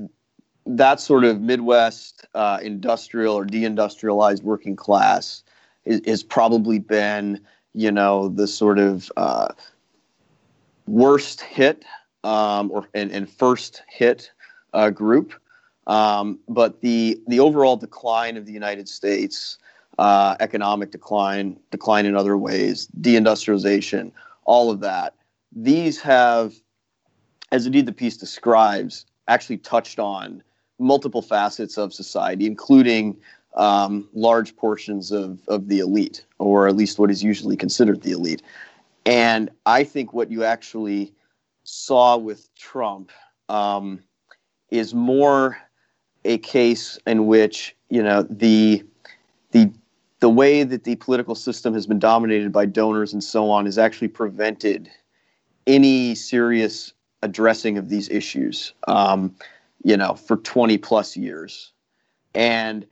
that 0.67 1.01
sort 1.01 1.25
of 1.25 1.41
Midwest 1.41 2.27
uh, 2.35 2.59
industrial 2.63 3.35
or 3.35 3.45
deindustrialized 3.45 4.43
working 4.43 4.77
class 4.77 5.43
is, 5.85 6.23
probably 6.23 6.79
been, 6.79 7.41
you 7.75 7.91
know, 7.91 8.29
the 8.29 8.47
sort 8.47 8.79
of 8.79 9.11
uh, 9.17 9.49
worst 10.87 11.41
hit 11.41 11.85
um, 12.23 12.71
or 12.71 12.87
and, 12.95 13.11
and, 13.11 13.29
first 13.29 13.83
hit 13.89 14.31
uh, 14.73 14.91
group. 14.91 15.35
Um, 15.89 16.39
but 16.49 16.81
the 16.81 17.21
the 17.27 17.41
overall 17.41 17.77
decline 17.77 18.37
of 18.37 18.47
the 18.47 18.53
United 18.53 18.89
States, 18.89 19.59
uh, 19.99 20.37
economic 20.39 20.93
decline, 20.93 21.59
decline 21.73 22.07
in 22.07 22.15
other 22.15 22.39
ways, 22.39 22.87
deindustrialization, 23.01 24.13
all 24.45 24.71
of 24.71 24.79
that, 24.81 25.15
these 25.51 26.01
have, 26.01 26.55
as 27.51 27.67
indeed 27.67 27.87
the 27.87 27.93
piece 27.93 28.17
describes, 28.17 29.05
actually 29.29 29.59
touched 29.59 29.99
on 29.99 30.43
multiple 30.79 31.23
facets 31.23 31.79
of 31.79 31.93
society, 31.93 32.47
including 32.47 33.17
um, 33.57 34.09
large 34.15 34.57
portions 34.57 35.13
of, 35.13 35.41
of 35.49 35.69
the 35.69 35.79
elite, 35.79 36.25
or 36.39 36.69
at 36.69 36.77
least 36.77 36.99
what 36.99 37.11
is 37.11 37.23
usually 37.23 37.57
considered 37.57 38.03
the 38.03 38.13
elite. 38.13 38.43
And 39.05 39.51
I 39.67 39.85
think 39.85 40.13
what 40.13 40.31
you 40.31 40.45
actually 40.45 41.13
saw 41.65 42.17
with 42.17 42.49
Trump 42.55 43.11
um, 43.49 44.01
is 44.71 44.95
more 44.95 45.59
a 46.25 46.39
case 46.39 46.99
in 47.07 47.27
which 47.27 47.77
you 47.91 48.03
know 48.03 48.23
the 48.23 48.83
the 49.51 49.73
the 50.21 50.29
way 50.29 50.63
that 50.63 50.85
the 50.85 50.95
political 50.97 51.35
system 51.35 51.75
has 51.75 51.87
been 51.87 51.99
dominated 51.99 52.53
by 52.53 52.65
donors 52.65 53.13
and 53.13 53.25
so 53.25 53.51
on 53.51 53.65
has 53.65 53.77
actually 53.77 54.09
prevented 54.09 54.89
any 55.67 56.15
serious 56.15 56.93
addressing 57.23 57.79
of 57.79 57.89
these 57.89 58.09
issues, 58.09 58.73
um, 58.89 59.35
you 59.85 59.97
know, 59.97 60.15
for 60.15 60.37
20 60.39 60.79
plus 60.79 61.17
years. 61.17 61.73
And 62.35 62.87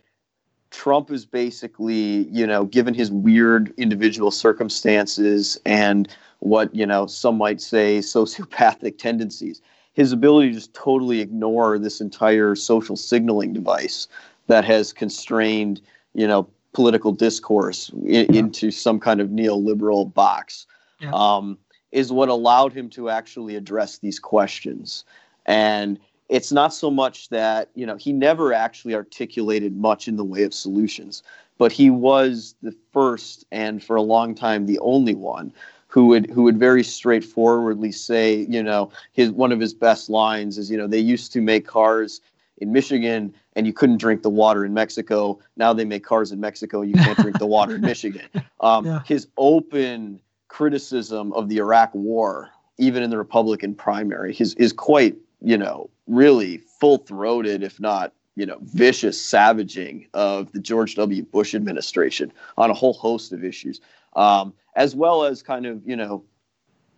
Trump 0.70 1.11
is 1.11 1.26
basically, 1.26 2.28
you 2.28 2.47
know, 2.47 2.64
given 2.64 2.95
his 2.95 3.11
weird 3.11 3.72
individual 3.76 4.31
circumstances 4.31 5.59
and 5.66 6.09
what, 6.39 6.74
you 6.74 6.87
know, 6.87 7.07
some 7.07 7.37
might 7.39 7.61
say 7.61 7.99
sociopathic 7.99 8.99
tendencies, 8.99 9.61
his 9.93 10.12
ability 10.12 10.49
to 10.49 10.55
just 10.55 10.72
totally 10.74 11.20
ignore 11.20 11.78
this 11.78 12.01
entire 12.01 12.55
social 12.55 12.97
signaling 12.97 13.53
device 13.53 14.07
that 14.47 14.64
has 14.64 14.93
constrained, 14.93 15.81
you 16.14 16.26
know, 16.26 16.49
political 16.72 17.12
discourse 17.12 17.91
in, 18.07 18.35
into 18.35 18.70
some 18.70 19.01
kind 19.01 19.20
of 19.20 19.28
neoliberal 19.28 20.12
box. 20.12 20.66
Yeah. 21.01 21.11
Um, 21.12 21.59
is 21.93 22.12
what 22.12 22.28
allowed 22.28 22.72
him 22.72 22.88
to 22.91 23.09
actually 23.09 23.57
address 23.57 23.99
these 23.99 24.18
questions. 24.18 25.05
And 25.47 25.99
it's 26.28 26.53
not 26.53 26.72
so 26.72 26.91
much 26.91 27.28
that, 27.30 27.70
you 27.74 27.84
know, 27.84 27.97
he 27.97 28.12
never 28.12 28.53
actually 28.53 28.95
articulated 28.95 29.76
much 29.76 30.07
in 30.07 30.16
the 30.16 30.24
way 30.24 30.45
of 30.45 30.55
solutions, 30.55 31.22
but 31.59 31.72
he 31.72 31.91
was 31.91 32.55
the 32.62 32.74
first 32.93 33.45
and 33.51 33.82
for 33.82 33.97
a 33.97 34.03
long 34.03 34.34
time 34.34 34.66
the 34.66 34.78
only 34.78 35.14
one 35.14 35.53
who 35.88 36.07
would 36.07 36.30
who 36.30 36.45
would 36.45 36.57
very 36.57 36.84
straightforwardly 36.84 37.91
say, 37.91 38.47
you 38.49 38.62
know, 38.62 38.93
his 39.12 39.32
one 39.32 39.51
of 39.51 39.59
his 39.59 39.74
best 39.74 40.09
lines 40.09 40.57
is, 40.57 40.70
you 40.70 40.76
know, 40.76 40.86
they 40.86 41.01
used 41.01 41.32
to 41.32 41.41
make 41.41 41.66
cars 41.66 42.20
in 42.59 42.72
Michigan 42.72 43.34
and 43.57 43.66
you 43.66 43.72
couldn't 43.72 43.97
drink 43.97 44.22
the 44.22 44.30
water 44.30 44.64
in 44.64 44.72
Mexico. 44.72 45.41
Now 45.57 45.72
they 45.72 45.84
make 45.84 46.05
cars 46.05 46.30
in 46.30 46.38
Mexico, 46.38 46.82
you 46.82 46.95
can't 46.95 47.18
drink 47.18 47.38
the 47.41 47.47
water 47.47 47.74
in 47.74 47.80
Michigan. 47.93 48.28
Um, 48.61 48.86
yeah. 48.86 49.01
His 49.05 49.26
open 49.36 50.20
criticism 50.51 51.32
of 51.32 51.48
the 51.48 51.57
Iraq 51.57 51.94
War, 51.94 52.51
even 52.76 53.03
in 53.03 53.11
the 53.11 53.18
Republican 53.18 53.74
primary, 53.74 54.36
is 54.38 54.55
is 54.55 54.72
quite, 54.72 55.16
you 55.40 55.57
know, 55.57 55.88
really 56.07 56.59
full 56.59 56.98
throated, 56.98 57.62
if 57.62 57.80
not 57.80 58.12
you 58.36 58.46
know, 58.46 58.59
vicious 58.62 59.20
savaging 59.20 60.07
of 60.14 60.53
the 60.53 60.61
George 60.61 60.94
W. 60.94 61.22
Bush 61.24 61.55
administration 61.55 62.32
on 62.57 62.70
a 62.70 62.74
whole 62.74 62.92
host 62.92 63.32
of 63.32 63.44
issues 63.44 63.80
um, 64.14 64.53
as 64.76 64.94
well 64.94 65.24
as 65.24 65.42
kind 65.42 65.66
of 65.66 65.86
you 65.86 65.96
know 65.96 66.24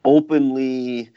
openly 0.05 1.11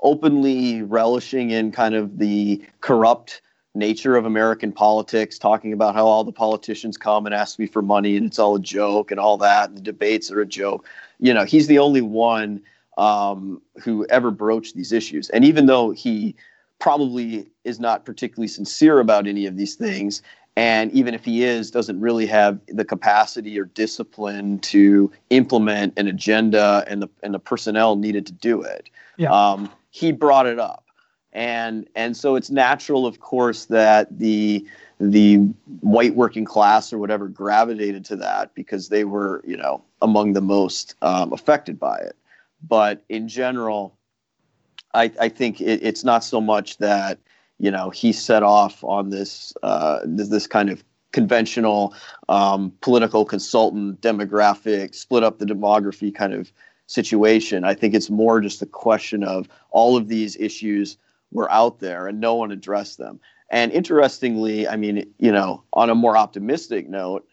openly 0.00 0.82
relishing 0.82 1.50
in 1.50 1.70
kind 1.70 1.94
of 1.94 2.18
the 2.18 2.62
corrupt 2.80 3.40
nature 3.74 4.16
of 4.16 4.26
American 4.26 4.72
politics, 4.72 5.38
talking 5.38 5.72
about 5.72 5.94
how 5.94 6.04
all 6.04 6.24
the 6.24 6.32
politicians 6.32 6.96
come 6.98 7.24
and 7.24 7.34
ask 7.34 7.58
me 7.58 7.66
for 7.66 7.80
money 7.80 8.16
and 8.16 8.26
it's 8.26 8.38
all 8.38 8.56
a 8.56 8.60
joke 8.60 9.10
and 9.10 9.18
all 9.18 9.38
that. 9.38 9.68
And 9.68 9.78
the 9.78 9.82
debates 9.82 10.30
are 10.30 10.40
a 10.40 10.46
joke. 10.46 10.86
You 11.22 11.32
know, 11.32 11.44
he's 11.44 11.68
the 11.68 11.78
only 11.78 12.02
one 12.02 12.60
um, 12.98 13.62
who 13.82 14.04
ever 14.10 14.30
broached 14.30 14.74
these 14.74 14.92
issues. 14.92 15.30
And 15.30 15.44
even 15.44 15.66
though 15.66 15.92
he 15.92 16.34
probably 16.78 17.50
is 17.64 17.80
not 17.80 18.04
particularly 18.04 18.48
sincere 18.48 18.98
about 18.98 19.26
any 19.26 19.46
of 19.46 19.56
these 19.56 19.76
things, 19.76 20.20
and 20.56 20.92
even 20.92 21.14
if 21.14 21.24
he 21.24 21.44
is 21.44 21.70
doesn't 21.70 22.00
really 22.00 22.26
have 22.26 22.58
the 22.68 22.84
capacity 22.84 23.58
or 23.58 23.64
discipline 23.64 24.58
to 24.58 25.10
implement 25.30 25.98
an 25.98 26.06
agenda 26.06 26.84
and 26.86 27.02
the 27.02 27.08
and 27.22 27.32
the 27.32 27.38
personnel 27.38 27.96
needed 27.96 28.26
to 28.26 28.32
do 28.32 28.60
it 28.62 28.90
yeah. 29.16 29.30
um, 29.30 29.70
he 29.90 30.12
brought 30.12 30.46
it 30.46 30.58
up 30.58 30.84
and 31.32 31.88
and 31.94 32.16
so 32.16 32.34
it's 32.34 32.50
natural 32.50 33.06
of 33.06 33.20
course 33.20 33.66
that 33.66 34.18
the 34.18 34.66
the 35.02 35.36
white 35.80 36.14
working 36.14 36.44
class 36.44 36.92
or 36.92 36.98
whatever 36.98 37.26
gravitated 37.26 38.04
to 38.04 38.14
that 38.14 38.54
because 38.54 38.88
they 38.88 39.02
were 39.02 39.42
you 39.44 39.56
know 39.56 39.82
among 40.00 40.32
the 40.32 40.40
most 40.40 40.94
um, 41.02 41.32
affected 41.32 41.78
by 41.78 41.98
it. 41.98 42.16
But 42.66 43.02
in 43.08 43.26
general 43.26 43.96
i 44.94 45.10
i 45.20 45.28
think 45.28 45.60
it, 45.60 45.82
it's 45.82 46.04
not 46.04 46.22
so 46.22 46.40
much 46.40 46.78
that 46.78 47.18
you 47.58 47.70
know 47.70 47.90
he 47.90 48.12
set 48.12 48.42
off 48.42 48.84
on 48.84 49.10
this 49.10 49.52
uh, 49.62 50.00
this, 50.04 50.46
kind 50.46 50.70
of 50.70 50.84
conventional 51.12 51.94
um, 52.28 52.72
political 52.80 53.24
consultant 53.24 54.00
demographic 54.00 54.94
split 54.94 55.22
up 55.22 55.38
the 55.38 55.44
demography 55.44 56.14
kind 56.14 56.32
of 56.32 56.52
situation. 56.86 57.64
I 57.64 57.74
think 57.74 57.94
it's 57.94 58.10
more 58.10 58.40
just 58.40 58.62
a 58.62 58.66
question 58.66 59.24
of 59.24 59.48
all 59.70 59.96
of 59.96 60.08
these 60.08 60.36
issues 60.36 60.96
were 61.32 61.50
out 61.50 61.80
there 61.80 62.06
and 62.06 62.20
no 62.20 62.34
one 62.34 62.50
addressed 62.50 62.98
them 62.98 63.20
and 63.52 63.70
interestingly 63.70 64.66
i 64.66 64.74
mean 64.74 65.06
you 65.18 65.30
know 65.30 65.62
on 65.74 65.90
a 65.90 65.94
more 65.94 66.16
optimistic 66.16 66.88
note 66.88 67.28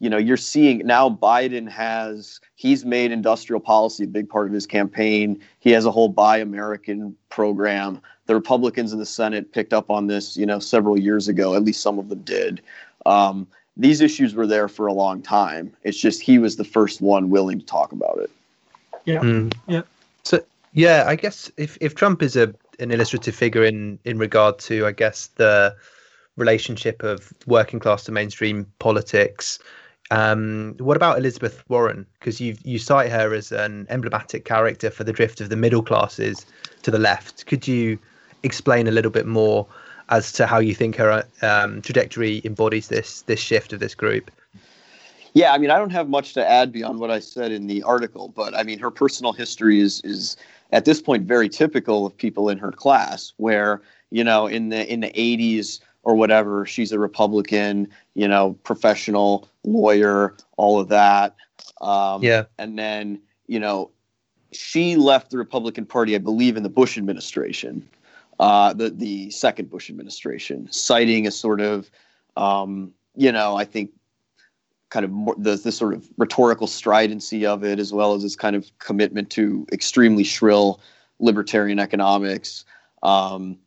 you 0.00 0.10
know 0.10 0.18
you're 0.18 0.36
seeing 0.36 0.78
now 0.86 1.08
biden 1.08 1.68
has 1.68 2.40
he's 2.56 2.84
made 2.84 3.12
industrial 3.12 3.60
policy 3.60 4.04
a 4.04 4.06
big 4.06 4.28
part 4.28 4.46
of 4.46 4.52
his 4.52 4.66
campaign. 4.66 5.40
He 5.60 5.70
has 5.70 5.86
a 5.86 5.90
whole 5.90 6.08
buy 6.08 6.38
american 6.38 7.16
program. 7.30 8.02
The 8.26 8.34
republicans 8.34 8.92
in 8.92 8.98
the 8.98 9.06
senate 9.06 9.52
picked 9.52 9.72
up 9.72 9.90
on 9.90 10.08
this 10.08 10.36
you 10.36 10.44
know 10.44 10.58
several 10.58 10.98
years 10.98 11.28
ago 11.28 11.54
at 11.54 11.62
least 11.62 11.80
some 11.80 11.98
of 11.98 12.08
them 12.10 12.20
did. 12.22 12.60
Um, 13.06 13.46
these 13.76 14.02
issues 14.02 14.34
were 14.34 14.46
there 14.46 14.68
for 14.68 14.88
a 14.88 14.92
long 14.92 15.22
time. 15.22 15.74
It's 15.84 15.96
just 15.96 16.20
he 16.20 16.38
was 16.38 16.56
the 16.56 16.64
first 16.64 17.00
one 17.00 17.30
willing 17.30 17.60
to 17.60 17.64
talk 17.64 17.92
about 17.92 18.18
it. 18.18 18.30
Yeah. 19.06 19.20
Mm. 19.20 19.54
yeah. 19.66 19.82
So 20.22 20.44
yeah 20.72 21.04
i 21.06 21.16
guess 21.16 21.50
if, 21.56 21.76
if 21.80 21.94
trump 21.94 22.22
is 22.22 22.36
a 22.36 22.54
an 22.80 22.90
illustrative 22.90 23.34
figure 23.34 23.64
in 23.64 23.98
in 24.04 24.18
regard 24.18 24.58
to 24.58 24.86
i 24.86 24.92
guess 24.92 25.28
the 25.36 25.74
relationship 26.36 27.02
of 27.02 27.32
working 27.46 27.78
class 27.78 28.04
to 28.04 28.12
mainstream 28.12 28.66
politics 28.78 29.58
um, 30.10 30.74
what 30.78 30.96
about 30.96 31.18
Elizabeth 31.18 31.62
Warren? 31.68 32.04
Because 32.18 32.40
you 32.40 32.56
you 32.64 32.78
cite 32.78 33.10
her 33.10 33.32
as 33.32 33.52
an 33.52 33.86
emblematic 33.88 34.44
character 34.44 34.90
for 34.90 35.04
the 35.04 35.12
drift 35.12 35.40
of 35.40 35.50
the 35.50 35.56
middle 35.56 35.82
classes 35.82 36.46
to 36.82 36.90
the 36.90 36.98
left. 36.98 37.46
Could 37.46 37.68
you 37.68 37.98
explain 38.42 38.88
a 38.88 38.90
little 38.90 39.10
bit 39.10 39.26
more 39.26 39.66
as 40.08 40.32
to 40.32 40.46
how 40.46 40.58
you 40.58 40.74
think 40.74 40.96
her 40.96 41.24
um, 41.42 41.80
trajectory 41.82 42.42
embodies 42.44 42.88
this 42.88 43.22
this 43.22 43.38
shift 43.38 43.72
of 43.72 43.78
this 43.78 43.94
group? 43.94 44.30
Yeah, 45.34 45.52
I 45.52 45.58
mean, 45.58 45.70
I 45.70 45.78
don't 45.78 45.90
have 45.90 46.08
much 46.08 46.34
to 46.34 46.48
add 46.48 46.72
beyond 46.72 46.98
what 46.98 47.10
I 47.10 47.20
said 47.20 47.52
in 47.52 47.66
the 47.66 47.82
article, 47.82 48.28
but 48.28 48.54
I 48.54 48.62
mean, 48.62 48.78
her 48.78 48.90
personal 48.90 49.32
history 49.32 49.80
is 49.80 50.00
is 50.02 50.36
at 50.72 50.84
this 50.84 51.00
point 51.00 51.26
very 51.26 51.48
typical 51.48 52.06
of 52.06 52.16
people 52.16 52.48
in 52.48 52.58
her 52.58 52.72
class, 52.72 53.32
where 53.36 53.82
you 54.10 54.24
know, 54.24 54.46
in 54.46 54.68
the 54.68 54.92
in 54.92 55.00
the 55.00 55.10
80s 55.10 55.80
or 56.02 56.14
whatever. 56.14 56.66
She's 56.66 56.92
a 56.92 56.98
Republican, 56.98 57.88
you 58.14 58.26
know, 58.26 58.54
professional 58.64 59.48
lawyer, 59.64 60.34
all 60.56 60.80
of 60.80 60.88
that. 60.88 61.36
Um, 61.80 62.22
yeah. 62.22 62.44
And 62.58 62.78
then, 62.78 63.20
you 63.46 63.60
know, 63.60 63.90
she 64.52 64.96
left 64.96 65.30
the 65.30 65.38
Republican 65.38 65.86
Party, 65.86 66.14
I 66.14 66.18
believe, 66.18 66.56
in 66.56 66.62
the 66.62 66.68
Bush 66.68 66.98
administration, 66.98 67.88
uh, 68.40 68.72
the 68.72 68.90
the 68.90 69.30
second 69.30 69.70
Bush 69.70 69.88
administration, 69.90 70.68
citing 70.72 71.26
a 71.26 71.30
sort 71.30 71.60
of, 71.60 71.90
um, 72.36 72.92
you 73.14 73.30
know, 73.30 73.56
I 73.56 73.64
think, 73.64 73.90
kind 74.90 75.04
of 75.04 75.10
more, 75.10 75.34
the 75.38 75.56
the 75.56 75.72
sort 75.72 75.94
of 75.94 76.08
rhetorical 76.18 76.66
stridency 76.66 77.46
of 77.46 77.64
it, 77.64 77.78
as 77.78 77.92
well 77.92 78.14
as 78.14 78.22
its 78.24 78.36
kind 78.36 78.54
of 78.54 78.70
commitment 78.78 79.30
to 79.30 79.66
extremely 79.72 80.24
shrill 80.24 80.80
libertarian 81.18 81.78
economics. 81.78 82.64
Um, 83.02 83.58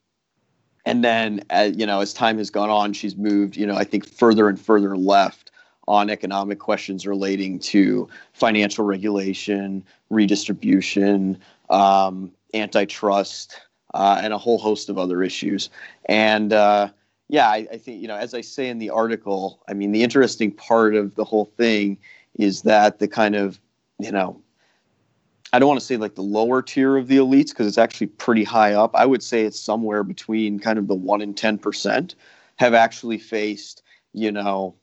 and 0.86 1.04
then 1.04 1.42
uh, 1.50 1.70
you 1.74 1.86
know 1.86 2.00
as 2.02 2.14
time 2.14 2.38
has 2.38 2.50
gone 2.50 2.70
on 2.70 2.94
she's 2.94 3.16
moved 3.16 3.56
you 3.56 3.66
know 3.66 3.76
i 3.76 3.84
think 3.84 4.08
further 4.08 4.50
and 4.50 4.60
further 4.60 4.98
left 4.98 5.52
on 5.88 6.10
economic 6.10 6.60
questions 6.60 7.06
relating 7.06 7.60
to 7.60 8.08
financial 8.34 8.86
regulation 8.86 9.84
redistribution 10.10 11.38
um, 11.70 12.32
antitrust 12.54 13.60
uh, 13.94 14.20
and 14.24 14.34
a 14.34 14.38
whole 14.38 14.58
host 14.58 14.90
of 14.90 14.98
other 14.98 15.24
issues 15.24 15.70
and 16.06 16.54
uh, 16.54 16.90
yeah 17.30 17.50
I, 17.50 17.68
I 17.72 17.78
think 17.78 18.02
you 18.02 18.08
know 18.08 18.18
as 18.18 18.34
i 18.34 18.42
say 18.42 18.70
in 18.70 18.80
the 18.80 18.90
article 18.90 19.64
i 19.68 19.74
mean 19.74 19.92
the 19.92 20.04
interesting 20.04 20.52
part 20.52 20.96
of 20.96 21.16
the 21.16 21.24
whole 21.24 21.46
thing 21.46 21.98
is 22.38 22.64
that 22.64 23.00
the 23.00 23.08
kind 23.08 23.36
of 23.36 23.60
you 24.00 24.12
know 24.12 24.42
I 25.54 25.60
don't 25.60 25.68
want 25.68 25.80
to 25.80 25.86
say 25.86 25.98
like 25.98 26.16
the 26.16 26.24
lower 26.24 26.64
tier 26.64 26.98
of 26.98 27.08
the 27.08 27.18
elites 27.18 27.50
because 27.50 27.68
it's 27.68 27.78
actually 27.78 28.08
pretty 28.08 28.44
high 28.44 28.74
up. 28.74 28.96
I 28.96 29.06
would 29.06 29.22
say 29.22 29.44
it's 29.44 29.60
somewhere 29.60 30.04
between 30.04 30.60
kind 30.60 30.80
of 30.80 30.88
the 30.88 30.96
one 30.96 31.22
and 31.22 31.38
ten 31.38 31.60
percent 31.60 32.16
have 32.56 32.74
actually 32.74 33.20
faced, 33.20 33.84
you 34.14 34.32
know, 34.32 34.74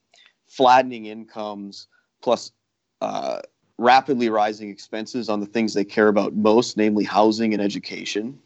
flattening 0.47 1.07
incomes 1.07 1.89
plus 2.23 2.53
uh, 3.01 3.41
rapidly 3.79 4.31
rising 4.31 4.71
expenses 4.71 5.29
on 5.29 5.41
the 5.41 5.47
things 5.47 5.75
they 5.75 5.85
care 5.85 6.07
about 6.07 6.35
most, 6.35 6.77
namely 6.77 7.05
housing 7.05 7.53
and 7.53 7.61
education. 7.61 8.39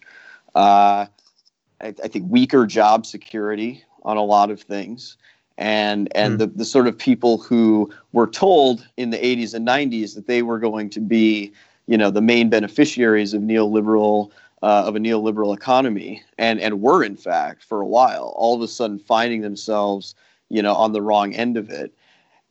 Uh, 0.54 1.04
I, 1.80 1.88
I, 1.88 2.08
think 2.08 2.26
weaker 2.28 2.66
job 2.66 3.06
security 3.06 3.82
on 4.04 4.16
a 4.16 4.24
lot 4.24 4.50
of 4.50 4.60
things. 4.60 5.16
And 5.56 6.08
and 6.16 6.34
mm. 6.34 6.38
the, 6.38 6.46
the 6.46 6.64
sort 6.64 6.86
of 6.88 6.98
people 6.98 7.38
who 7.38 7.92
were 8.12 8.26
told 8.26 8.86
in 8.96 9.10
the 9.10 9.18
80s 9.18 9.54
and 9.54 9.66
90s 9.66 10.14
that 10.14 10.26
they 10.26 10.42
were 10.42 10.58
going 10.58 10.90
to 10.90 11.00
be 11.00 11.52
you 11.86 11.98
know 11.98 12.10
the 12.10 12.22
main 12.22 12.48
beneficiaries 12.48 13.34
of 13.34 13.42
neoliberal 13.42 14.30
uh, 14.62 14.84
of 14.86 14.96
a 14.96 14.98
neoliberal 14.98 15.54
economy 15.54 16.22
and 16.38 16.60
and 16.60 16.80
were 16.80 17.04
in 17.04 17.16
fact 17.16 17.62
for 17.62 17.80
a 17.80 17.86
while 17.86 18.32
all 18.36 18.54
of 18.54 18.62
a 18.62 18.68
sudden 18.68 18.98
finding 18.98 19.42
themselves 19.42 20.14
you 20.48 20.62
know 20.62 20.74
on 20.74 20.92
the 20.92 21.02
wrong 21.02 21.34
end 21.34 21.56
of 21.56 21.70
it 21.70 21.94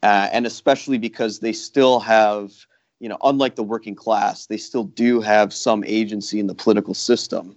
uh, 0.04 0.30
and 0.32 0.46
especially 0.46 0.98
because 0.98 1.40
they 1.40 1.54
still 1.54 2.00
have 2.00 2.54
you 3.00 3.10
know 3.10 3.18
unlike 3.24 3.56
the 3.56 3.64
working 3.64 3.96
class 3.96 4.46
they 4.46 4.58
still 4.58 4.84
do 4.84 5.20
have 5.20 5.54
some 5.54 5.84
agency 5.86 6.40
in 6.40 6.48
the 6.48 6.56
political 6.56 6.94
system 6.94 7.56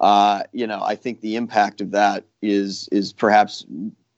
uh, 0.00 0.42
you 0.52 0.66
know 0.66 0.82
i 0.82 0.94
think 0.94 1.20
the 1.20 1.36
impact 1.36 1.80
of 1.80 1.90
that 1.90 2.24
is 2.42 2.88
is 2.90 3.12
perhaps 3.12 3.64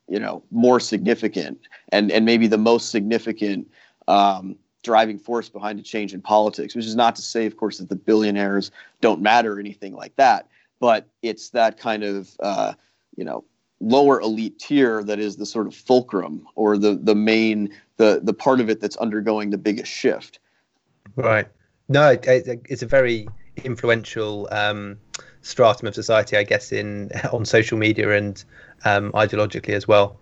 you 0.08 0.20
know 0.20 0.42
more 0.50 0.80
significant 0.80 1.58
and 1.90 2.10
and 2.10 2.24
maybe 2.24 2.46
the 2.46 2.58
most 2.58 2.90
significant 2.90 3.68
um, 4.08 4.56
driving 4.86 5.18
force 5.18 5.48
behind 5.48 5.80
a 5.80 5.82
change 5.82 6.14
in 6.14 6.22
politics, 6.22 6.76
which 6.76 6.86
is 6.86 6.94
not 6.94 7.16
to 7.16 7.20
say, 7.20 7.44
of 7.44 7.56
course, 7.56 7.78
that 7.78 7.88
the 7.88 7.96
billionaires 7.96 8.70
don't 9.00 9.20
matter 9.20 9.54
or 9.54 9.60
anything 9.60 9.92
like 9.92 10.14
that, 10.14 10.46
but 10.78 11.08
it's 11.22 11.50
that 11.50 11.76
kind 11.76 12.04
of, 12.04 12.30
uh, 12.38 12.72
you 13.16 13.24
know, 13.24 13.44
lower 13.80 14.20
elite 14.20 14.58
tier 14.60 15.02
that 15.02 15.18
is 15.18 15.36
the 15.36 15.44
sort 15.44 15.66
of 15.66 15.74
fulcrum 15.74 16.46
or 16.54 16.78
the 16.78 16.94
the 16.94 17.14
main 17.14 17.68
the 17.98 18.20
the 18.22 18.32
part 18.32 18.60
of 18.60 18.70
it 18.70 18.80
that's 18.80 18.96
undergoing 18.98 19.50
the 19.50 19.58
biggest 19.58 19.90
shift. 19.90 20.38
Right. 21.16 21.48
No, 21.88 22.10
it, 22.10 22.24
it, 22.26 22.62
it's 22.68 22.82
a 22.82 22.86
very 22.86 23.26
influential 23.64 24.48
um, 24.52 24.98
stratum 25.46 25.86
of 25.86 25.94
society, 25.94 26.36
I 26.36 26.42
guess, 26.42 26.72
in 26.72 27.10
on 27.32 27.44
social 27.44 27.78
media 27.78 28.10
and 28.16 28.42
um, 28.84 29.12
ideologically 29.12 29.74
as 29.74 29.86
well. 29.86 30.18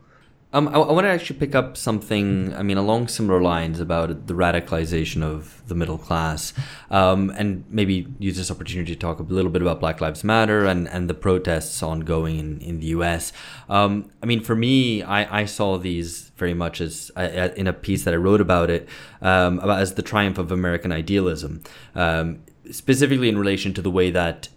Um, 0.52 0.68
I, 0.68 0.74
I 0.74 0.92
want 0.92 1.04
to 1.04 1.08
actually 1.08 1.40
pick 1.40 1.56
up 1.56 1.76
something, 1.76 2.54
I 2.54 2.62
mean, 2.62 2.76
along 2.76 3.08
similar 3.08 3.42
lines 3.42 3.80
about 3.80 4.28
the 4.28 4.34
radicalization 4.34 5.20
of 5.20 5.66
the 5.66 5.74
middle 5.74 5.98
class, 5.98 6.52
um, 6.92 7.30
and 7.30 7.64
maybe 7.68 8.06
use 8.20 8.36
this 8.36 8.52
opportunity 8.52 8.94
to 8.94 8.98
talk 8.98 9.18
a 9.18 9.24
little 9.24 9.50
bit 9.50 9.62
about 9.62 9.80
Black 9.80 10.00
Lives 10.00 10.22
Matter 10.22 10.64
and, 10.64 10.88
and 10.88 11.10
the 11.10 11.14
protests 11.14 11.82
ongoing 11.82 12.38
in, 12.38 12.60
in 12.60 12.78
the 12.78 12.86
US. 12.98 13.32
Um, 13.68 14.12
I 14.22 14.26
mean, 14.26 14.44
for 14.44 14.54
me, 14.54 15.02
I, 15.02 15.40
I 15.40 15.44
saw 15.44 15.76
these 15.76 16.30
very 16.36 16.54
much 16.54 16.80
as 16.80 17.10
uh, 17.16 17.48
in 17.56 17.66
a 17.66 17.72
piece 17.72 18.04
that 18.04 18.14
I 18.14 18.18
wrote 18.18 18.40
about 18.40 18.70
it, 18.70 18.88
um, 19.22 19.58
about 19.58 19.80
as 19.80 19.94
the 19.94 20.02
triumph 20.02 20.38
of 20.38 20.52
American 20.52 20.92
idealism, 20.92 21.64
um, 21.96 22.44
specifically 22.70 23.28
in 23.28 23.36
relation 23.36 23.74
to 23.74 23.82
the 23.82 23.90
way 23.90 24.12
that 24.12 24.48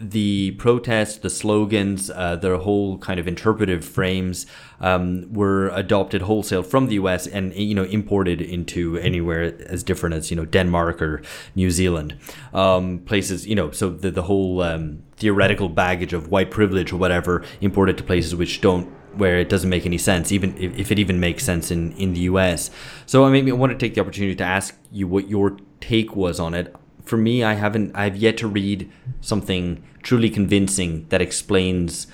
the 0.00 0.52
protests, 0.52 1.18
the 1.18 1.28
slogans, 1.28 2.10
uh, 2.10 2.34
their 2.34 2.56
whole 2.56 2.96
kind 2.98 3.20
of 3.20 3.28
interpretive 3.28 3.84
frames 3.84 4.46
um, 4.80 5.30
were 5.30 5.68
adopted 5.68 6.22
wholesale 6.22 6.62
from 6.62 6.86
the 6.86 6.94
U.S. 6.94 7.26
and 7.26 7.54
you 7.54 7.74
know 7.74 7.84
imported 7.84 8.40
into 8.40 8.96
anywhere 8.96 9.54
as 9.66 9.82
different 9.82 10.14
as 10.14 10.30
you 10.30 10.36
know 10.36 10.46
Denmark 10.46 11.02
or 11.02 11.20
New 11.54 11.70
Zealand, 11.70 12.16
um, 12.54 13.00
places 13.00 13.46
you 13.46 13.54
know. 13.54 13.70
So 13.72 13.90
the 13.90 14.10
the 14.10 14.22
whole 14.22 14.62
um, 14.62 15.02
theoretical 15.18 15.68
baggage 15.68 16.14
of 16.14 16.28
white 16.28 16.50
privilege 16.50 16.92
or 16.92 16.96
whatever 16.96 17.44
imported 17.60 17.98
to 17.98 18.02
places 18.02 18.34
which 18.34 18.62
don't 18.62 18.88
where 19.16 19.38
it 19.38 19.48
doesn't 19.50 19.68
make 19.68 19.84
any 19.84 19.98
sense, 19.98 20.32
even 20.32 20.56
if, 20.56 20.78
if 20.78 20.92
it 20.92 20.98
even 20.98 21.20
makes 21.20 21.44
sense 21.44 21.70
in 21.70 21.92
in 21.92 22.14
the 22.14 22.20
U.S. 22.20 22.70
So 23.04 23.26
I 23.26 23.30
maybe 23.30 23.50
I 23.50 23.54
want 23.54 23.72
to 23.72 23.78
take 23.78 23.94
the 23.94 24.00
opportunity 24.00 24.34
to 24.36 24.44
ask 24.44 24.74
you 24.90 25.06
what 25.06 25.28
your 25.28 25.58
take 25.80 26.16
was 26.16 26.40
on 26.40 26.54
it 26.54 26.74
for 27.04 27.16
me, 27.16 27.42
I 27.44 27.54
haven't. 27.54 27.94
I've 27.94 28.16
yet 28.16 28.36
to 28.38 28.48
read 28.48 28.90
something 29.20 29.82
truly 30.02 30.30
convincing 30.30 31.06
that 31.10 31.20
explains 31.20 32.06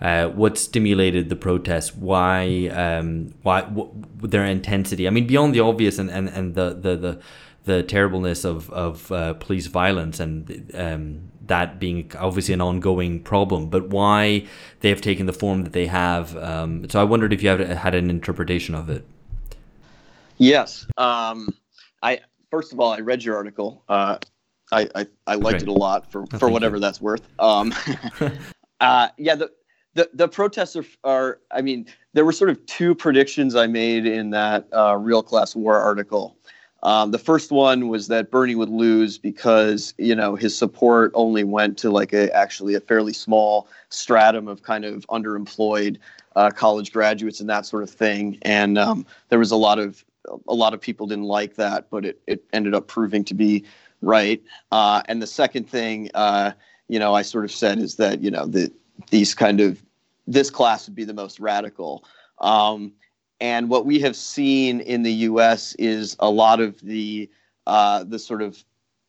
uh, 0.00 0.28
what 0.28 0.58
stimulated 0.58 1.28
the 1.28 1.36
protests, 1.36 1.94
why, 1.94 2.68
um, 2.68 3.34
why 3.42 3.66
their 4.20 4.44
intensity. 4.44 5.06
I 5.06 5.10
mean, 5.10 5.26
beyond 5.26 5.54
the 5.54 5.60
obvious 5.60 5.98
and, 5.98 6.10
and, 6.10 6.28
and 6.28 6.54
the, 6.54 6.74
the, 6.74 6.96
the, 6.96 7.20
the 7.64 7.82
terribleness 7.82 8.44
of 8.44 8.70
of 8.70 9.12
uh, 9.12 9.34
police 9.34 9.66
violence 9.68 10.18
and 10.18 10.70
um, 10.74 11.30
that 11.46 11.78
being 11.78 12.10
obviously 12.18 12.54
an 12.54 12.60
ongoing 12.60 13.22
problem, 13.22 13.68
but 13.68 13.88
why 13.88 14.46
they 14.80 14.88
have 14.88 15.00
taken 15.00 15.26
the 15.26 15.32
form 15.32 15.62
that 15.62 15.72
they 15.72 15.86
have. 15.86 16.36
Um, 16.36 16.88
so 16.88 17.00
I 17.00 17.04
wondered 17.04 17.32
if 17.32 17.42
you 17.42 17.50
had, 17.50 17.60
had 17.60 17.94
an 17.94 18.10
interpretation 18.10 18.74
of 18.74 18.90
it. 18.90 19.04
Yes. 20.38 20.86
Um, 20.96 21.54
I 22.02 22.20
first 22.52 22.72
of 22.72 22.78
all, 22.78 22.92
I 22.92 23.00
read 23.00 23.24
your 23.24 23.34
article. 23.34 23.82
Uh, 23.88 24.18
I 24.70 24.88
I, 24.94 25.06
I 25.26 25.34
liked 25.34 25.58
Great. 25.58 25.62
it 25.62 25.68
a 25.68 25.72
lot 25.72 26.12
for 26.12 26.26
oh, 26.32 26.38
for 26.38 26.48
whatever 26.48 26.76
you. 26.76 26.80
that's 26.80 27.00
worth. 27.00 27.26
Um, 27.40 27.74
uh, 28.80 29.08
yeah, 29.16 29.34
the 29.34 29.50
the 29.94 30.08
the 30.14 30.28
protests 30.28 30.76
are, 30.76 30.84
are 31.02 31.40
I 31.50 31.62
mean 31.62 31.86
there 32.12 32.24
were 32.24 32.32
sort 32.32 32.50
of 32.50 32.64
two 32.66 32.94
predictions 32.94 33.56
I 33.56 33.66
made 33.66 34.06
in 34.06 34.30
that 34.30 34.68
uh, 34.72 34.96
Real 34.96 35.24
Class 35.24 35.56
War 35.56 35.80
article. 35.80 36.36
Um, 36.84 37.12
the 37.12 37.18
first 37.18 37.52
one 37.52 37.88
was 37.88 38.08
that 38.08 38.32
Bernie 38.32 38.56
would 38.56 38.68
lose 38.68 39.16
because 39.16 39.94
you 39.98 40.14
know 40.14 40.36
his 40.36 40.56
support 40.56 41.10
only 41.14 41.44
went 41.44 41.78
to 41.78 41.90
like 41.90 42.12
a 42.12 42.30
actually 42.36 42.74
a 42.74 42.80
fairly 42.80 43.12
small 43.12 43.68
stratum 43.88 44.46
of 44.46 44.62
kind 44.62 44.84
of 44.84 45.06
underemployed 45.06 45.96
uh, 46.36 46.50
college 46.50 46.92
graduates 46.92 47.40
and 47.40 47.48
that 47.48 47.66
sort 47.66 47.82
of 47.82 47.90
thing, 47.90 48.38
and 48.42 48.78
um, 48.78 49.06
there 49.28 49.38
was 49.38 49.50
a 49.50 49.56
lot 49.56 49.78
of 49.78 50.04
a 50.48 50.54
lot 50.54 50.74
of 50.74 50.80
people 50.80 51.06
didn't 51.06 51.24
like 51.24 51.56
that, 51.56 51.90
but 51.90 52.04
it, 52.04 52.20
it 52.26 52.44
ended 52.52 52.74
up 52.74 52.86
proving 52.86 53.24
to 53.24 53.34
be 53.34 53.64
right? 54.02 54.42
Uh, 54.70 55.02
and 55.08 55.22
the 55.22 55.26
second 55.26 55.70
thing, 55.70 56.10
uh, 56.14 56.52
you 56.88 56.98
know, 56.98 57.14
I 57.14 57.22
sort 57.22 57.44
of 57.44 57.52
said 57.52 57.78
is 57.78 57.96
that 57.96 58.20
you 58.20 58.30
know 58.30 58.46
the 58.46 58.70
these 59.10 59.34
kind 59.34 59.60
of 59.60 59.82
this 60.26 60.50
class 60.50 60.86
would 60.86 60.94
be 60.94 61.04
the 61.04 61.14
most 61.14 61.40
radical. 61.40 62.04
Um, 62.38 62.92
and 63.40 63.68
what 63.68 63.86
we 63.86 63.98
have 64.00 64.14
seen 64.14 64.80
in 64.80 65.02
the 65.02 65.12
U.S. 65.12 65.74
is 65.76 66.16
a 66.20 66.30
lot 66.30 66.60
of 66.60 66.78
the 66.80 67.30
uh, 67.66 68.04
the 68.04 68.18
sort 68.18 68.42
of 68.42 68.62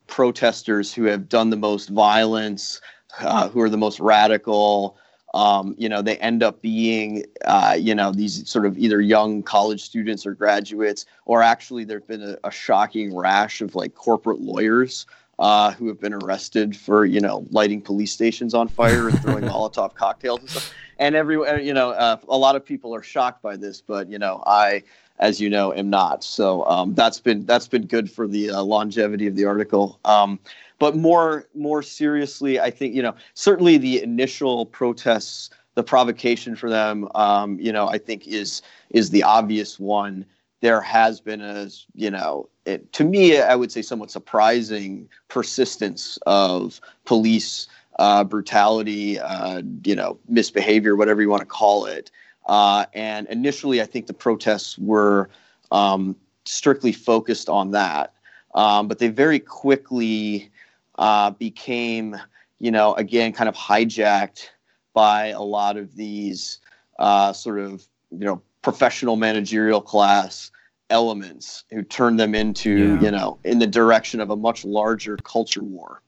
protesters 0.06 0.94
who 0.94 1.04
have 1.04 1.28
done 1.28 1.50
the 1.50 1.56
most 1.56 1.90
violence, 1.90 2.80
uh, 3.20 3.48
who 3.48 3.60
are 3.60 3.70
the 3.70 3.76
most 3.76 4.00
radical, 4.00 4.96
um, 5.34 5.74
you 5.76 5.88
know, 5.88 6.00
they 6.00 6.16
end 6.18 6.44
up 6.44 6.62
being, 6.62 7.24
uh, 7.44 7.76
you 7.78 7.92
know, 7.92 8.12
these 8.12 8.48
sort 8.48 8.64
of 8.64 8.78
either 8.78 9.00
young 9.00 9.42
college 9.42 9.82
students 9.82 10.24
or 10.24 10.32
graduates, 10.32 11.06
or 11.26 11.42
actually 11.42 11.82
there's 11.82 12.04
been 12.04 12.22
a, 12.22 12.38
a 12.44 12.52
shocking 12.52 13.14
rash 13.14 13.60
of 13.60 13.74
like 13.74 13.96
corporate 13.96 14.40
lawyers 14.40 15.06
uh, 15.40 15.72
who 15.72 15.88
have 15.88 16.00
been 16.00 16.14
arrested 16.14 16.76
for, 16.76 17.04
you 17.04 17.20
know, 17.20 17.44
lighting 17.50 17.80
police 17.80 18.12
stations 18.12 18.54
on 18.54 18.68
fire 18.68 19.08
and 19.08 19.20
throwing 19.22 19.42
Molotov 19.50 19.94
cocktails 19.94 20.38
and 20.38 20.50
stuff. 20.50 20.72
And 21.00 21.16
every, 21.16 21.36
uh, 21.36 21.56
you 21.56 21.74
know, 21.74 21.90
uh, 21.90 22.16
a 22.28 22.38
lot 22.38 22.54
of 22.54 22.64
people 22.64 22.94
are 22.94 23.02
shocked 23.02 23.42
by 23.42 23.56
this, 23.56 23.80
but 23.80 24.08
you 24.08 24.20
know, 24.20 24.40
I, 24.46 24.84
as 25.18 25.40
you 25.40 25.50
know, 25.50 25.72
am 25.74 25.90
not. 25.90 26.22
So 26.22 26.64
um, 26.66 26.94
that's 26.94 27.18
been 27.18 27.44
that's 27.44 27.66
been 27.66 27.86
good 27.86 28.08
for 28.08 28.28
the 28.28 28.50
uh, 28.50 28.62
longevity 28.62 29.26
of 29.26 29.34
the 29.34 29.46
article. 29.46 29.98
Um, 30.04 30.38
but 30.78 30.96
more 30.96 31.48
more 31.54 31.82
seriously, 31.82 32.60
I 32.60 32.70
think 32.70 32.94
you 32.94 33.02
know 33.02 33.14
certainly 33.34 33.78
the 33.78 34.02
initial 34.02 34.66
protests, 34.66 35.50
the 35.74 35.82
provocation 35.82 36.56
for 36.56 36.68
them, 36.70 37.08
um, 37.14 37.58
you 37.60 37.72
know, 37.72 37.88
I 37.88 37.98
think 37.98 38.26
is 38.26 38.62
is 38.90 39.10
the 39.10 39.22
obvious 39.22 39.78
one. 39.78 40.24
There 40.60 40.80
has 40.80 41.20
been 41.20 41.40
a 41.40 41.68
you 41.94 42.10
know 42.10 42.48
it, 42.64 42.92
to 42.94 43.04
me, 43.04 43.40
I 43.40 43.54
would 43.54 43.70
say 43.70 43.82
somewhat 43.82 44.10
surprising 44.10 45.08
persistence 45.28 46.18
of 46.26 46.80
police 47.04 47.68
uh, 47.98 48.24
brutality, 48.24 49.18
uh, 49.18 49.62
you 49.84 49.94
know, 49.94 50.18
misbehavior, 50.28 50.96
whatever 50.96 51.22
you 51.22 51.28
want 51.28 51.42
to 51.42 51.46
call 51.46 51.86
it. 51.86 52.10
Uh, 52.46 52.86
and 52.92 53.26
initially, 53.28 53.80
I 53.80 53.86
think 53.86 54.06
the 54.06 54.14
protests 54.14 54.78
were 54.78 55.28
um, 55.70 56.16
strictly 56.44 56.92
focused 56.92 57.48
on 57.48 57.70
that. 57.70 58.12
Um, 58.54 58.88
but 58.88 58.98
they 58.98 59.08
very 59.08 59.38
quickly 59.38 60.50
uh, 60.98 61.30
became, 61.30 62.16
you 62.58 62.70
know, 62.70 62.94
again, 62.94 63.32
kind 63.32 63.48
of 63.48 63.54
hijacked 63.54 64.48
by 64.92 65.28
a 65.28 65.42
lot 65.42 65.76
of 65.76 65.94
these 65.96 66.60
uh, 66.98 67.32
sort 67.32 67.58
of, 67.58 67.86
you 68.10 68.24
know, 68.24 68.40
professional 68.62 69.16
managerial 69.16 69.80
class 69.80 70.50
elements 70.90 71.64
who 71.70 71.82
turned 71.82 72.20
them 72.20 72.34
into, 72.34 72.94
yeah. 72.94 73.00
you 73.00 73.10
know, 73.10 73.38
in 73.44 73.58
the 73.58 73.66
direction 73.66 74.20
of 74.20 74.30
a 74.30 74.36
much 74.36 74.64
larger 74.64 75.16
culture 75.18 75.62
war. 75.62 76.00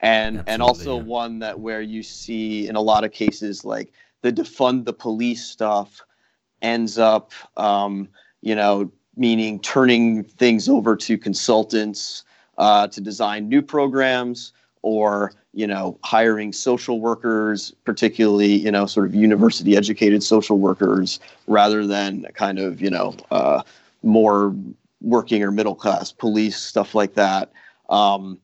And 0.00 0.38
Absolutely, 0.38 0.52
and 0.52 0.62
also 0.62 0.96
yeah. 0.96 1.02
one 1.02 1.38
that 1.40 1.58
where 1.58 1.80
you 1.80 2.02
see 2.02 2.68
in 2.68 2.76
a 2.76 2.80
lot 2.80 3.02
of 3.04 3.10
cases 3.10 3.64
like 3.64 3.92
the 4.22 4.32
defund 4.32 4.84
the 4.84 4.92
police 4.92 5.44
stuff 5.44 6.00
ends 6.62 6.98
up, 6.98 7.32
um, 7.56 8.08
you 8.40 8.54
know, 8.54 8.92
meaning 9.16 9.58
turning 9.60 10.22
things 10.22 10.68
over 10.68 10.94
to 10.94 11.18
consultants 11.18 12.24
uh, 12.58 12.88
to 12.88 13.00
design 13.00 13.48
new 13.48 13.62
programs 13.62 14.52
or 14.82 15.32
you 15.54 15.66
know 15.66 15.98
hiring 16.04 16.52
social 16.52 17.00
workers 17.00 17.72
particularly 17.84 18.52
you 18.52 18.70
know 18.70 18.86
sort 18.86 19.06
of 19.06 19.14
university 19.14 19.76
educated 19.76 20.22
social 20.22 20.58
workers 20.58 21.18
rather 21.46 21.86
than 21.86 22.24
kind 22.34 22.58
of 22.58 22.80
you 22.80 22.90
know 22.90 23.14
uh, 23.30 23.62
more 24.02 24.54
working 25.00 25.42
or 25.42 25.50
middle 25.50 25.74
class 25.74 26.12
police 26.12 26.56
stuff 26.56 26.94
like 26.94 27.14
that 27.14 27.52
um, 27.88 28.38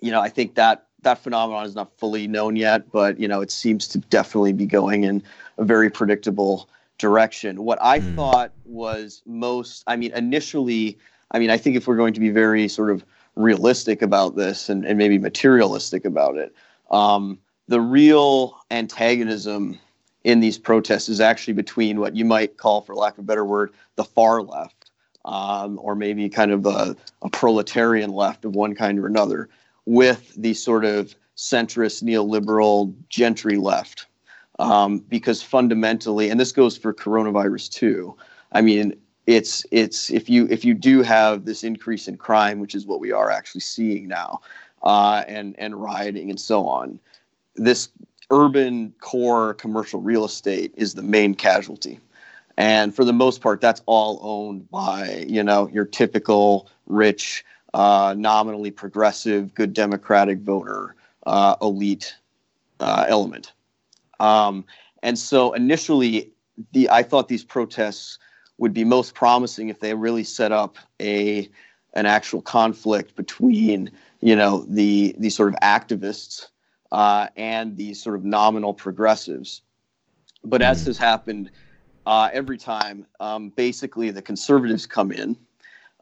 you 0.00 0.10
know 0.10 0.20
i 0.20 0.28
think 0.28 0.54
that 0.54 0.86
that 1.02 1.18
phenomenon 1.18 1.64
is 1.64 1.74
not 1.74 1.90
fully 1.98 2.26
known 2.26 2.56
yet 2.56 2.90
but 2.92 3.18
you 3.18 3.28
know 3.28 3.40
it 3.40 3.50
seems 3.50 3.88
to 3.88 3.98
definitely 3.98 4.52
be 4.52 4.66
going 4.66 5.04
in 5.04 5.22
a 5.58 5.64
very 5.64 5.90
predictable 5.90 6.68
direction 6.98 7.64
what 7.64 7.78
i 7.82 8.00
mm. 8.00 8.14
thought 8.14 8.52
was 8.64 9.22
most 9.26 9.82
i 9.86 9.96
mean 9.96 10.12
initially 10.12 10.98
I 11.30 11.38
mean, 11.38 11.50
I 11.50 11.58
think 11.58 11.76
if 11.76 11.86
we're 11.86 11.96
going 11.96 12.14
to 12.14 12.20
be 12.20 12.30
very 12.30 12.68
sort 12.68 12.90
of 12.90 13.04
realistic 13.34 14.02
about 14.02 14.36
this 14.36 14.68
and, 14.68 14.84
and 14.84 14.98
maybe 14.98 15.18
materialistic 15.18 16.04
about 16.04 16.36
it, 16.36 16.54
um, 16.90 17.38
the 17.68 17.80
real 17.80 18.56
antagonism 18.70 19.78
in 20.24 20.40
these 20.40 20.58
protests 20.58 21.08
is 21.08 21.20
actually 21.20 21.54
between 21.54 22.00
what 22.00 22.16
you 22.16 22.24
might 22.24 22.56
call, 22.56 22.80
for 22.80 22.94
lack 22.94 23.14
of 23.14 23.20
a 23.20 23.22
better 23.22 23.44
word, 23.44 23.72
the 23.96 24.04
far 24.04 24.42
left, 24.42 24.90
um, 25.24 25.78
or 25.80 25.94
maybe 25.94 26.28
kind 26.28 26.52
of 26.52 26.66
a, 26.66 26.96
a, 27.22 27.30
proletarian 27.30 28.12
left 28.12 28.44
of 28.44 28.54
one 28.54 28.74
kind 28.74 28.98
or 28.98 29.06
another, 29.06 29.48
with 29.84 30.32
the 30.36 30.54
sort 30.54 30.84
of 30.84 31.14
centrist 31.36 32.02
neoliberal 32.02 32.94
gentry 33.08 33.56
left. 33.56 34.06
Um, 34.58 35.00
because 35.00 35.42
fundamentally, 35.42 36.30
and 36.30 36.40
this 36.40 36.50
goes 36.50 36.78
for 36.78 36.94
coronavirus 36.94 37.70
too. 37.70 38.16
I 38.52 38.62
mean, 38.62 38.94
it's 39.26 39.66
it's 39.72 40.10
if 40.10 40.30
you 40.30 40.46
if 40.50 40.64
you 40.64 40.72
do 40.72 41.02
have 41.02 41.44
this 41.44 41.64
increase 41.64 42.08
in 42.08 42.16
crime, 42.16 42.60
which 42.60 42.74
is 42.74 42.86
what 42.86 43.00
we 43.00 43.12
are 43.12 43.30
actually 43.30 43.60
seeing 43.60 44.06
now, 44.06 44.40
uh, 44.82 45.24
and 45.26 45.54
and 45.58 45.74
rioting 45.74 46.30
and 46.30 46.40
so 46.40 46.66
on, 46.66 47.00
this 47.56 47.88
urban 48.30 48.92
core 49.00 49.54
commercial 49.54 50.00
real 50.00 50.24
estate 50.24 50.72
is 50.76 50.94
the 50.94 51.02
main 51.02 51.34
casualty, 51.34 51.98
and 52.56 52.94
for 52.94 53.04
the 53.04 53.12
most 53.12 53.40
part, 53.40 53.60
that's 53.60 53.82
all 53.86 54.20
owned 54.22 54.70
by 54.70 55.24
you 55.28 55.42
know 55.42 55.68
your 55.68 55.84
typical 55.84 56.70
rich 56.86 57.44
uh, 57.74 58.14
nominally 58.16 58.70
progressive, 58.70 59.52
good 59.54 59.72
Democratic 59.72 60.38
voter 60.38 60.94
uh, 61.26 61.56
elite 61.60 62.14
uh, 62.78 63.04
element. 63.08 63.52
Um, 64.20 64.64
and 65.02 65.18
so 65.18 65.52
initially, 65.52 66.30
the 66.72 66.88
I 66.90 67.02
thought 67.02 67.26
these 67.26 67.44
protests 67.44 68.18
would 68.58 68.72
be 68.72 68.84
most 68.84 69.14
promising 69.14 69.68
if 69.68 69.80
they 69.80 69.94
really 69.94 70.24
set 70.24 70.52
up 70.52 70.78
a 71.00 71.48
an 71.94 72.06
actual 72.06 72.42
conflict 72.42 73.16
between 73.16 73.90
you 74.20 74.36
know 74.36 74.64
the 74.68 75.14
the 75.18 75.30
sort 75.30 75.52
of 75.52 75.60
activists 75.60 76.46
uh, 76.92 77.28
and 77.36 77.76
these 77.76 78.02
sort 78.02 78.16
of 78.16 78.24
nominal 78.24 78.74
progressives. 78.74 79.62
But 80.44 80.62
as 80.62 80.82
mm. 80.82 80.86
has 80.86 80.98
happened 80.98 81.50
uh, 82.06 82.30
every 82.32 82.56
time, 82.56 83.06
um, 83.20 83.50
basically 83.50 84.10
the 84.10 84.22
conservatives 84.22 84.86
come 84.86 85.10
in 85.10 85.36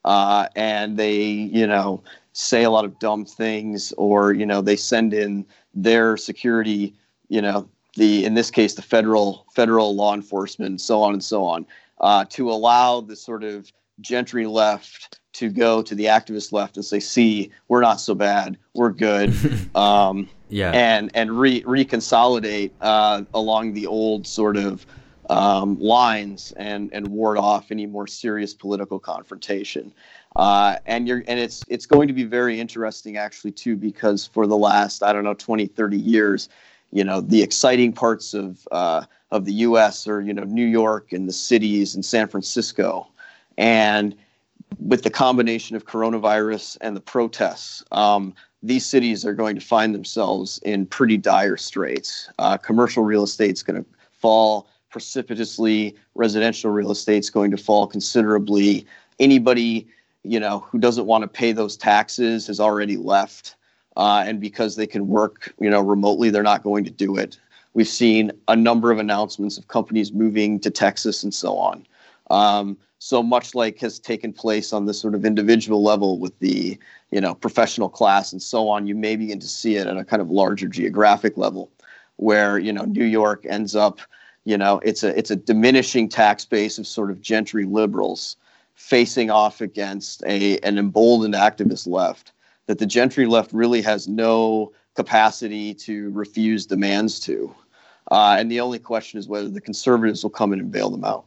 uh, 0.04 0.48
and 0.54 0.96
they, 0.96 1.22
you 1.22 1.66
know, 1.66 2.02
say 2.32 2.64
a 2.64 2.70
lot 2.70 2.84
of 2.84 2.98
dumb 2.98 3.24
things, 3.24 3.92
or 3.96 4.32
you 4.32 4.44
know, 4.44 4.60
they 4.60 4.76
send 4.76 5.14
in 5.14 5.46
their 5.72 6.16
security, 6.16 6.94
you 7.28 7.40
know, 7.40 7.68
the 7.96 8.24
in 8.24 8.34
this 8.34 8.50
case 8.50 8.74
the 8.74 8.82
federal 8.82 9.46
federal 9.54 9.94
law 9.94 10.14
enforcement, 10.14 10.80
so 10.80 11.02
on 11.02 11.12
and 11.12 11.24
so 11.24 11.44
on, 11.44 11.66
uh, 12.04 12.26
to 12.26 12.50
allow 12.50 13.00
the 13.00 13.16
sort 13.16 13.42
of 13.42 13.72
gentry 14.00 14.46
left 14.46 15.20
to 15.32 15.48
go 15.48 15.82
to 15.82 15.94
the 15.94 16.04
activist 16.04 16.52
left 16.52 16.76
and 16.76 16.84
say, 16.84 17.00
"See, 17.00 17.50
we're 17.68 17.80
not 17.80 17.98
so 17.98 18.14
bad, 18.14 18.58
we're 18.74 18.92
good," 18.92 19.34
um, 19.74 20.28
yeah, 20.50 20.70
and 20.72 21.10
and 21.14 21.40
re 21.40 21.62
reconsolidate 21.62 22.72
uh, 22.82 23.22
along 23.32 23.72
the 23.72 23.86
old 23.86 24.26
sort 24.26 24.58
of 24.58 24.86
um, 25.30 25.80
lines 25.80 26.52
and 26.58 26.90
and 26.92 27.08
ward 27.08 27.38
off 27.38 27.70
any 27.70 27.86
more 27.86 28.06
serious 28.06 28.52
political 28.52 29.00
confrontation. 29.00 29.90
Uh, 30.36 30.76
and 30.84 31.08
you're 31.08 31.24
and 31.26 31.40
it's 31.40 31.64
it's 31.68 31.86
going 31.86 32.06
to 32.06 32.14
be 32.14 32.24
very 32.24 32.60
interesting 32.60 33.16
actually 33.16 33.52
too 33.52 33.76
because 33.76 34.26
for 34.26 34.46
the 34.46 34.56
last 34.56 35.02
I 35.02 35.14
don't 35.14 35.24
know 35.24 35.32
20 35.32 35.68
30 35.68 35.96
years 35.96 36.50
you 36.94 37.04
know 37.04 37.20
the 37.20 37.42
exciting 37.42 37.92
parts 37.92 38.32
of 38.32 38.66
uh, 38.72 39.04
of 39.30 39.44
the 39.44 39.52
U.S. 39.68 40.08
are 40.08 40.22
you 40.22 40.32
know 40.32 40.44
New 40.44 40.66
York 40.66 41.12
and 41.12 41.28
the 41.28 41.32
cities 41.32 41.94
and 41.94 42.04
San 42.04 42.28
Francisco 42.28 43.06
and 43.58 44.16
with 44.78 45.02
the 45.02 45.10
combination 45.10 45.76
of 45.76 45.84
coronavirus 45.84 46.78
and 46.80 46.96
the 46.96 47.00
protests 47.00 47.84
um, 47.92 48.34
these 48.62 48.86
cities 48.86 49.26
are 49.26 49.34
going 49.34 49.54
to 49.54 49.60
find 49.60 49.94
themselves 49.94 50.58
in 50.64 50.86
pretty 50.86 51.18
dire 51.18 51.58
straits 51.58 52.30
uh, 52.38 52.56
commercial 52.56 53.02
real 53.02 53.24
estate 53.24 53.52
is 53.52 53.62
going 53.62 53.84
to 53.84 53.90
fall 54.12 54.66
precipitously. 54.94 55.92
Residential 56.14 56.70
real 56.70 56.92
estate 56.92 57.18
is 57.18 57.28
going 57.28 57.50
to 57.50 57.56
fall 57.56 57.88
considerably. 57.88 58.86
Anybody, 59.18 59.88
you 60.22 60.38
know, 60.38 60.60
who 60.60 60.78
doesn't 60.78 61.06
want 61.06 61.22
to 61.22 61.28
pay 61.28 61.50
those 61.50 61.76
taxes 61.76 62.46
has 62.46 62.60
already 62.60 62.96
left. 62.96 63.56
Uh, 63.96 64.24
and 64.26 64.40
because 64.40 64.76
they 64.76 64.86
can 64.86 65.06
work, 65.06 65.54
you 65.60 65.70
know, 65.70 65.80
remotely, 65.80 66.30
they're 66.30 66.42
not 66.42 66.62
going 66.62 66.84
to 66.84 66.90
do 66.90 67.16
it. 67.16 67.38
We've 67.74 67.88
seen 67.88 68.32
a 68.48 68.56
number 68.56 68.90
of 68.90 68.98
announcements 68.98 69.58
of 69.58 69.68
companies 69.68 70.12
moving 70.12 70.60
to 70.60 70.70
Texas 70.70 71.22
and 71.22 71.32
so 71.32 71.56
on. 71.56 71.86
Um, 72.30 72.76
so 72.98 73.22
much 73.22 73.54
like 73.54 73.78
has 73.80 73.98
taken 73.98 74.32
place 74.32 74.72
on 74.72 74.86
the 74.86 74.94
sort 74.94 75.14
of 75.14 75.24
individual 75.24 75.82
level 75.82 76.18
with 76.18 76.38
the, 76.38 76.78
you 77.10 77.20
know, 77.20 77.34
professional 77.34 77.88
class 77.88 78.32
and 78.32 78.40
so 78.40 78.68
on, 78.68 78.86
you 78.86 78.94
may 78.94 79.14
begin 79.16 79.40
to 79.40 79.46
see 79.46 79.76
it 79.76 79.86
at 79.86 79.96
a 79.96 80.04
kind 80.04 80.22
of 80.22 80.30
larger 80.30 80.68
geographic 80.68 81.36
level, 81.36 81.70
where 82.16 82.58
you 82.58 82.72
know 82.72 82.84
New 82.84 83.04
York 83.04 83.44
ends 83.48 83.76
up 83.76 84.00
you 84.44 84.58
know, 84.58 84.78
it's 84.84 85.02
a 85.02 85.16
it's 85.18 85.30
a 85.30 85.36
diminishing 85.36 86.08
tax 86.08 86.44
base 86.44 86.78
of 86.78 86.86
sort 86.86 87.10
of 87.10 87.20
gentry 87.20 87.64
liberals 87.64 88.36
facing 88.74 89.30
off 89.30 89.60
against 89.60 90.22
a 90.24 90.58
an 90.58 90.78
emboldened 90.78 91.34
activist 91.34 91.86
left 91.86 92.32
that 92.66 92.78
the 92.78 92.86
gentry 92.86 93.26
left 93.26 93.52
really 93.52 93.82
has 93.82 94.08
no 94.08 94.72
capacity 94.94 95.74
to 95.74 96.10
refuse 96.10 96.66
demands 96.66 97.20
to. 97.20 97.54
Uh, 98.10 98.36
and 98.38 98.50
the 98.50 98.60
only 98.60 98.78
question 98.78 99.18
is 99.18 99.28
whether 99.28 99.48
the 99.48 99.60
conservatives 99.60 100.22
will 100.22 100.30
come 100.30 100.52
in 100.52 100.60
and 100.60 100.70
bail 100.70 100.90
them 100.90 101.04
out. 101.04 101.24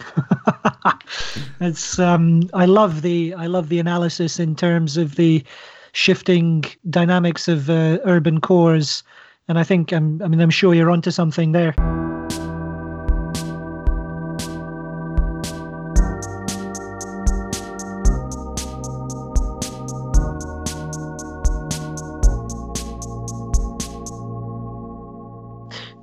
it's 1.60 1.98
um, 1.98 2.48
I 2.52 2.64
love 2.64 3.02
the 3.02 3.32
I 3.34 3.46
love 3.46 3.68
the 3.68 3.78
analysis 3.78 4.40
in 4.40 4.56
terms 4.56 4.96
of 4.96 5.14
the 5.14 5.44
shifting 5.92 6.64
dynamics 6.90 7.46
of 7.46 7.70
uh, 7.70 7.98
urban 8.04 8.40
cores, 8.40 9.04
and 9.46 9.56
I 9.58 9.62
think 9.62 9.92
I'm 9.92 10.20
I 10.22 10.26
mean 10.26 10.40
I'm 10.40 10.50
sure 10.50 10.74
you're 10.74 10.90
onto 10.90 11.12
something 11.12 11.52
there. 11.52 11.74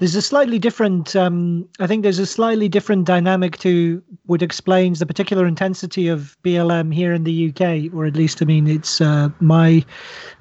There's 0.02 0.16
a 0.16 0.22
slightly 0.22 0.58
different 0.58 1.16
um, 1.16 1.70
i 1.80 1.86
think 1.86 2.02
there's 2.02 2.18
a 2.18 2.26
slightly 2.26 2.68
different 2.68 3.06
dynamic 3.06 3.60
to 3.60 4.02
what 4.26 4.42
explains 4.42 4.98
the 4.98 5.06
particular 5.06 5.46
intensity 5.46 6.08
of 6.08 6.36
blm 6.44 6.92
here 6.92 7.14
in 7.14 7.24
the 7.24 7.50
uk 7.50 7.94
or 7.94 8.06
at 8.06 8.16
least 8.16 8.42
i 8.42 8.46
mean 8.46 8.68
it's 8.68 9.00
uh, 9.00 9.30
my 9.40 9.86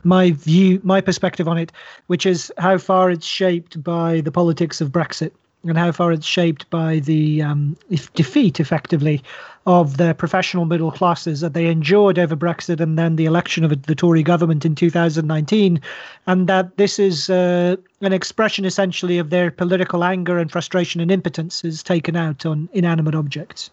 my 0.03 0.31
view 0.31 0.81
my 0.83 0.99
perspective 0.99 1.47
on 1.47 1.59
it 1.59 1.71
which 2.07 2.25
is 2.25 2.51
how 2.57 2.79
far 2.79 3.11
it's 3.11 3.27
shaped 3.27 3.83
by 3.85 4.23
the 4.23 4.33
politics 4.33 4.81
of 4.81 4.91
brexit 4.91 5.33
and 5.65 5.77
how 5.77 5.93
far 5.93 6.13
it's 6.13 6.27
shaped 6.27 6.69
by 6.71 7.01
the 7.01 7.43
um, 7.43 7.77
defeat, 8.15 8.61
effectively, 8.61 9.23
of 9.67 9.99
the 9.99 10.15
professional 10.15 10.65
middle 10.65 10.91
classes 10.91 11.41
that 11.41 11.53
they 11.53 11.67
endured 11.67 12.19
over 12.19 12.35
Brexit 12.35 12.81
and 12.81 12.99
then 12.99 13.17
the 13.17 13.27
election 13.27 13.63
of 13.63 13.83
the 13.83 13.95
Tory 13.95 14.23
government 14.23 14.65
in 14.65 14.75
2019, 14.75 15.81
and 16.27 16.47
that 16.49 16.77
this 16.77 16.99
is 16.99 17.29
uh, 17.29 17.77
an 18.01 18.13
expression 18.13 18.65
essentially 18.65 19.19
of 19.19 19.31
their 19.31 19.51
political 19.51 20.03
anger 20.03 20.39
and 20.39 20.51
frustration 20.51 21.01
and 21.01 21.11
impotence 21.11 21.63
is 21.63 21.83
taken 21.83 22.17
out 22.17 22.47
on 22.47 22.69
inanimate 22.73 23.15
objects. 23.15 23.71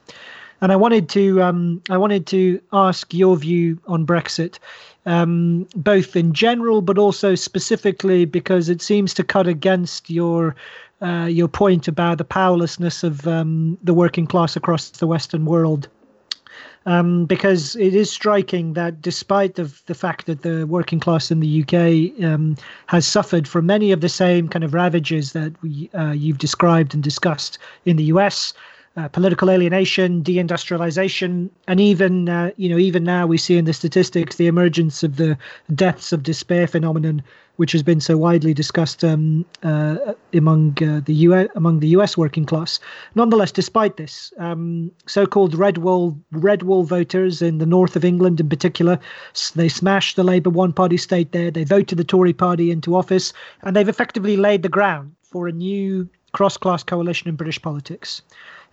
And 0.60 0.72
I 0.72 0.76
wanted 0.76 1.08
to 1.10 1.42
um, 1.44 1.82
I 1.90 1.98
wanted 1.98 2.26
to 2.28 2.60
ask 2.74 3.14
your 3.14 3.38
view 3.38 3.80
on 3.88 4.08
Brexit, 4.08 4.58
um, 5.06 5.68
both 5.76 6.16
in 6.16 6.34
general 6.34 6.82
but 6.82 6.98
also 6.98 7.36
specifically 7.36 8.26
because 8.26 8.68
it 8.68 8.82
seems 8.82 9.14
to 9.14 9.24
cut 9.24 9.48
against 9.48 10.10
your 10.10 10.56
uh, 11.02 11.28
your 11.30 11.48
point 11.48 11.88
about 11.88 12.18
the 12.18 12.24
powerlessness 12.24 13.04
of 13.04 13.28
um, 13.28 13.78
the 13.84 13.94
working 13.94 14.28
class 14.28 14.56
across 14.56 14.90
the 14.90 15.08
Western 15.08 15.46
world. 15.46 15.88
Um, 16.86 17.26
because 17.26 17.76
it 17.76 17.94
is 17.94 18.10
striking 18.10 18.72
that 18.74 19.02
despite 19.02 19.56
the, 19.56 19.70
the 19.88 19.94
fact 19.94 20.26
that 20.28 20.42
the 20.42 20.66
working 20.66 21.02
class 21.02 21.32
in 21.32 21.42
the 21.42 21.62
UK 21.62 22.24
um, 22.24 22.56
has 22.86 23.06
suffered 23.06 23.46
from 23.46 23.66
many 23.66 23.92
of 23.92 24.00
the 24.00 24.08
same 24.08 24.48
kind 24.48 24.64
of 24.64 24.74
ravages 24.74 25.34
that 25.34 25.62
we, 25.62 25.90
uh, 25.94 26.12
you've 26.12 26.38
described 26.38 26.94
and 26.94 27.04
discussed 27.04 27.58
in 27.84 27.98
the 27.98 28.06
US, 28.06 28.54
uh, 28.96 29.10
political 29.10 29.52
alienation, 29.52 30.24
deindustrialization, 30.24 31.50
and 31.68 31.82
even 31.82 32.30
uh, 32.30 32.52
you 32.56 32.70
know 32.70 32.78
even 32.78 33.04
now 33.04 33.28
we 33.28 33.38
see 33.38 33.58
in 33.58 33.66
the 33.66 33.74
statistics 33.74 34.38
the 34.38 34.48
emergence 34.48 35.04
of 35.04 35.18
the 35.18 35.38
deaths 35.76 36.14
of 36.14 36.24
despair 36.24 36.68
phenomenon, 36.68 37.22
which 37.58 37.72
has 37.72 37.84
been 37.84 38.00
so 38.00 38.18
widely 38.18 38.54
discussed 38.54 39.04
um, 39.04 39.46
uh, 39.64 39.98
among 40.34 40.78
uh, 40.82 41.02
the 41.04 41.14
US 41.14 41.48
among 41.56 41.80
the 41.80 41.90
U.S. 41.90 42.18
working 42.18 42.46
class. 42.46 42.80
Nonetheless, 43.16 43.52
despite 43.52 43.98
this, 43.98 44.32
um, 44.38 44.92
so-called 45.06 45.54
red 45.54 45.80
wall 45.80 46.18
red 46.32 46.64
wall 46.64 46.84
voters 46.84 47.42
in 47.42 47.58
the 47.58 47.66
north 47.66 47.96
of 47.96 48.06
England, 48.06 48.40
in 48.40 48.50
particular, 48.50 49.00
they 49.56 49.70
smashed 49.70 50.16
the 50.16 50.24
Labour 50.24 50.50
one-party 50.50 50.98
state 50.98 51.32
there. 51.32 51.52
They 51.52 51.64
voted 51.64 51.98
the 51.98 52.04
Tory 52.04 52.34
party 52.34 52.72
into 52.72 52.96
office, 52.96 53.34
and 53.62 53.76
they've 53.76 53.90
effectively 53.90 54.38
laid 54.38 54.64
the 54.64 54.70
ground 54.70 55.14
for 55.24 55.48
a 55.48 55.52
new 55.52 56.08
cross-class 56.32 56.84
coalition 56.84 57.28
in 57.28 57.36
British 57.36 57.62
politics. 57.62 58.22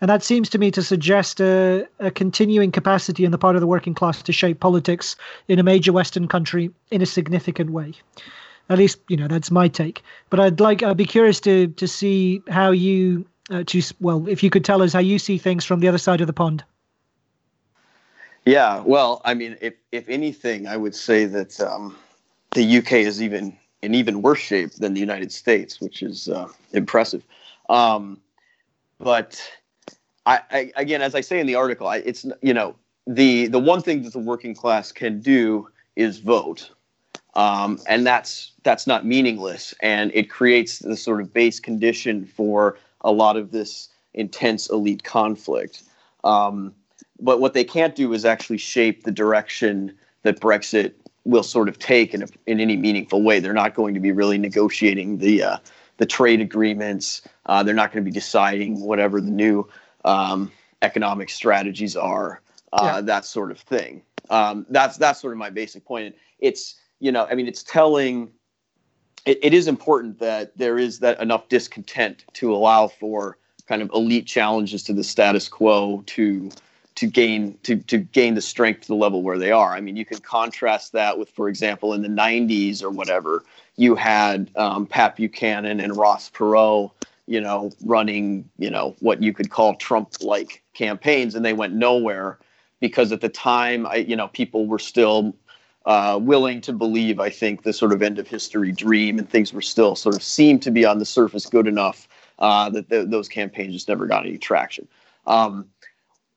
And 0.00 0.10
that 0.10 0.22
seems 0.22 0.50
to 0.50 0.58
me 0.58 0.70
to 0.72 0.82
suggest 0.82 1.40
a, 1.40 1.86
a, 2.00 2.10
continuing 2.10 2.70
capacity 2.72 3.24
on 3.24 3.32
the 3.32 3.38
part 3.38 3.56
of 3.56 3.60
the 3.60 3.66
working 3.66 3.94
class 3.94 4.22
to 4.22 4.32
shape 4.32 4.60
politics 4.60 5.16
in 5.48 5.58
a 5.58 5.62
major 5.62 5.92
Western 5.92 6.28
country 6.28 6.70
in 6.90 7.00
a 7.00 7.06
significant 7.06 7.70
way. 7.70 7.94
At 8.68 8.78
least, 8.78 8.98
you 9.08 9.16
know, 9.16 9.28
that's 9.28 9.50
my 9.50 9.68
take. 9.68 10.02
But 10.30 10.40
I'd 10.40 10.60
like, 10.60 10.82
I'd 10.82 10.96
be 10.96 11.04
curious 11.04 11.40
to 11.40 11.68
to 11.68 11.86
see 11.86 12.42
how 12.48 12.70
you, 12.70 13.26
uh, 13.50 13.64
to 13.64 13.82
well, 14.00 14.26
if 14.28 14.42
you 14.42 14.50
could 14.50 14.64
tell 14.64 14.82
us 14.82 14.92
how 14.92 15.00
you 15.00 15.18
see 15.18 15.38
things 15.38 15.64
from 15.64 15.80
the 15.80 15.88
other 15.88 15.98
side 15.98 16.20
of 16.20 16.26
the 16.26 16.32
pond. 16.32 16.64
Yeah, 18.46 18.80
well, 18.80 19.22
I 19.24 19.34
mean, 19.34 19.56
if 19.60 19.74
if 19.90 20.08
anything, 20.08 20.66
I 20.66 20.76
would 20.76 20.94
say 20.94 21.24
that 21.26 21.60
um, 21.60 21.96
the 22.52 22.78
UK 22.78 22.92
is 22.92 23.22
even 23.22 23.56
in 23.82 23.94
even 23.94 24.22
worse 24.22 24.40
shape 24.40 24.72
than 24.72 24.94
the 24.94 25.00
United 25.00 25.32
States, 25.32 25.80
which 25.80 26.02
is 26.02 26.28
uh, 26.28 26.48
impressive. 26.72 27.22
Um, 27.68 28.20
but 28.98 29.40
I, 30.26 30.40
I, 30.50 30.72
again, 30.76 31.02
as 31.02 31.14
I 31.14 31.20
say 31.20 31.40
in 31.40 31.46
the 31.46 31.54
article, 31.54 31.86
I, 31.86 31.98
it's 31.98 32.26
you 32.42 32.54
know 32.54 32.76
the 33.06 33.46
the 33.46 33.58
one 33.58 33.82
thing 33.82 34.02
that 34.02 34.12
the 34.12 34.18
working 34.18 34.54
class 34.54 34.92
can 34.92 35.20
do 35.20 35.68
is 35.96 36.18
vote, 36.18 36.70
um, 37.34 37.78
and 37.88 38.06
that's 38.06 38.52
that's 38.62 38.86
not 38.86 39.04
meaningless, 39.04 39.74
and 39.80 40.10
it 40.14 40.30
creates 40.30 40.78
the 40.78 40.96
sort 40.96 41.20
of 41.20 41.32
base 41.32 41.60
condition 41.60 42.24
for 42.24 42.78
a 43.00 43.12
lot 43.12 43.36
of 43.36 43.50
this 43.50 43.88
intense 44.14 44.70
elite 44.70 45.02
conflict. 45.02 45.82
Um, 46.22 46.74
but 47.20 47.40
what 47.40 47.54
they 47.54 47.64
can't 47.64 47.94
do 47.94 48.12
is 48.12 48.24
actually 48.24 48.58
shape 48.58 49.04
the 49.04 49.12
direction 49.12 49.96
that 50.22 50.40
Brexit 50.40 50.94
will 51.24 51.42
sort 51.42 51.68
of 51.68 51.78
take 51.78 52.14
in, 52.14 52.22
a, 52.22 52.26
in 52.46 52.60
any 52.60 52.76
meaningful 52.76 53.22
way. 53.22 53.40
They're 53.40 53.52
not 53.52 53.74
going 53.74 53.94
to 53.94 54.00
be 54.00 54.12
really 54.12 54.38
negotiating 54.38 55.18
the 55.18 55.42
uh, 55.42 55.56
the 55.96 56.06
trade 56.06 56.40
agreements. 56.40 57.22
Uh, 57.46 57.62
they're 57.62 57.74
not 57.74 57.92
going 57.92 58.04
to 58.04 58.10
be 58.10 58.14
deciding 58.14 58.80
whatever 58.80 59.20
the 59.20 59.30
new 59.30 59.68
um, 60.04 60.50
economic 60.82 61.30
strategies 61.30 61.96
are. 61.96 62.40
Uh, 62.72 62.92
yeah. 62.94 63.00
That 63.00 63.24
sort 63.24 63.50
of 63.50 63.58
thing. 63.58 64.02
Um, 64.30 64.66
that's 64.68 64.96
that's 64.96 65.20
sort 65.20 65.32
of 65.32 65.38
my 65.38 65.50
basic 65.50 65.84
point. 65.84 66.14
It's 66.40 66.76
you 67.04 67.12
know, 67.12 67.26
I 67.30 67.34
mean, 67.34 67.46
it's 67.46 67.62
telling. 67.62 68.30
It, 69.26 69.38
it 69.42 69.54
is 69.54 69.68
important 69.68 70.18
that 70.20 70.56
there 70.56 70.78
is 70.78 71.00
that 71.00 71.20
enough 71.20 71.48
discontent 71.48 72.24
to 72.34 72.54
allow 72.54 72.88
for 72.88 73.36
kind 73.66 73.82
of 73.82 73.90
elite 73.94 74.26
challenges 74.26 74.82
to 74.84 74.94
the 74.94 75.04
status 75.04 75.46
quo 75.48 76.02
to 76.06 76.50
to 76.94 77.06
gain 77.06 77.58
to 77.62 77.76
to 77.76 77.98
gain 77.98 78.34
the 78.34 78.40
strength 78.40 78.82
to 78.82 78.88
the 78.88 78.94
level 78.94 79.22
where 79.22 79.38
they 79.38 79.52
are. 79.52 79.74
I 79.74 79.82
mean, 79.82 79.96
you 79.96 80.06
can 80.06 80.18
contrast 80.18 80.92
that 80.92 81.18
with, 81.18 81.28
for 81.28 81.50
example, 81.50 81.92
in 81.92 82.00
the 82.00 82.08
'90s 82.08 82.82
or 82.82 82.88
whatever, 82.88 83.44
you 83.76 83.94
had 83.94 84.50
um, 84.56 84.86
Pat 84.86 85.16
Buchanan 85.16 85.80
and 85.80 85.94
Ross 85.94 86.30
Perot, 86.30 86.90
you 87.26 87.40
know, 87.40 87.70
running 87.84 88.48
you 88.58 88.70
know 88.70 88.96
what 89.00 89.22
you 89.22 89.34
could 89.34 89.50
call 89.50 89.74
Trump-like 89.74 90.62
campaigns, 90.72 91.34
and 91.34 91.44
they 91.44 91.52
went 91.52 91.74
nowhere 91.74 92.38
because 92.80 93.12
at 93.12 93.20
the 93.20 93.28
time, 93.28 93.86
I 93.86 93.96
you 93.96 94.16
know, 94.16 94.28
people 94.28 94.66
were 94.66 94.78
still 94.78 95.34
uh, 95.86 96.18
willing 96.20 96.60
to 96.62 96.72
believe, 96.72 97.20
I 97.20 97.30
think, 97.30 97.62
the 97.62 97.72
sort 97.72 97.92
of 97.92 98.02
end 98.02 98.18
of 98.18 98.26
history 98.26 98.72
dream, 98.72 99.18
and 99.18 99.28
things 99.28 99.52
were 99.52 99.62
still 99.62 99.94
sort 99.96 100.14
of 100.14 100.22
seemed 100.22 100.62
to 100.62 100.70
be 100.70 100.84
on 100.84 100.98
the 100.98 101.04
surface 101.04 101.46
good 101.46 101.66
enough 101.66 102.08
uh, 102.38 102.70
that 102.70 102.88
th- 102.88 103.08
those 103.08 103.28
campaigns 103.28 103.74
just 103.74 103.88
never 103.88 104.06
got 104.06 104.26
any 104.26 104.38
traction. 104.38 104.88
Um, 105.26 105.66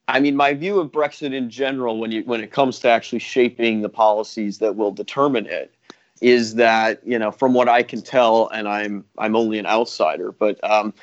I 0.09 0.19
mean, 0.19 0.35
my 0.35 0.53
view 0.53 0.79
of 0.79 0.91
Brexit 0.91 1.33
in 1.33 1.49
general, 1.49 1.97
when 1.97 2.11
you 2.11 2.23
when 2.23 2.41
it 2.41 2.51
comes 2.51 2.79
to 2.79 2.89
actually 2.89 3.19
shaping 3.19 3.81
the 3.81 3.89
policies 3.89 4.59
that 4.59 4.75
will 4.75 4.91
determine 4.91 5.45
it, 5.45 5.73
is 6.21 6.55
that 6.55 7.05
you 7.05 7.19
know, 7.19 7.31
from 7.31 7.53
what 7.53 7.67
I 7.67 7.83
can 7.83 8.01
tell, 8.01 8.47
and 8.49 8.67
I'm 8.67 9.03
I'm 9.17 9.35
only 9.35 9.59
an 9.59 9.65
outsider, 9.65 10.31
but 10.31 10.61
um, 10.63 10.93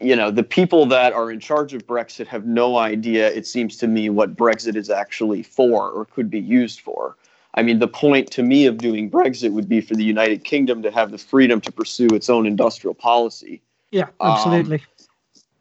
you 0.00 0.14
know, 0.14 0.30
the 0.30 0.42
people 0.42 0.86
that 0.86 1.12
are 1.12 1.30
in 1.30 1.40
charge 1.40 1.74
of 1.74 1.86
Brexit 1.86 2.26
have 2.26 2.46
no 2.46 2.76
idea. 2.76 3.30
It 3.30 3.46
seems 3.46 3.76
to 3.78 3.88
me 3.88 4.10
what 4.10 4.36
Brexit 4.36 4.76
is 4.76 4.90
actually 4.90 5.42
for 5.42 5.90
or 5.90 6.04
could 6.04 6.30
be 6.30 6.40
used 6.40 6.80
for. 6.80 7.16
I 7.58 7.62
mean, 7.62 7.80
the 7.80 7.88
point 7.88 8.30
to 8.30 8.44
me 8.44 8.66
of 8.66 8.78
doing 8.78 9.10
Brexit 9.10 9.50
would 9.50 9.68
be 9.68 9.80
for 9.80 9.96
the 9.96 10.04
United 10.04 10.44
Kingdom 10.44 10.80
to 10.82 10.92
have 10.92 11.10
the 11.10 11.18
freedom 11.18 11.60
to 11.62 11.72
pursue 11.72 12.06
its 12.12 12.30
own 12.30 12.46
industrial 12.46 12.94
policy. 12.94 13.60
Yeah, 13.90 14.06
absolutely. 14.20 14.76
Um, 14.76 15.06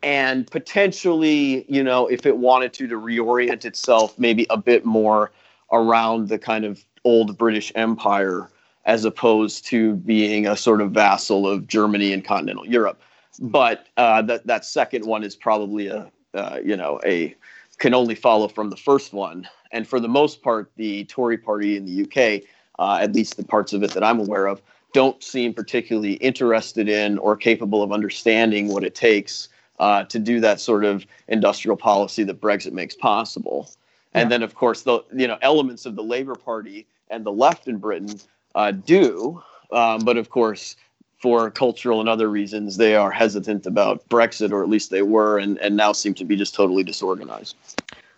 and 0.03 0.51
potentially, 0.51 1.65
you 1.67 1.83
know, 1.83 2.05
if 2.05 2.27
it 2.27 2.37
wanted 2.37 2.71
to, 2.73 2.87
to 2.87 3.01
reorient 3.01 3.65
itself 3.65 4.13
maybe 4.19 4.45
a 4.51 4.57
bit 4.57 4.85
more 4.85 5.31
around 5.71 6.29
the 6.29 6.37
kind 6.37 6.65
of 6.65 6.85
old 7.03 7.35
British 7.35 7.71
Empire 7.73 8.47
as 8.85 9.03
opposed 9.03 9.65
to 9.65 9.95
being 9.95 10.45
a 10.45 10.55
sort 10.55 10.81
of 10.81 10.91
vassal 10.91 11.47
of 11.47 11.65
Germany 11.65 12.13
and 12.13 12.23
continental 12.23 12.67
Europe. 12.67 13.01
But 13.39 13.87
uh, 13.97 14.21
that 14.21 14.45
that 14.45 14.65
second 14.65 15.03
one 15.03 15.23
is 15.23 15.35
probably 15.35 15.87
a 15.87 16.11
uh, 16.35 16.59
you 16.63 16.77
know 16.77 16.99
a 17.03 17.35
can 17.79 17.95
only 17.95 18.13
follow 18.13 18.47
from 18.47 18.69
the 18.69 18.77
first 18.77 19.13
one. 19.13 19.47
And 19.71 19.87
for 19.87 19.99
the 19.99 20.07
most 20.07 20.41
part, 20.41 20.71
the 20.75 21.05
Tory 21.05 21.37
party 21.37 21.77
in 21.77 21.85
the 21.85 22.03
UK, 22.03 22.43
uh, 22.79 22.99
at 23.01 23.13
least 23.13 23.37
the 23.37 23.45
parts 23.45 23.73
of 23.73 23.83
it 23.83 23.91
that 23.91 24.03
I'm 24.03 24.19
aware 24.19 24.47
of, 24.47 24.61
don't 24.93 25.21
seem 25.23 25.53
particularly 25.53 26.13
interested 26.13 26.87
in 26.87 27.17
or 27.19 27.35
capable 27.35 27.83
of 27.83 27.91
understanding 27.91 28.67
what 28.67 28.83
it 28.83 28.95
takes 28.95 29.49
uh, 29.79 30.03
to 30.05 30.19
do 30.19 30.39
that 30.39 30.59
sort 30.59 30.85
of 30.85 31.05
industrial 31.27 31.77
policy 31.77 32.23
that 32.23 32.41
Brexit 32.41 32.71
makes 32.71 32.95
possible. 32.95 33.69
Yeah. 34.13 34.21
And 34.21 34.31
then, 34.31 34.43
of 34.43 34.55
course, 34.55 34.83
the 34.83 35.03
you 35.13 35.27
know 35.27 35.37
elements 35.41 35.85
of 35.85 35.95
the 35.95 36.03
Labour 36.03 36.35
Party 36.35 36.87
and 37.09 37.25
the 37.25 37.31
left 37.31 37.67
in 37.67 37.77
Britain 37.77 38.19
uh, 38.55 38.71
do, 38.71 39.41
um, 39.71 39.99
but 40.03 40.17
of 40.17 40.29
course, 40.29 40.75
for 41.21 41.49
cultural 41.49 41.99
and 41.99 42.07
other 42.07 42.29
reasons, 42.29 42.77
they 42.77 42.95
are 42.95 43.11
hesitant 43.11 43.65
about 43.65 44.07
Brexit, 44.09 44.51
or 44.51 44.63
at 44.63 44.69
least 44.69 44.91
they 44.91 45.01
were, 45.01 45.37
and, 45.37 45.57
and 45.59 45.75
now 45.75 45.91
seem 45.91 46.13
to 46.15 46.25
be 46.25 46.35
just 46.35 46.53
totally 46.53 46.83
disorganized. 46.83 47.55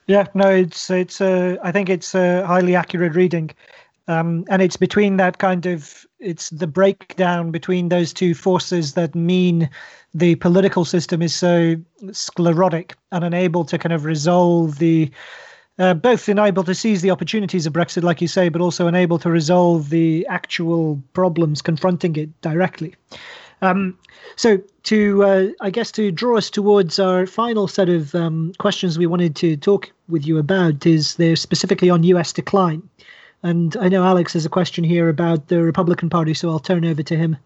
Yeah, 0.09 0.25
no, 0.33 0.49
it's 0.49 0.89
it's. 0.89 1.21
Uh, 1.21 1.57
I 1.61 1.71
think 1.71 1.87
it's 1.87 2.15
a 2.15 2.43
highly 2.43 2.75
accurate 2.75 3.13
reading, 3.13 3.51
um, 4.07 4.43
and 4.49 4.59
it's 4.59 4.75
between 4.75 5.17
that 5.17 5.37
kind 5.37 5.67
of 5.67 6.03
it's 6.17 6.49
the 6.49 6.65
breakdown 6.65 7.51
between 7.51 7.89
those 7.89 8.11
two 8.11 8.33
forces 8.33 8.95
that 8.95 9.13
mean 9.13 9.69
the 10.15 10.33
political 10.37 10.83
system 10.83 11.21
is 11.21 11.35
so 11.35 11.75
sclerotic 12.11 12.95
and 13.11 13.23
unable 13.23 13.63
to 13.65 13.77
kind 13.77 13.93
of 13.93 14.03
resolve 14.03 14.79
the 14.79 15.11
uh, 15.77 15.93
both 15.93 16.27
unable 16.27 16.63
to 16.63 16.73
seize 16.73 17.03
the 17.03 17.11
opportunities 17.11 17.67
of 17.67 17.73
Brexit, 17.73 18.01
like 18.01 18.19
you 18.19 18.27
say, 18.27 18.49
but 18.49 18.61
also 18.61 18.87
unable 18.87 19.19
to 19.19 19.29
resolve 19.29 19.91
the 19.91 20.25
actual 20.27 20.99
problems 21.13 21.61
confronting 21.61 22.15
it 22.15 22.41
directly. 22.41 22.95
Um, 23.61 23.97
so, 24.35 24.59
to 24.83 25.23
uh, 25.23 25.47
I 25.61 25.69
guess 25.69 25.91
to 25.93 26.11
draw 26.11 26.37
us 26.37 26.49
towards 26.49 26.97
our 26.99 27.25
final 27.25 27.67
set 27.67 27.89
of 27.89 28.15
um, 28.15 28.53
questions 28.57 28.97
we 28.97 29.05
wanted 29.05 29.35
to 29.37 29.57
talk 29.57 29.91
with 30.07 30.25
you 30.25 30.37
about 30.37 30.85
is 30.85 31.15
they're 31.15 31.35
specifically 31.35 31.89
on 31.89 32.03
U.S. 32.03 32.31
decline, 32.31 32.87
and 33.43 33.75
I 33.77 33.89
know 33.89 34.03
Alex 34.03 34.33
has 34.33 34.45
a 34.45 34.49
question 34.49 34.83
here 34.83 35.09
about 35.09 35.47
the 35.47 35.61
Republican 35.61 36.09
Party, 36.09 36.33
so 36.33 36.49
I'll 36.49 36.59
turn 36.59 36.85
over 36.85 37.03
to 37.03 37.17
him. 37.17 37.37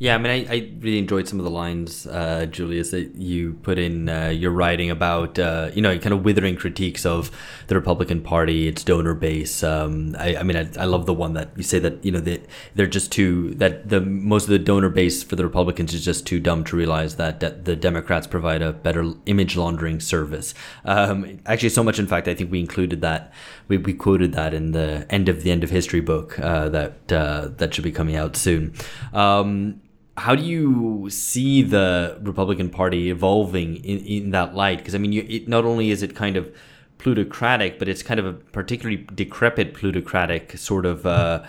Yeah, 0.00 0.14
I 0.14 0.18
mean, 0.18 0.30
I, 0.30 0.54
I 0.54 0.70
really 0.78 0.98
enjoyed 0.98 1.26
some 1.26 1.40
of 1.40 1.44
the 1.44 1.50
lines, 1.50 2.06
uh, 2.06 2.46
Julius, 2.46 2.92
that 2.92 3.16
you 3.16 3.54
put 3.64 3.80
in 3.80 4.08
uh, 4.08 4.28
your 4.28 4.52
writing 4.52 4.90
about, 4.90 5.40
uh, 5.40 5.70
you 5.74 5.82
know, 5.82 5.98
kind 5.98 6.12
of 6.12 6.24
withering 6.24 6.54
critiques 6.54 7.04
of 7.04 7.32
the 7.66 7.74
Republican 7.74 8.22
Party, 8.22 8.68
its 8.68 8.84
donor 8.84 9.14
base. 9.14 9.64
Um, 9.64 10.14
I, 10.16 10.36
I, 10.36 10.44
mean, 10.44 10.56
I, 10.56 10.68
I, 10.80 10.84
love 10.84 11.06
the 11.06 11.14
one 11.14 11.32
that 11.32 11.50
you 11.56 11.64
say 11.64 11.80
that, 11.80 12.04
you 12.04 12.12
know, 12.12 12.20
they, 12.20 12.40
they're 12.76 12.86
just 12.86 13.10
too, 13.10 13.54
that 13.54 13.88
the 13.88 14.00
most 14.00 14.44
of 14.44 14.50
the 14.50 14.60
donor 14.60 14.88
base 14.88 15.24
for 15.24 15.34
the 15.34 15.42
Republicans 15.42 15.92
is 15.92 16.04
just 16.04 16.24
too 16.24 16.38
dumb 16.38 16.62
to 16.64 16.76
realize 16.76 17.16
that, 17.16 17.40
that 17.40 17.64
the 17.64 17.74
Democrats 17.74 18.28
provide 18.28 18.62
a 18.62 18.72
better 18.72 19.14
image 19.26 19.56
laundering 19.56 19.98
service. 19.98 20.54
Um, 20.84 21.40
actually, 21.44 21.70
so 21.70 21.82
much, 21.82 21.98
in 21.98 22.06
fact, 22.06 22.28
I 22.28 22.36
think 22.36 22.52
we 22.52 22.60
included 22.60 23.00
that, 23.00 23.32
we, 23.66 23.78
we 23.78 23.94
quoted 23.94 24.32
that 24.34 24.54
in 24.54 24.70
the 24.70 25.06
end 25.10 25.28
of 25.28 25.42
the 25.42 25.50
end 25.50 25.64
of 25.64 25.70
history 25.70 26.00
book 26.00 26.38
uh, 26.38 26.68
that, 26.68 27.12
uh, 27.12 27.48
that 27.56 27.74
should 27.74 27.82
be 27.82 27.90
coming 27.90 28.14
out 28.14 28.36
soon. 28.36 28.74
Um, 29.12 29.80
how 30.18 30.34
do 30.34 30.42
you 30.42 31.08
see 31.10 31.62
the 31.62 32.18
Republican 32.22 32.70
Party 32.70 33.10
evolving 33.10 33.76
in, 33.76 33.98
in 34.04 34.30
that 34.30 34.54
light? 34.54 34.78
Because 34.78 34.94
I 34.94 34.98
mean, 34.98 35.12
you, 35.12 35.24
it, 35.28 35.48
not 35.48 35.64
only 35.64 35.90
is 35.90 36.02
it 36.02 36.14
kind 36.14 36.36
of 36.36 36.54
plutocratic, 36.98 37.78
but 37.78 37.88
it's 37.88 38.02
kind 38.02 38.18
of 38.20 38.26
a 38.26 38.32
particularly 38.32 39.06
decrepit 39.14 39.74
plutocratic 39.74 40.58
sort 40.58 40.84
of 40.84 41.06
uh, 41.06 41.44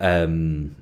um, 0.00 0.76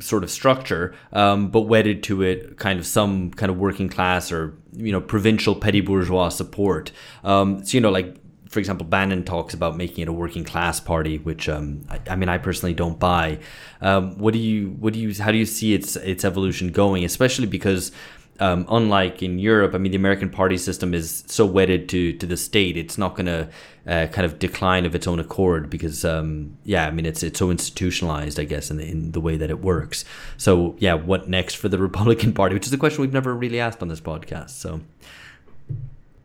sort 0.00 0.24
of 0.24 0.30
structure, 0.30 0.94
um, 1.12 1.48
but 1.48 1.62
wedded 1.62 2.02
to 2.04 2.22
it 2.22 2.58
kind 2.58 2.78
of 2.78 2.86
some 2.86 3.30
kind 3.30 3.50
of 3.50 3.56
working 3.56 3.88
class 3.88 4.32
or 4.32 4.56
you 4.72 4.92
know 4.92 5.00
provincial 5.00 5.54
petty 5.54 5.80
bourgeois 5.80 6.28
support. 6.28 6.92
Um, 7.24 7.64
so 7.64 7.76
you 7.76 7.80
know, 7.80 7.90
like 7.90 8.16
for 8.48 8.58
example, 8.58 8.86
Bannon 8.86 9.24
talks 9.24 9.54
about 9.54 9.76
making 9.76 10.02
it 10.02 10.08
a 10.08 10.12
working 10.12 10.44
class 10.44 10.80
party, 10.80 11.18
which 11.18 11.48
um, 11.48 11.84
I, 11.88 12.00
I, 12.10 12.16
mean, 12.16 12.28
I 12.28 12.38
personally 12.38 12.74
don't 12.74 12.98
buy. 12.98 13.38
Um, 13.80 14.18
what 14.18 14.32
do 14.32 14.38
you, 14.38 14.70
what 14.78 14.92
do 14.92 15.00
you, 15.00 15.14
how 15.14 15.32
do 15.32 15.38
you 15.38 15.46
see 15.46 15.74
its 15.74 15.96
its 15.96 16.24
evolution 16.24 16.70
going? 16.70 17.04
Especially 17.04 17.46
because, 17.46 17.92
um, 18.38 18.66
unlike 18.68 19.22
in 19.22 19.38
Europe, 19.38 19.74
I 19.74 19.78
mean, 19.78 19.92
the 19.92 19.96
American 19.96 20.30
party 20.30 20.58
system 20.58 20.94
is 20.94 21.24
so 21.26 21.44
wedded 21.44 21.88
to 21.90 22.12
to 22.14 22.26
the 22.26 22.36
state, 22.36 22.76
it's 22.76 22.98
not 22.98 23.16
going 23.16 23.26
to 23.26 23.48
uh, 23.86 24.06
kind 24.08 24.24
of 24.24 24.38
decline 24.38 24.84
of 24.84 24.94
its 24.94 25.06
own 25.06 25.18
accord 25.18 25.68
because, 25.68 26.04
um, 26.04 26.56
yeah, 26.64 26.86
I 26.86 26.90
mean, 26.90 27.06
it's 27.06 27.22
it's 27.22 27.38
so 27.38 27.50
institutionalized, 27.50 28.38
I 28.38 28.44
guess, 28.44 28.70
in 28.70 28.76
the, 28.76 28.88
in 28.88 29.12
the 29.12 29.20
way 29.20 29.36
that 29.36 29.50
it 29.50 29.60
works. 29.60 30.04
So, 30.36 30.76
yeah, 30.78 30.94
what 30.94 31.28
next 31.28 31.54
for 31.54 31.68
the 31.68 31.78
Republican 31.88 32.32
Party? 32.32 32.54
Which 32.54 32.66
is 32.66 32.72
a 32.72 32.78
question 32.78 33.00
we've 33.00 33.12
never 33.12 33.34
really 33.34 33.58
asked 33.60 33.82
on 33.82 33.88
this 33.88 34.00
podcast. 34.00 34.50
So, 34.50 34.80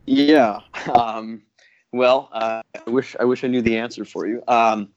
yeah. 0.06 0.60
Well, 1.92 2.30
uh, 2.32 2.62
I 2.86 2.90
wish 2.90 3.14
I 3.20 3.24
wish 3.24 3.44
I 3.44 3.48
knew 3.48 3.62
the 3.62 3.76
answer 3.76 4.04
for 4.04 4.26
you. 4.26 4.42
Um, 4.48 4.88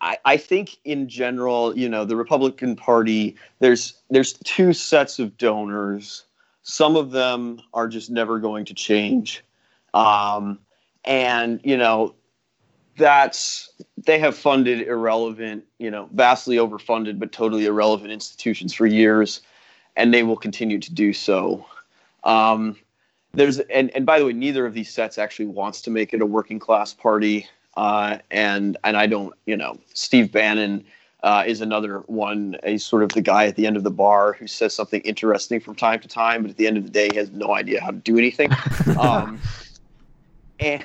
I, 0.00 0.18
I 0.24 0.36
think 0.36 0.76
in 0.84 1.08
general, 1.08 1.76
you 1.76 1.88
know, 1.88 2.04
the 2.04 2.14
Republican 2.16 2.76
Party 2.76 3.36
there's 3.58 3.94
there's 4.08 4.34
two 4.44 4.72
sets 4.72 5.18
of 5.18 5.36
donors. 5.36 6.24
Some 6.62 6.96
of 6.96 7.10
them 7.10 7.60
are 7.74 7.88
just 7.88 8.10
never 8.10 8.38
going 8.38 8.64
to 8.66 8.74
change, 8.74 9.44
um, 9.94 10.60
and 11.04 11.60
you 11.64 11.76
know, 11.76 12.14
that's 12.96 13.70
they 13.96 14.20
have 14.20 14.36
funded 14.36 14.86
irrelevant, 14.86 15.64
you 15.78 15.90
know, 15.90 16.08
vastly 16.12 16.56
overfunded 16.56 17.18
but 17.18 17.32
totally 17.32 17.66
irrelevant 17.66 18.12
institutions 18.12 18.72
for 18.72 18.86
years, 18.86 19.40
and 19.96 20.14
they 20.14 20.22
will 20.22 20.36
continue 20.36 20.78
to 20.78 20.94
do 20.94 21.12
so. 21.12 21.66
Um, 22.22 22.76
there's 23.32 23.58
and, 23.60 23.90
and 23.94 24.06
by 24.06 24.18
the 24.18 24.26
way 24.26 24.32
neither 24.32 24.66
of 24.66 24.74
these 24.74 24.90
sets 24.90 25.18
actually 25.18 25.46
wants 25.46 25.82
to 25.82 25.90
make 25.90 26.12
it 26.12 26.20
a 26.20 26.26
working 26.26 26.58
class 26.58 26.92
party 26.94 27.46
uh, 27.76 28.18
and 28.30 28.76
and 28.84 28.96
i 28.96 29.06
don't 29.06 29.34
you 29.46 29.56
know 29.56 29.78
steve 29.94 30.32
bannon 30.32 30.84
uh, 31.24 31.42
is 31.44 31.60
another 31.60 32.00
one 32.06 32.56
he's 32.64 32.84
sort 32.84 33.02
of 33.02 33.08
the 33.10 33.20
guy 33.20 33.46
at 33.46 33.56
the 33.56 33.66
end 33.66 33.76
of 33.76 33.82
the 33.82 33.90
bar 33.90 34.32
who 34.34 34.46
says 34.46 34.72
something 34.72 35.00
interesting 35.02 35.58
from 35.58 35.74
time 35.74 35.98
to 35.98 36.06
time 36.06 36.42
but 36.42 36.50
at 36.50 36.56
the 36.56 36.66
end 36.66 36.76
of 36.76 36.84
the 36.84 36.90
day 36.90 37.08
he 37.10 37.16
has 37.16 37.30
no 37.32 37.54
idea 37.54 37.80
how 37.80 37.90
to 37.90 37.98
do 37.98 38.16
anything. 38.16 38.50
Um, 38.98 39.40
and 40.60 40.84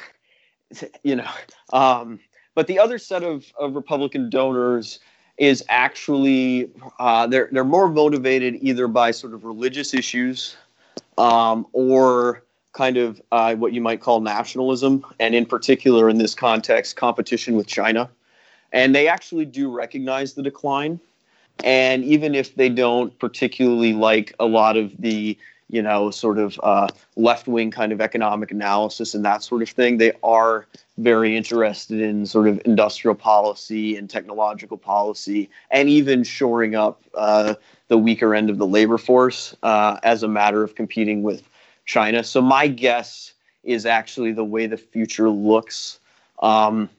you 1.04 1.16
know 1.16 1.30
um, 1.72 2.20
but 2.56 2.68
the 2.68 2.80
other 2.80 2.98
set 2.98 3.24
of, 3.24 3.46
of 3.60 3.76
Republican 3.76 4.30
donors 4.30 5.00
is 5.38 5.64
actually 5.70 6.70
uh, 7.00 7.26
they're 7.28 7.50
they're 7.52 7.64
more 7.64 7.90
motivated 7.90 8.58
either 8.62 8.88
by 8.88 9.12
sort 9.12 9.34
of 9.34 9.44
religious 9.44 9.94
issues 9.94 10.56
um, 11.18 11.68
or 11.74 12.44
kind 12.74 12.98
of 12.98 13.22
uh, 13.32 13.56
what 13.56 13.74
you 13.74 13.82
might 13.82 14.02
call 14.02 14.20
nationalism, 14.20 15.06
and 15.20 15.36
in 15.36 15.46
particular 15.46 16.10
in 16.10 16.18
this 16.18 16.34
context, 16.34 16.96
competition 16.96 17.56
with 17.56 17.68
China. 17.68 18.10
And 18.72 18.96
they 18.96 19.08
actually 19.08 19.46
do 19.46 19.72
recognize 19.72 20.34
the 20.34 20.42
decline. 20.42 21.00
And 21.64 22.04
even 22.04 22.34
if 22.34 22.56
they 22.56 22.70
don't 22.70 23.18
particularly 23.20 23.94
like 23.94 24.34
a 24.40 24.46
lot 24.46 24.76
of 24.76 24.92
the 24.98 25.38
you 25.70 25.82
know, 25.82 26.12
sort 26.12 26.38
of 26.38 26.60
uh, 26.64 26.88
left 27.16 27.48
wing 27.48 27.72
kind 27.72 27.92
of 27.92 28.02
economic 28.02 28.52
analysis 28.52 29.14
and 29.14 29.26
that 29.26 29.44
sort 29.44 29.62
of 29.62 29.70
thing. 29.70 29.98
They 29.98 30.14
are 30.24 30.66
very 30.98 31.36
interested 31.36 32.00
in 32.00 32.26
sort 32.26 32.48
of 32.48 32.62
industrial 32.66 33.16
policy 33.16 33.98
and 33.98 34.10
technological 34.10 34.78
policy, 34.78 35.50
and 35.72 35.90
even 35.90 36.24
shoring 36.24 36.76
up 36.76 37.02
uh, 37.16 37.56
the 37.88 37.98
weaker 37.98 38.36
end 38.36 38.50
of 38.50 38.58
the 38.58 38.68
labor 38.68 38.98
force 38.98 39.56
uh, 39.64 39.98
as 40.04 40.24
a 40.24 40.28
matter 40.28 40.64
of 40.64 40.76
competing 40.76 41.24
with 41.24 41.48
China. 41.86 42.24
So, 42.24 42.42
my 42.42 42.68
guess 42.68 43.34
is 43.64 43.86
actually 43.86 44.34
the 44.34 44.44
way 44.44 44.68
the 44.68 44.78
future 44.78 45.30
looks. 45.30 46.00
Um, 46.40 46.90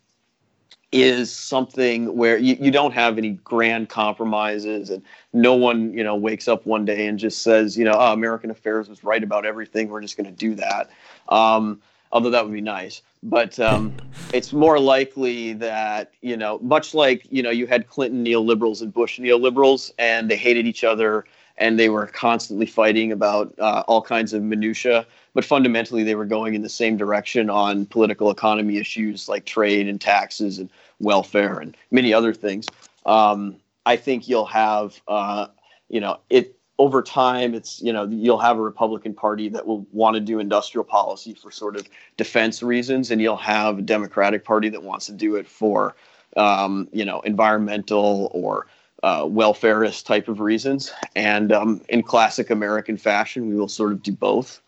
is 0.94 1.34
something 1.34 2.16
where 2.16 2.38
you, 2.38 2.56
you 2.60 2.70
don't 2.70 2.92
have 2.92 3.18
any 3.18 3.30
grand 3.30 3.88
compromises 3.88 4.90
and 4.90 5.02
no 5.32 5.52
one 5.52 5.92
you 5.92 6.04
know 6.04 6.14
wakes 6.14 6.46
up 6.46 6.64
one 6.66 6.84
day 6.84 7.06
and 7.08 7.18
just 7.18 7.42
says 7.42 7.76
you 7.76 7.84
know 7.84 7.94
oh, 7.94 8.12
american 8.12 8.50
affairs 8.50 8.88
was 8.88 9.02
right 9.02 9.24
about 9.24 9.44
everything. 9.44 9.88
We're 9.88 10.00
just 10.00 10.16
going 10.16 10.26
to 10.26 10.32
do 10.32 10.54
that. 10.54 10.90
Um, 11.28 11.82
although 12.12 12.30
that 12.30 12.44
would 12.44 12.54
be 12.54 12.60
nice. 12.60 13.02
But 13.24 13.58
um, 13.58 13.92
it's 14.32 14.52
more 14.52 14.78
likely 14.78 15.52
that 15.54 16.12
you 16.22 16.36
know 16.36 16.58
much 16.62 16.94
like 16.94 17.26
you 17.30 17.42
know 17.42 17.50
you 17.50 17.66
had 17.66 17.88
clinton 17.88 18.24
neoliberals 18.24 18.80
and 18.82 18.92
bush 18.92 19.20
neoliberals 19.20 19.92
and 19.98 20.30
they 20.30 20.36
hated 20.36 20.66
each 20.66 20.84
other 20.84 21.24
and 21.56 21.78
they 21.78 21.88
were 21.88 22.06
constantly 22.06 22.66
fighting 22.66 23.12
about 23.12 23.54
uh, 23.58 23.84
all 23.86 24.02
kinds 24.02 24.32
of 24.32 24.42
minutia 24.42 25.06
but 25.34 25.44
fundamentally 25.44 26.02
they 26.02 26.14
were 26.14 26.24
going 26.24 26.54
in 26.54 26.62
the 26.62 26.68
same 26.68 26.96
direction 26.96 27.48
on 27.48 27.86
political 27.86 28.30
economy 28.30 28.78
issues 28.78 29.28
like 29.28 29.44
trade 29.44 29.88
and 29.88 30.00
taxes 30.00 30.58
and 30.58 30.68
welfare 31.00 31.58
and 31.58 31.76
many 31.90 32.12
other 32.12 32.32
things. 32.32 32.66
Um, 33.06 33.56
I 33.86 33.96
think 33.96 34.28
you'll 34.28 34.46
have, 34.46 35.00
uh, 35.08 35.46
you 35.88 36.00
know, 36.00 36.18
it 36.30 36.56
over 36.78 37.02
time. 37.02 37.54
It's 37.54 37.80
you 37.82 37.92
know 37.92 38.04
you'll 38.04 38.38
have 38.38 38.56
a 38.56 38.62
Republican 38.62 39.14
Party 39.14 39.48
that 39.50 39.66
will 39.66 39.86
want 39.92 40.14
to 40.14 40.20
do 40.20 40.38
industrial 40.38 40.84
policy 40.84 41.34
for 41.34 41.50
sort 41.50 41.76
of 41.76 41.88
defense 42.16 42.62
reasons, 42.62 43.10
and 43.10 43.20
you'll 43.20 43.36
have 43.36 43.78
a 43.78 43.82
Democratic 43.82 44.44
Party 44.44 44.68
that 44.70 44.82
wants 44.82 45.06
to 45.06 45.12
do 45.12 45.36
it 45.36 45.46
for, 45.46 45.94
um, 46.36 46.88
you 46.92 47.04
know, 47.04 47.20
environmental 47.20 48.30
or 48.32 48.66
uh, 49.02 49.22
welfarist 49.22 50.06
type 50.06 50.28
of 50.28 50.40
reasons. 50.40 50.92
And 51.14 51.52
um, 51.52 51.82
in 51.88 52.02
classic 52.02 52.50
American 52.50 52.96
fashion, 52.96 53.48
we 53.48 53.54
will 53.54 53.68
sort 53.68 53.92
of 53.92 54.02
do 54.02 54.12
both. 54.12 54.60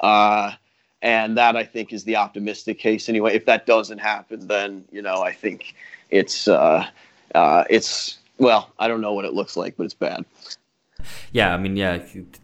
Uh, 0.00 0.52
and 1.02 1.36
that 1.36 1.56
I 1.56 1.64
think 1.64 1.92
is 1.92 2.04
the 2.04 2.16
optimistic 2.16 2.78
case 2.78 3.08
anyway. 3.08 3.34
If 3.34 3.44
that 3.46 3.66
doesn't 3.66 3.98
happen, 3.98 4.46
then 4.46 4.84
you 4.90 5.02
know 5.02 5.22
I 5.22 5.32
think 5.32 5.74
it's 6.10 6.48
uh, 6.48 6.86
uh, 7.34 7.64
it's 7.68 8.18
well, 8.38 8.72
I 8.78 8.88
don't 8.88 9.00
know 9.00 9.12
what 9.12 9.24
it 9.24 9.34
looks 9.34 9.56
like, 9.56 9.76
but 9.76 9.84
it's 9.84 9.94
bad. 9.94 10.24
Yeah, 11.32 11.52
I 11.52 11.58
mean, 11.58 11.76
yeah, 11.76 11.98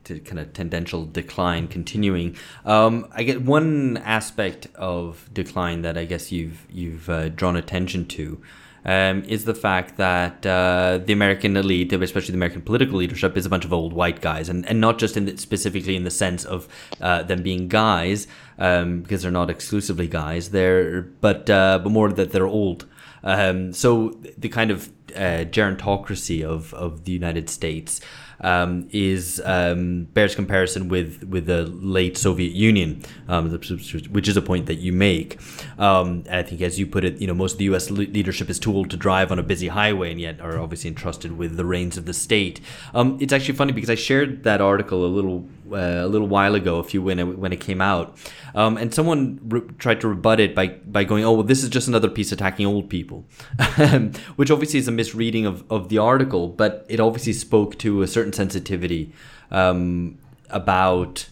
to 0.05 0.19
kind 0.21 0.41
of 0.41 0.53
tendential 0.53 1.05
decline 1.07 1.69
continuing. 1.69 2.37
Um, 2.65 3.07
I 3.13 3.23
get 3.23 3.43
one 3.43 3.99
aspect 3.99 4.67
of 4.75 5.31
decline 5.33 5.83
that 5.83 5.97
I 5.97 6.05
guess 6.05 6.33
you've 6.33 6.67
you've 6.71 7.09
uh, 7.09 7.29
drawn 7.29 7.57
attention 7.57 8.07
to 8.07 8.41
um, 8.85 9.23
is 9.25 9.45
the 9.45 9.55
fact 9.55 9.97
that 9.97 10.45
uh, 10.47 10.99
the 11.05 11.13
American 11.13 11.57
elite, 11.57 11.93
especially 11.93 12.33
the 12.33 12.39
American 12.39 12.63
political 12.63 12.99
leadership, 12.99 13.37
is 13.37 13.47
a 13.47 13.49
bunch 13.49 13.65
of 13.65 13.73
old 13.73 13.93
white 13.93 14.21
guys, 14.21 14.49
and, 14.49 14.67
and 14.67 14.81
not 14.81 14.99
just 14.99 15.17
in 15.17 15.27
the, 15.27 15.37
specifically 15.37 15.97
in 15.97 16.05
the 16.05 16.11
sense 16.11 16.45
of 16.45 16.69
uh, 17.01 17.23
them 17.23 17.43
being 17.43 17.69
guys, 17.69 18.27
um, 18.59 19.03
because 19.03 19.23
they're 19.23 19.31
not 19.31 19.51
exclusively 19.51 20.07
guys. 20.07 20.51
They're 20.51 21.03
but 21.03 21.51
uh, 21.51 21.81
but 21.83 21.91
more 21.91 22.11
that 22.13 22.33
they're 22.33 22.47
old. 22.47 22.87
Um, 23.23 23.73
so 23.73 24.11
the 24.37 24.49
kind 24.49 24.71
of 24.71 24.89
uh, 25.15 25.45
gerontocracy 25.51 26.45
of 26.45 26.73
of 26.75 27.05
the 27.05 27.13
United 27.13 27.51
States 27.51 28.01
um, 28.41 28.89
is 28.93 29.41
um, 29.45 30.05
bears 30.15 30.35
comparison 30.35 30.89
with 30.89 31.25
with 31.25 31.47
the 31.47 31.65
late 31.67 32.17
Soviet 32.17 32.53
Union, 32.53 33.03
um, 33.29 33.51
which 33.51 34.29
is 34.29 34.37
a 34.37 34.43
point 34.43 34.67
that 34.67 34.77
you 34.77 34.93
make. 34.93 35.41
Um, 35.79 36.25
I 36.31 36.43
think, 36.43 36.61
as 36.61 36.79
you 36.79 36.87
put 36.87 37.05
it, 37.05 37.21
you 37.21 37.27
know, 37.27 37.35
most 37.35 37.53
of 37.53 37.59
the 37.59 37.65
U.S. 37.65 37.91
leadership 37.91 38.51
is 38.51 38.59
too 38.59 38.75
old 38.75 38.91
to 38.91 38.97
drive 38.97 39.33
on 39.33 39.39
a 39.39 39.43
busy 39.43 39.69
highway, 39.69 40.11
and 40.11 40.21
yet 40.21 40.41
are 40.41 40.59
obviously 40.59 40.89
entrusted 40.89 41.37
with 41.37 41.57
the 41.57 41.65
reins 41.65 41.97
of 41.97 42.05
the 42.07 42.15
state. 42.15 42.61
Um, 42.95 43.19
it's 43.21 43.33
actually 43.33 43.55
funny 43.55 43.73
because 43.73 43.91
I 43.91 43.95
shared 43.95 44.45
that 44.45 44.61
article 44.61 45.05
a 45.05 45.09
little 45.09 45.49
uh, 45.73 46.05
a 46.05 46.09
little 46.09 46.27
while 46.27 46.55
ago, 46.55 46.79
a 46.79 46.85
few 46.85 47.03
when 47.03 47.19
it, 47.19 47.39
when 47.39 47.53
it 47.53 47.61
came 47.61 47.81
out, 47.81 48.17
um, 48.55 48.77
and 48.77 48.93
someone 48.93 49.41
re- 49.45 49.63
tried 49.79 50.01
to 50.01 50.09
rebut 50.09 50.41
it 50.41 50.55
by 50.55 50.69
by 50.69 51.05
going, 51.05 51.25
"Oh, 51.25 51.33
well, 51.33 51.43
this 51.43 51.63
is 51.63 51.69
just 51.69 51.89
another 51.89 52.09
piece 52.09 52.33
attacking 52.33 52.67
old 52.67 52.89
people," 52.89 53.25
which 54.37 54.51
obviously 54.51 54.79
is 54.79 54.89
a 54.89 54.93
misreading 54.93 55.47
of 55.47 55.65
of 55.71 55.89
the 55.89 55.99
article, 55.99 56.49
but 56.49 56.87
it 56.89 57.01
obviously 57.01 57.33
spoke 57.33 57.79
to 57.79 58.03
a 58.03 58.07
certain 58.07 58.33
sensitivity 58.33 59.13
um, 59.51 60.19
about 60.51 61.29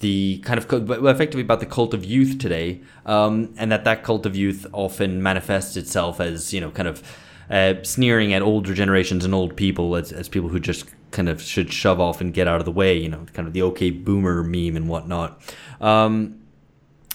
the 0.00 0.38
kind 0.38 0.58
of 0.58 0.90
effectively 1.06 1.42
about 1.42 1.60
the 1.60 1.66
cult 1.66 1.94
of 1.94 2.04
youth 2.04 2.38
today, 2.38 2.80
um, 3.06 3.54
and 3.56 3.70
that 3.70 3.84
that 3.84 4.02
cult 4.02 4.26
of 4.26 4.34
youth 4.34 4.66
often 4.72 5.22
manifests 5.22 5.76
itself 5.76 6.20
as 6.20 6.52
you 6.52 6.60
know 6.60 6.70
kind 6.70 6.88
of 6.88 7.02
uh, 7.50 7.74
sneering 7.82 8.32
at 8.32 8.42
older 8.42 8.72
generations 8.74 9.24
and 9.24 9.34
old 9.34 9.56
people 9.56 9.96
as, 9.96 10.12
as 10.12 10.28
people 10.28 10.48
who 10.48 10.60
just 10.60 10.86
kind 11.10 11.28
of 11.28 11.42
should 11.42 11.72
shove 11.72 12.00
off 12.00 12.20
and 12.20 12.32
get 12.32 12.46
out 12.46 12.60
of 12.60 12.64
the 12.64 12.72
way, 12.72 12.96
you 12.96 13.08
know, 13.08 13.26
kind 13.32 13.48
of 13.48 13.54
the 13.54 13.62
okay 13.62 13.90
boomer 13.90 14.42
meme 14.42 14.76
and 14.76 14.88
whatnot. 14.88 15.40
Um, 15.80 16.40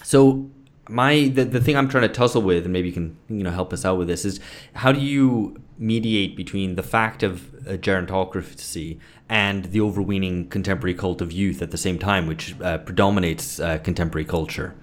so 0.02 0.50
my 0.88 1.28
the, 1.28 1.44
the 1.44 1.60
thing 1.60 1.76
I'm 1.76 1.88
trying 1.88 2.02
to 2.02 2.14
tussle 2.14 2.42
with, 2.42 2.64
and 2.64 2.72
maybe 2.72 2.88
you 2.88 2.94
can 2.94 3.16
you 3.28 3.42
know 3.42 3.50
help 3.50 3.72
us 3.72 3.84
out 3.84 3.98
with 3.98 4.08
this, 4.08 4.24
is 4.24 4.40
how 4.74 4.92
do 4.92 5.00
you 5.00 5.60
mediate 5.78 6.36
between 6.36 6.76
the 6.76 6.82
fact 6.82 7.22
of 7.22 7.50
gerontocracy 7.66 8.98
and 9.28 9.66
the 9.66 9.80
overweening 9.80 10.48
contemporary 10.48 10.94
cult 10.94 11.20
of 11.20 11.32
youth 11.32 11.60
at 11.62 11.70
the 11.70 11.78
same 11.78 11.98
time, 11.98 12.26
which 12.26 12.58
uh, 12.60 12.78
predominates 12.78 13.58
uh, 13.58 13.78
contemporary 13.78 14.24
culture? 14.24 14.74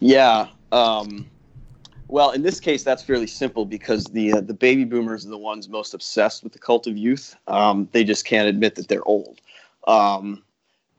Yeah. 0.00 0.48
Um, 0.72 1.30
well, 2.12 2.32
in 2.32 2.42
this 2.42 2.60
case, 2.60 2.82
that's 2.84 3.02
fairly 3.02 3.26
simple 3.26 3.64
because 3.64 4.04
the 4.04 4.34
uh, 4.34 4.42
the 4.42 4.52
baby 4.52 4.84
boomers 4.84 5.24
are 5.24 5.30
the 5.30 5.38
ones 5.38 5.70
most 5.70 5.94
obsessed 5.94 6.44
with 6.44 6.52
the 6.52 6.58
cult 6.58 6.86
of 6.86 6.94
youth. 6.94 7.34
Um, 7.48 7.88
they 7.92 8.04
just 8.04 8.26
can't 8.26 8.46
admit 8.46 8.74
that 8.74 8.88
they're 8.88 9.04
old. 9.08 9.40
Um, 9.86 10.42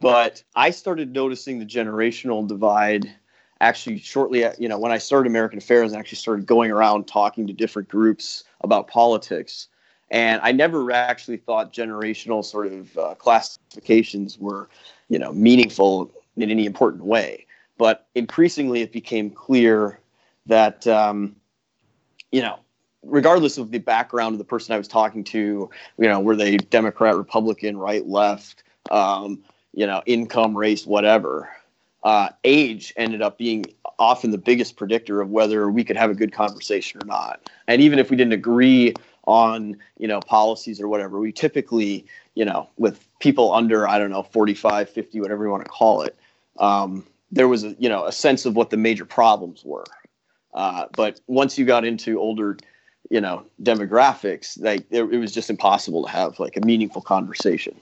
but 0.02 0.44
I 0.56 0.72
started 0.72 1.14
noticing 1.14 1.60
the 1.60 1.68
generational 1.68 2.48
divide 2.48 3.14
actually 3.62 4.00
shortly, 4.00 4.44
you 4.58 4.68
know, 4.68 4.80
when 4.80 4.92
I 4.92 4.98
started 4.98 5.30
American 5.30 5.60
Affairs 5.60 5.92
and 5.92 6.00
actually 6.00 6.18
started 6.18 6.48
going 6.48 6.72
around 6.72 7.06
talking 7.08 7.46
to 7.46 7.54
different 7.54 7.90
groups 7.90 8.44
about 8.62 8.88
politics. 8.88 9.68
And 10.10 10.42
I 10.42 10.52
never 10.52 10.92
actually 10.92 11.38
thought 11.38 11.72
generational 11.72 12.44
sort 12.44 12.74
of 12.74 12.98
uh, 12.98 13.14
classifications 13.16 14.40
were, 14.40 14.68
you 15.10 15.20
know, 15.20 15.32
meaningful 15.32 16.12
in 16.38 16.50
any 16.50 16.66
important 16.66 17.06
way. 17.06 17.46
But 17.78 18.08
increasingly, 18.16 18.82
it 18.82 18.92
became 18.92 19.30
clear 19.30 20.00
that 20.46 20.86
um, 20.88 21.36
you 22.32 22.42
know 22.42 22.60
regardless 23.04 23.58
of 23.58 23.72
the 23.72 23.80
background 23.80 24.34
of 24.34 24.40
the 24.40 24.46
person 24.46 24.74
I 24.74 24.78
was 24.78 24.88
talking 24.88 25.24
to, 25.26 25.70
you 25.98 26.08
know, 26.08 26.20
were 26.20 26.36
they 26.36 26.58
Democrat, 26.58 27.16
Republican, 27.16 27.78
right, 27.78 28.08
left, 28.08 28.64
um, 28.92 29.44
you 29.74 29.86
know, 29.86 30.02
income, 30.06 30.58
race, 30.58 30.86
whatever, 30.86 31.50
uh, 32.04 32.30
age 32.44 32.94
ended 32.98 33.22
up 33.22 33.38
being 33.38 33.66
often 34.00 34.32
the 34.32 34.38
biggest 34.38 34.76
predictor 34.76 35.22
of 35.22 35.30
whether 35.30 35.70
we 35.70 35.84
could 35.84 35.96
have 35.96 36.10
a 36.10 36.16
good 36.16 36.34
conversation 36.34 37.02
or 37.02 37.06
not. 37.06 37.50
And 37.68 37.82
even 37.82 38.00
if 38.00 38.10
we 38.10 38.18
didn't 38.18 38.34
agree 38.34 38.94
on, 39.26 39.78
you 39.98 40.08
know, 40.08 40.20
policies 40.20 40.82
or 40.82 40.88
whatever, 40.88 41.20
we 41.20 41.32
typically, 41.32 42.06
you 42.36 42.44
know, 42.44 42.70
with 42.78 43.08
people 43.20 43.54
under, 43.54 43.88
I 43.88 43.98
don't 43.98 44.10
know, 44.10 44.24
45, 44.24 44.90
50, 44.90 45.22
whatever 45.22 45.46
you 45.46 45.52
want 45.52 45.64
to 45.64 45.70
call 45.70 46.02
it, 46.02 46.18
um, 46.60 47.06
there 47.32 47.48
was 47.48 47.64
a, 47.64 47.76
you 47.80 47.90
know, 47.90 48.06
a 48.06 48.12
sense 48.12 48.46
of 48.46 48.56
what 48.56 48.70
the 48.70 48.78
major 48.78 49.06
problems 49.06 49.64
were. 49.64 49.86
Uh, 50.54 50.86
but 50.96 51.20
once 51.28 51.58
you 51.58 51.66
got 51.66 51.86
into 51.86 52.20
older, 52.20 52.58
you 53.10 53.20
know, 53.20 53.46
demographics, 53.62 54.62
like 54.62 54.86
it, 54.92 55.04
it, 55.04 55.18
was 55.18 55.32
just 55.32 55.50
impossible 55.50 56.04
to 56.04 56.10
have 56.10 56.40
like 56.40 56.56
a 56.58 56.62
meaningful 56.62 57.02
conversation. 57.02 57.76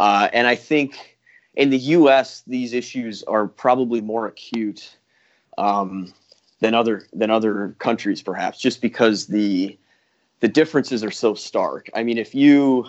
Uh, 0.00 0.28
and 0.32 0.46
I 0.46 0.54
think 0.54 1.18
in 1.54 1.70
the 1.70 1.78
U.S. 1.78 2.42
these 2.46 2.72
issues 2.72 3.22
are 3.24 3.46
probably 3.46 4.00
more 4.00 4.26
acute 4.26 4.96
um, 5.58 6.12
than 6.60 6.74
other 6.74 7.06
than 7.12 7.30
other 7.30 7.76
countries, 7.78 8.22
perhaps, 8.22 8.58
just 8.58 8.80
because 8.80 9.26
the 9.26 9.78
the 10.40 10.48
differences 10.48 11.04
are 11.04 11.10
so 11.10 11.34
stark. 11.34 11.88
I 11.94 12.02
mean, 12.02 12.18
if 12.18 12.34
you 12.34 12.86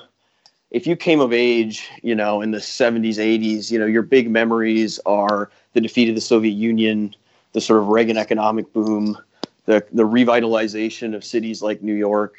if 0.71 0.87
you 0.87 0.95
came 0.95 1.19
of 1.19 1.31
age, 1.31 1.89
you 2.01 2.15
know, 2.15 2.41
in 2.41 2.51
the 2.51 2.57
70s, 2.57 3.15
80s, 3.15 3.71
you 3.71 3.79
know, 3.79 3.85
your 3.85 4.01
big 4.01 4.29
memories 4.29 4.99
are 5.05 5.49
the 5.73 5.81
defeat 5.81 6.09
of 6.09 6.15
the 6.15 6.21
Soviet 6.21 6.51
Union, 6.51 7.15
the 7.53 7.61
sort 7.61 7.79
of 7.79 7.87
Reagan 7.87 8.17
economic 8.17 8.73
boom, 8.73 9.17
the 9.65 9.85
the 9.91 10.03
revitalization 10.03 11.15
of 11.15 11.23
cities 11.23 11.61
like 11.61 11.81
New 11.81 11.93
York, 11.93 12.35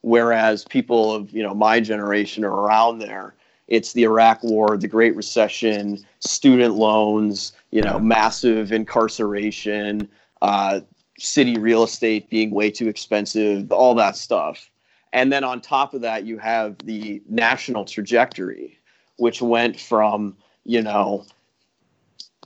whereas 0.00 0.64
people 0.64 1.12
of 1.12 1.30
you 1.30 1.42
know 1.42 1.54
my 1.54 1.80
generation 1.80 2.44
are 2.44 2.52
around 2.52 2.98
there. 2.98 3.34
It's 3.68 3.92
the 3.92 4.02
Iraq 4.02 4.42
War, 4.42 4.76
the 4.76 4.88
Great 4.88 5.16
Recession, 5.16 6.04
student 6.20 6.74
loans, 6.74 7.52
you 7.70 7.80
know, 7.80 7.98
massive 7.98 8.72
incarceration, 8.72 10.08
uh, 10.42 10.80
city 11.18 11.58
real 11.58 11.84
estate 11.84 12.28
being 12.28 12.50
way 12.50 12.70
too 12.70 12.88
expensive, 12.88 13.72
all 13.72 13.94
that 13.94 14.16
stuff. 14.16 14.70
And 15.14 15.32
then 15.32 15.44
on 15.44 15.60
top 15.62 15.94
of 15.94 16.02
that, 16.02 16.26
you 16.26 16.36
have 16.38 16.76
the 16.84 17.22
national 17.28 17.86
trajectory, 17.86 18.78
which 19.16 19.40
went 19.40 19.80
from, 19.80 20.36
you 20.64 20.82
know, 20.82 21.24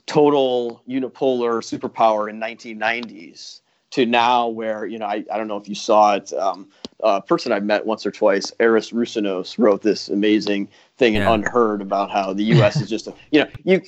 total 0.05 0.81
unipolar 0.87 1.61
superpower 1.61 2.29
in 2.29 2.39
1990s 2.39 3.59
to 3.91 4.05
now 4.05 4.47
where, 4.47 4.85
you 4.85 4.99
know, 4.99 5.05
I, 5.05 5.23
I 5.31 5.37
don't 5.37 5.47
know 5.47 5.57
if 5.57 5.67
you 5.67 5.75
saw 5.75 6.15
it. 6.15 6.31
Um, 6.33 6.67
a 7.01 7.21
person 7.21 7.51
I've 7.51 7.63
met 7.63 7.85
once 7.85 8.05
or 8.05 8.11
twice, 8.11 8.51
Aris 8.59 8.91
Roussinos, 8.91 9.57
wrote 9.57 9.81
this 9.81 10.09
amazing 10.09 10.67
thing 10.97 11.15
in 11.15 11.21
Yeah. 11.21 11.29
UnHerd 11.29 11.81
about 11.81 12.11
how 12.11 12.33
the 12.33 12.43
U.S. 12.45 12.81
is 12.81 12.89
just, 12.89 13.07
a, 13.07 13.13
you 13.31 13.39
know, 13.39 13.49
you 13.63 13.81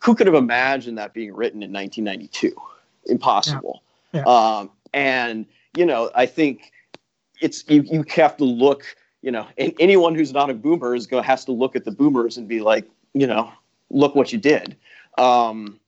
who 0.00 0.14
could 0.14 0.26
have 0.26 0.36
imagined 0.36 0.98
that 0.98 1.14
being 1.14 1.34
written 1.34 1.62
in 1.62 1.72
1992? 1.72 2.54
Impossible. 3.06 3.82
Yeah. 4.12 4.22
Um, 4.22 4.70
and 4.92 5.46
you 5.76 5.84
know, 5.84 6.10
I 6.14 6.26
think 6.26 6.72
it's 7.40 7.64
you, 7.68 7.82
you 7.82 8.04
have 8.14 8.36
to 8.38 8.44
look. 8.44 8.84
You 9.22 9.32
know, 9.32 9.46
and 9.58 9.72
anyone 9.80 10.14
who's 10.14 10.32
not 10.32 10.50
a 10.50 10.54
boomer 10.54 10.94
is 10.94 11.06
going 11.06 11.24
has 11.24 11.44
to 11.46 11.52
look 11.52 11.74
at 11.74 11.84
the 11.84 11.90
boomers 11.90 12.36
and 12.36 12.46
be 12.46 12.60
like, 12.60 12.88
you 13.12 13.26
know, 13.26 13.50
look 13.90 14.14
what 14.14 14.32
you 14.32 14.38
did. 14.38 14.76
Um, 15.18 15.80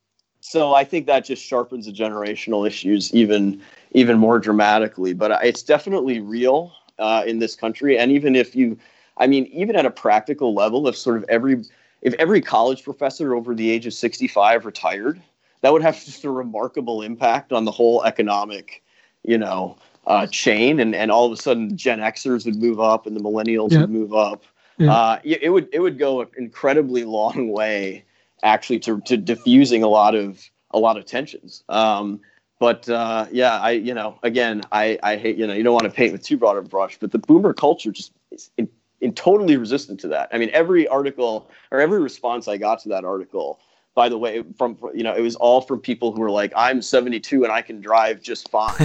so 0.49 0.75
I 0.75 0.85
think 0.85 1.07
that 1.07 1.27
just 1.27 1.45
sharpens 1.45 1.85
the 1.87 1.93
generational 1.93 2.67
issues 2.67 3.15
even 3.15 3.61
even 3.93 4.19
more 4.19 4.39
dramatically. 4.39 5.13
But 5.13 5.33
uh, 5.33 5.39
it's 5.43 5.63
definitely 5.63 6.21
real 6.21 6.73
uh, 6.99 7.23
in 7.27 7.39
this 7.39 7.55
country, 7.55 7.99
and 7.99 8.11
even 8.11 8.35
if 8.35 8.57
you, 8.57 8.79
I 9.19 9.27
mean, 9.27 9.47
even 9.47 9.77
at 9.77 9.85
a 9.85 9.91
practical 9.91 10.55
level, 10.55 10.89
if 10.89 10.97
sort 10.97 11.19
of 11.19 11.25
every 11.29 11.65
if 12.01 12.15
every 12.15 12.41
college 12.41 12.83
professor 12.83 13.35
over 13.35 13.55
the 13.55 13.71
age 13.71 13.87
of 13.87 13.93
65 13.93 14.65
retired, 14.65 15.21
that 15.61 15.73
would 15.73 15.83
have 15.83 15.95
just 16.05 16.25
a 16.25 16.31
remarkable 16.31 17.03
impact 17.03 17.53
on 17.53 17.65
the 17.65 17.71
whole 17.71 18.03
economic, 18.05 18.83
you 19.25 19.37
know, 19.37 19.77
uh, 20.07 20.27
chain. 20.27 20.81
And, 20.81 20.95
and 20.95 21.11
all 21.11 21.27
of 21.27 21.33
a 21.33 21.37
sudden, 21.37 21.77
Gen 21.77 21.99
Xers 21.99 22.47
would 22.47 22.57
move 22.57 22.81
up 22.81 23.07
and 23.07 23.15
the 23.15 23.21
millennials 23.21 23.73
Yeah. 23.73 23.83
would 23.83 23.91
move 23.91 24.15
up. 24.15 24.45
Yeah. 24.79 24.93
Uh, 24.93 25.19
it 25.25 25.53
would 25.53 25.69
it 25.73 25.81
would 25.81 25.99
go 25.99 26.23
an 26.23 26.29
incredibly 26.39 27.05
long 27.05 27.51
way, 27.51 28.05
actually, 28.43 28.79
to, 28.81 29.01
to 29.03 29.17
diffusing 29.17 29.83
a 29.83 29.89
lot 29.89 30.15
of 30.15 30.43
a 30.73 30.79
lot 30.79 30.97
of 30.99 31.07
tensions. 31.07 31.65
Um, 31.69 32.21
but 32.59 32.89
uh, 32.89 33.27
yeah, 33.31 33.59
I 33.61 33.71
you 33.71 33.95
know 33.95 34.19
again 34.23 34.63
I 34.73 34.99
I 35.03 35.17
hate 35.17 35.37
you 35.37 35.47
know 35.47 35.55
you 35.55 35.63
don't 35.63 35.75
want 35.75 35.85
to 35.85 35.91
paint 35.91 36.13
with 36.13 36.23
too 36.23 36.37
broad 36.37 36.57
a 36.57 36.63
brush, 36.63 36.99
but 36.99 37.13
the 37.13 37.19
boomer 37.19 37.53
culture 37.53 37.93
just 37.93 38.13
is 38.31 38.51
in, 38.59 38.69
in 39.01 39.15
totally 39.15 39.57
resistant 39.57 40.01
to 40.01 40.09
that. 40.09 40.29
I 40.33 40.39
mean, 40.39 40.51
every 40.53 40.89
article 40.89 41.51
or 41.71 41.81
every 41.81 42.01
response 42.01 42.49
I 42.49 42.57
got 42.57 42.81
to 42.81 42.89
that 42.91 43.05
article, 43.05 43.61
by 43.99 44.09
the 44.09 44.17
way, 44.17 44.45
from 44.57 44.79
you 44.95 45.03
know 45.03 45.13
it 45.13 45.21
was 45.23 45.35
all 45.35 45.61
from 45.61 45.81
people 45.81 46.13
who 46.13 46.21
were 46.21 46.31
like, 46.31 46.53
I'm 46.55 46.81
72 46.81 47.43
and 47.43 47.53
I 47.53 47.63
can 47.63 47.81
drive 47.81 48.23
just 48.23 48.49
fine. 48.49 48.73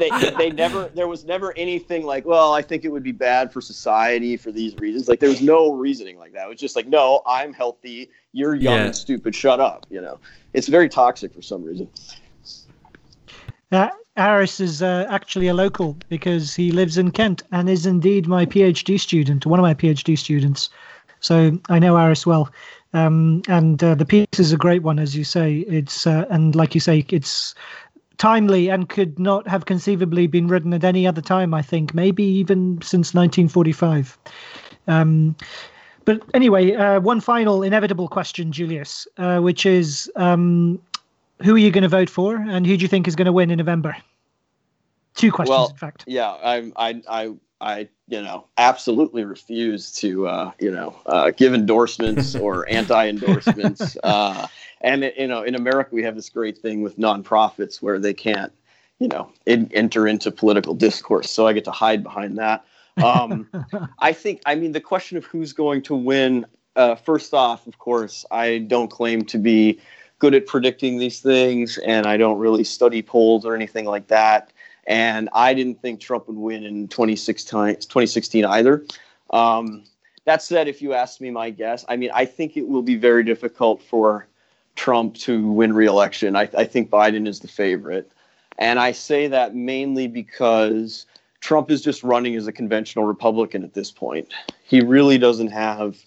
they, 0.00 0.10
they 0.36 0.50
never 0.50 0.88
there 0.88 1.06
was 1.06 1.24
never 1.24 1.56
anything 1.56 2.04
like 2.04 2.24
well 2.24 2.52
i 2.52 2.62
think 2.62 2.84
it 2.84 2.88
would 2.88 3.02
be 3.02 3.12
bad 3.12 3.52
for 3.52 3.60
society 3.60 4.36
for 4.36 4.50
these 4.50 4.74
reasons 4.76 5.08
like 5.08 5.20
there 5.20 5.28
was 5.28 5.42
no 5.42 5.72
reasoning 5.72 6.18
like 6.18 6.32
that 6.32 6.46
it 6.46 6.48
was 6.48 6.58
just 6.58 6.74
like 6.74 6.88
no 6.88 7.22
i'm 7.26 7.52
healthy 7.52 8.10
you're 8.32 8.54
young 8.54 8.74
Yeah. 8.74 8.84
and 8.86 8.96
stupid 8.96 9.34
shut 9.34 9.60
up 9.60 9.86
you 9.90 10.00
know 10.00 10.18
it's 10.52 10.68
very 10.68 10.88
toxic 10.88 11.32
for 11.32 11.42
some 11.42 11.62
reason 11.62 11.88
Uh, 13.72 13.88
Aris 14.16 14.58
is 14.58 14.82
uh, 14.82 15.06
actually 15.08 15.46
a 15.48 15.54
local 15.54 15.96
because 16.08 16.54
he 16.56 16.72
lives 16.72 16.98
in 16.98 17.12
Kent 17.12 17.42
and 17.52 17.70
is 17.70 17.86
indeed 17.86 18.26
my 18.26 18.44
PhD 18.44 18.98
student, 18.98 19.46
one 19.46 19.60
of 19.60 19.62
my 19.62 19.74
PhD 19.74 20.18
students. 20.18 20.70
So 21.20 21.56
I 21.68 21.78
know 21.78 21.96
Aris 21.96 22.26
well. 22.26 22.50
Um, 22.92 23.42
and 23.48 23.82
uh, 23.82 23.94
the 23.94 24.04
piece 24.04 24.38
is 24.38 24.52
a 24.52 24.56
great 24.56 24.82
one, 24.82 24.98
as 24.98 25.16
you 25.16 25.24
say. 25.24 25.58
It's 25.68 26.06
uh, 26.06 26.26
and 26.30 26.54
like 26.54 26.74
you 26.74 26.80
say, 26.80 27.04
it's 27.08 27.54
timely 28.18 28.68
and 28.68 28.88
could 28.88 29.18
not 29.18 29.48
have 29.48 29.64
conceivably 29.64 30.26
been 30.26 30.48
written 30.48 30.74
at 30.74 30.84
any 30.84 31.06
other 31.06 31.22
time. 31.22 31.54
I 31.54 31.62
think 31.62 31.94
maybe 31.94 32.24
even 32.24 32.80
since 32.82 33.14
1945. 33.14 34.18
Um, 34.88 35.36
but 36.04 36.22
anyway, 36.34 36.74
uh, 36.74 37.00
one 37.00 37.20
final 37.20 37.62
inevitable 37.62 38.08
question, 38.08 38.50
Julius, 38.52 39.06
uh, 39.18 39.38
which 39.38 39.64
is 39.64 40.10
um, 40.16 40.80
who 41.42 41.54
are 41.54 41.58
you 41.58 41.70
going 41.70 41.82
to 41.82 41.88
vote 41.88 42.10
for, 42.10 42.36
and 42.36 42.66
who 42.66 42.76
do 42.76 42.82
you 42.82 42.88
think 42.88 43.06
is 43.06 43.14
going 43.14 43.26
to 43.26 43.32
win 43.32 43.50
in 43.50 43.58
November? 43.58 43.96
Two 45.14 45.30
questions, 45.30 45.56
Well, 45.56 45.68
in 45.68 45.76
fact. 45.76 46.04
yeah 46.06 46.30
i 46.30 46.72
i 46.76 47.02
i, 47.08 47.34
I 47.60 47.88
you 48.08 48.22
know 48.22 48.46
absolutely 48.58 49.24
refuse 49.24 49.92
to 49.92 50.26
uh, 50.26 50.52
you 50.58 50.70
know 50.70 50.96
uh, 51.06 51.30
give 51.30 51.54
endorsements 51.54 52.34
or 52.44 52.68
anti-endorsements. 52.68 53.96
Uh, 54.02 54.46
and 54.80 55.12
you 55.16 55.26
know 55.26 55.42
in 55.42 55.54
america 55.54 55.90
we 55.92 56.02
have 56.02 56.16
this 56.16 56.30
great 56.30 56.56
thing 56.56 56.80
with 56.80 56.98
nonprofits 56.98 57.82
where 57.82 57.98
they 57.98 58.14
can't 58.14 58.50
you 58.98 59.08
know 59.08 59.30
in, 59.44 59.70
enter 59.74 60.06
into 60.06 60.30
political 60.30 60.74
discourse. 60.74 61.30
So 61.30 61.46
i 61.46 61.52
get 61.52 61.64
to 61.64 61.70
hide 61.70 62.02
behind 62.02 62.38
that. 62.38 62.64
Um, 63.02 63.48
I 63.98 64.12
think, 64.12 64.42
I 64.46 64.54
mean, 64.54 64.72
the 64.72 64.80
question 64.80 65.16
of 65.16 65.24
who's 65.24 65.52
going 65.52 65.82
to 65.82 65.94
win, 65.94 66.46
uh, 66.76 66.94
first 66.94 67.34
off, 67.34 67.66
of 67.66 67.78
course, 67.78 68.24
I 68.30 68.58
don't 68.58 68.90
claim 68.90 69.24
to 69.26 69.38
be 69.38 69.80
good 70.18 70.34
at 70.34 70.46
predicting 70.46 70.98
these 70.98 71.20
things, 71.20 71.78
and 71.78 72.06
I 72.06 72.16
don't 72.16 72.38
really 72.38 72.64
study 72.64 73.02
polls 73.02 73.44
or 73.44 73.54
anything 73.54 73.86
like 73.86 74.08
that. 74.08 74.52
And 74.90 75.28
I 75.32 75.54
didn't 75.54 75.80
think 75.80 76.00
Trump 76.00 76.26
would 76.26 76.36
win 76.36 76.64
in 76.64 76.88
2016, 76.88 77.76
2016 77.76 78.44
either. 78.44 78.84
Um, 79.32 79.84
that 80.24 80.42
said, 80.42 80.66
if 80.66 80.82
you 80.82 80.94
ask 80.94 81.20
me 81.20 81.30
my 81.30 81.50
guess, 81.50 81.84
I 81.88 81.94
mean, 81.94 82.10
I 82.12 82.24
think 82.24 82.56
it 82.56 82.66
will 82.66 82.82
be 82.82 82.96
very 82.96 83.22
difficult 83.22 83.80
for 83.84 84.26
Trump 84.74 85.14
to 85.18 85.46
win 85.46 85.74
re-election. 85.74 86.34
I, 86.34 86.48
I 86.58 86.64
think 86.64 86.90
Biden 86.90 87.28
is 87.28 87.38
the 87.38 87.46
favorite. 87.46 88.10
And 88.58 88.80
I 88.80 88.90
say 88.90 89.28
that 89.28 89.54
mainly 89.54 90.08
because 90.08 91.06
Trump 91.38 91.70
is 91.70 91.82
just 91.82 92.02
running 92.02 92.34
as 92.34 92.48
a 92.48 92.52
conventional 92.52 93.04
Republican 93.04 93.62
at 93.62 93.74
this 93.74 93.92
point. 93.92 94.34
He 94.64 94.80
really 94.80 95.18
doesn't 95.18 95.52
have, 95.52 95.98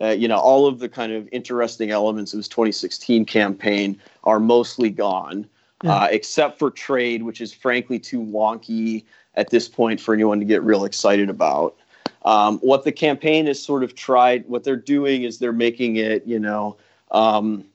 uh, 0.00 0.08
you 0.08 0.26
know, 0.26 0.38
all 0.38 0.66
of 0.66 0.80
the 0.80 0.88
kind 0.88 1.12
of 1.12 1.28
interesting 1.30 1.92
elements 1.92 2.32
of 2.32 2.38
his 2.38 2.48
2016 2.48 3.26
campaign 3.26 4.00
are 4.24 4.40
mostly 4.40 4.90
gone, 4.90 5.48
Yeah. 5.84 5.96
uh, 5.96 6.08
except 6.10 6.58
for 6.58 6.70
trade, 6.70 7.22
which 7.22 7.42
is 7.42 7.52
frankly 7.52 7.98
too 7.98 8.20
wonky 8.20 9.04
at 9.34 9.50
this 9.50 9.68
point 9.68 10.00
for 10.00 10.14
anyone 10.14 10.38
to 10.38 10.46
get 10.46 10.62
real 10.62 10.86
excited 10.86 11.28
about. 11.28 11.76
Um, 12.24 12.58
what 12.60 12.84
the 12.84 12.92
campaign 12.92 13.46
has 13.46 13.62
sort 13.62 13.84
of 13.84 13.94
tried, 13.94 14.48
what 14.48 14.64
they're 14.64 14.76
doing 14.76 15.24
is 15.24 15.38
they're 15.38 15.52
making 15.52 15.96
it, 15.96 16.26
you 16.26 16.38
know, 16.38 16.78
um, 17.10 17.66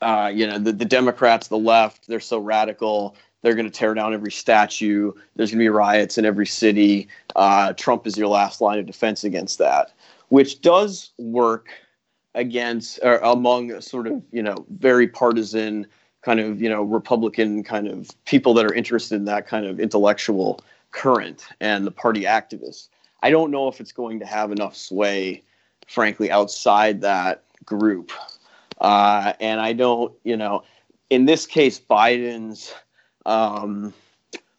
uh, 0.00 0.32
you 0.34 0.48
know, 0.48 0.58
the, 0.58 0.72
the 0.72 0.84
Democrats, 0.84 1.46
the 1.46 1.56
left, 1.56 2.08
they're 2.08 2.18
so 2.18 2.38
radical. 2.38 3.14
They're 3.42 3.54
going 3.54 3.66
to 3.66 3.72
tear 3.72 3.94
down 3.94 4.14
every 4.14 4.32
statue. 4.32 5.12
There's 5.36 5.50
going 5.50 5.60
to 5.60 5.64
be 5.64 5.68
riots 5.68 6.18
in 6.18 6.24
every 6.24 6.46
city. 6.46 7.06
Uh, 7.36 7.72
Trump 7.74 8.04
is 8.08 8.18
your 8.18 8.26
last 8.26 8.60
line 8.60 8.80
of 8.80 8.86
defense 8.86 9.22
against 9.22 9.58
that, 9.58 9.92
which 10.30 10.60
does 10.60 11.12
work 11.18 11.68
against 12.34 12.98
or 13.02 13.18
among 13.18 13.80
sort 13.80 14.06
of 14.06 14.22
you 14.32 14.42
know 14.42 14.64
very 14.70 15.06
partisan 15.06 15.86
kind 16.22 16.40
of 16.40 16.62
you 16.62 16.68
know 16.68 16.82
Republican 16.82 17.62
kind 17.62 17.86
of 17.86 18.10
people 18.24 18.54
that 18.54 18.64
are 18.64 18.74
interested 18.74 19.16
in 19.16 19.24
that 19.26 19.46
kind 19.46 19.66
of 19.66 19.78
intellectual 19.78 20.60
current 20.92 21.46
and 21.60 21.86
the 21.86 21.90
party 21.90 22.22
activists. 22.22 22.88
I 23.22 23.30
don't 23.30 23.50
know 23.50 23.68
if 23.68 23.80
it's 23.80 23.92
going 23.92 24.18
to 24.20 24.26
have 24.26 24.50
enough 24.50 24.76
sway, 24.76 25.42
frankly, 25.86 26.30
outside 26.30 27.00
that 27.02 27.44
group. 27.64 28.10
Uh, 28.80 29.32
and 29.40 29.60
I 29.60 29.72
don't, 29.72 30.12
you 30.24 30.36
know, 30.36 30.64
in 31.08 31.26
this 31.26 31.46
case, 31.46 31.78
Biden's, 31.78 32.74
um, 33.26 33.94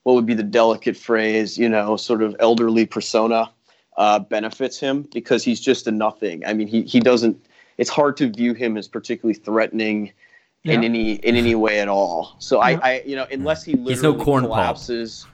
what 0.03 0.14
would 0.14 0.26
be 0.26 0.34
the 0.34 0.44
delicate 0.44 0.95
phrase, 0.95 1.57
you 1.57 1.68
know, 1.68 1.98
sort 1.98 2.22
of 2.22 2.35
elderly 2.40 2.85
persona 2.85 3.52
uh, 3.98 4.19
benefits 4.19 4.80
him 4.80 5.07
because 5.14 5.44
he's 5.44 5.60
just 5.60 5.88
a 5.88 5.91
nothing. 5.91 6.45
I 6.45 6.53
mean, 6.53 6.68
he, 6.68 6.84
he 6.84 6.99
doesn't, 6.99 7.45
it's 7.77 7.90
hard 7.90 8.15
to 8.18 8.30
view 8.30 8.53
him 8.53 8.77
as 8.77 8.88
particularly 8.88 9.38
threatening 9.38 10.14
in 10.65 10.84
any 10.84 11.14
in 11.15 11.35
any 11.35 11.56
way 11.56 11.80
at 11.80 11.88
all. 11.88 12.35
So 12.40 12.57
Yeah. 12.64 12.80
I, 12.81 12.90
I, 12.91 13.03
you 13.06 13.15
know, 13.15 13.27
unless 13.31 13.64
he 13.64 13.72
He's 13.73 14.02
no 14.02 14.10
literally 14.11 14.23
corn 14.26 14.44
pop. 14.44 14.52
collapses. 14.52 15.26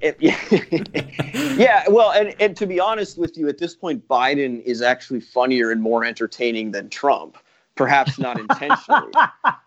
It- 0.00 0.16
yeah, 1.58 1.84
well, 1.88 2.12
and, 2.12 2.34
and 2.40 2.56
to 2.56 2.66
be 2.66 2.78
honest 2.78 3.18
with 3.18 3.36
you, 3.36 3.48
at 3.48 3.58
this 3.58 3.74
point, 3.74 4.06
Biden 4.06 4.62
is 4.62 4.80
actually 4.82 5.20
funnier 5.20 5.70
and 5.72 5.82
more 5.82 6.04
entertaining 6.04 6.70
than 6.70 6.88
Trump. 6.88 7.36
Perhaps 7.74 8.18
not 8.18 8.38
intentionally, 8.44 9.12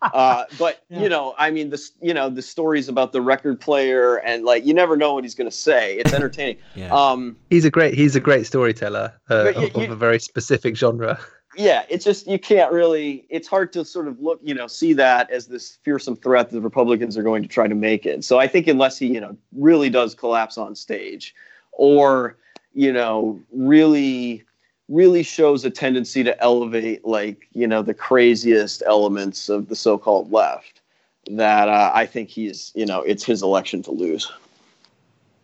uh, 0.02 0.44
but 0.60 0.84
Yeah. 0.90 1.00
you 1.02 1.08
know, 1.10 1.34
I 1.38 1.50
mean, 1.50 1.70
this, 1.70 1.94
you 2.02 2.14
know, 2.14 2.30
the 2.30 2.42
stories 2.42 2.90
about 2.90 3.14
the 3.14 3.22
record 3.22 3.60
player 3.62 4.18
and 4.18 4.44
like 4.44 4.66
you 4.66 4.74
never 4.74 4.98
know 4.98 5.14
what 5.14 5.24
he's 5.24 5.34
going 5.36 5.50
to 5.50 5.56
say. 5.56 5.96
It's 5.98 6.12
entertaining. 6.14 6.58
Yeah. 6.76 6.94
Um, 6.94 7.38
He's 7.50 7.64
a 7.64 7.72
great 7.72 7.94
he's 7.94 8.16
a 8.18 8.20
great 8.20 8.46
storyteller 8.46 9.14
uh, 9.30 9.44
But 9.46 9.56
you- 9.58 9.68
of, 9.68 9.76
of 9.76 9.82
you- 9.84 9.92
a 9.94 9.96
very 9.96 10.20
specific 10.20 10.76
genre. 10.76 11.18
Yeah, 11.56 11.84
it's 11.90 12.06
just 12.06 12.28
you 12.28 12.40
can't 12.40 12.72
really. 12.72 13.26
It's 13.30 13.48
hard 13.48 13.74
to 13.74 13.84
sort 13.84 14.08
of 14.08 14.20
look, 14.22 14.40
you 14.44 14.54
know, 14.54 14.68
see 14.68 14.94
that 14.94 15.30
as 15.32 15.48
this 15.48 15.78
fearsome 15.84 16.16
threat 16.16 16.50
that 16.50 16.56
the 16.56 16.62
Republicans 16.62 17.18
are 17.18 17.24
going 17.24 17.44
to 17.44 17.50
try 17.50 17.68
to 17.68 17.76
make 17.76 18.06
it. 18.06 18.24
So 18.24 18.40
I 18.40 18.48
think 18.48 18.68
unless 18.68 18.98
he, 18.98 19.08
you 19.08 19.20
know, 19.20 19.36
really 19.54 19.90
does 19.90 20.16
collapse 20.16 20.58
on 20.58 20.76
stage, 20.76 21.36
or 21.74 22.38
you 22.74 22.94
know, 22.94 23.40
really, 23.52 24.44
really 24.88 25.24
shows 25.24 25.66
a 25.66 25.70
tendency 25.70 26.24
to 26.24 26.42
elevate 26.42 27.04
like 27.06 27.48
you 27.52 27.68
know 27.68 27.82
the 27.82 27.94
craziest 27.94 28.82
elements 28.86 29.50
of 29.50 29.68
the 29.68 29.76
so-called 29.76 30.32
left, 30.32 30.82
that 31.30 31.68
uh, 31.68 31.92
I 31.94 32.06
think 32.06 32.30
he's, 32.30 32.72
you 32.76 32.86
know, 32.86 33.02
it's 33.02 33.24
his 33.24 33.44
election 33.44 33.84
to 33.84 33.92
lose. 33.92 34.32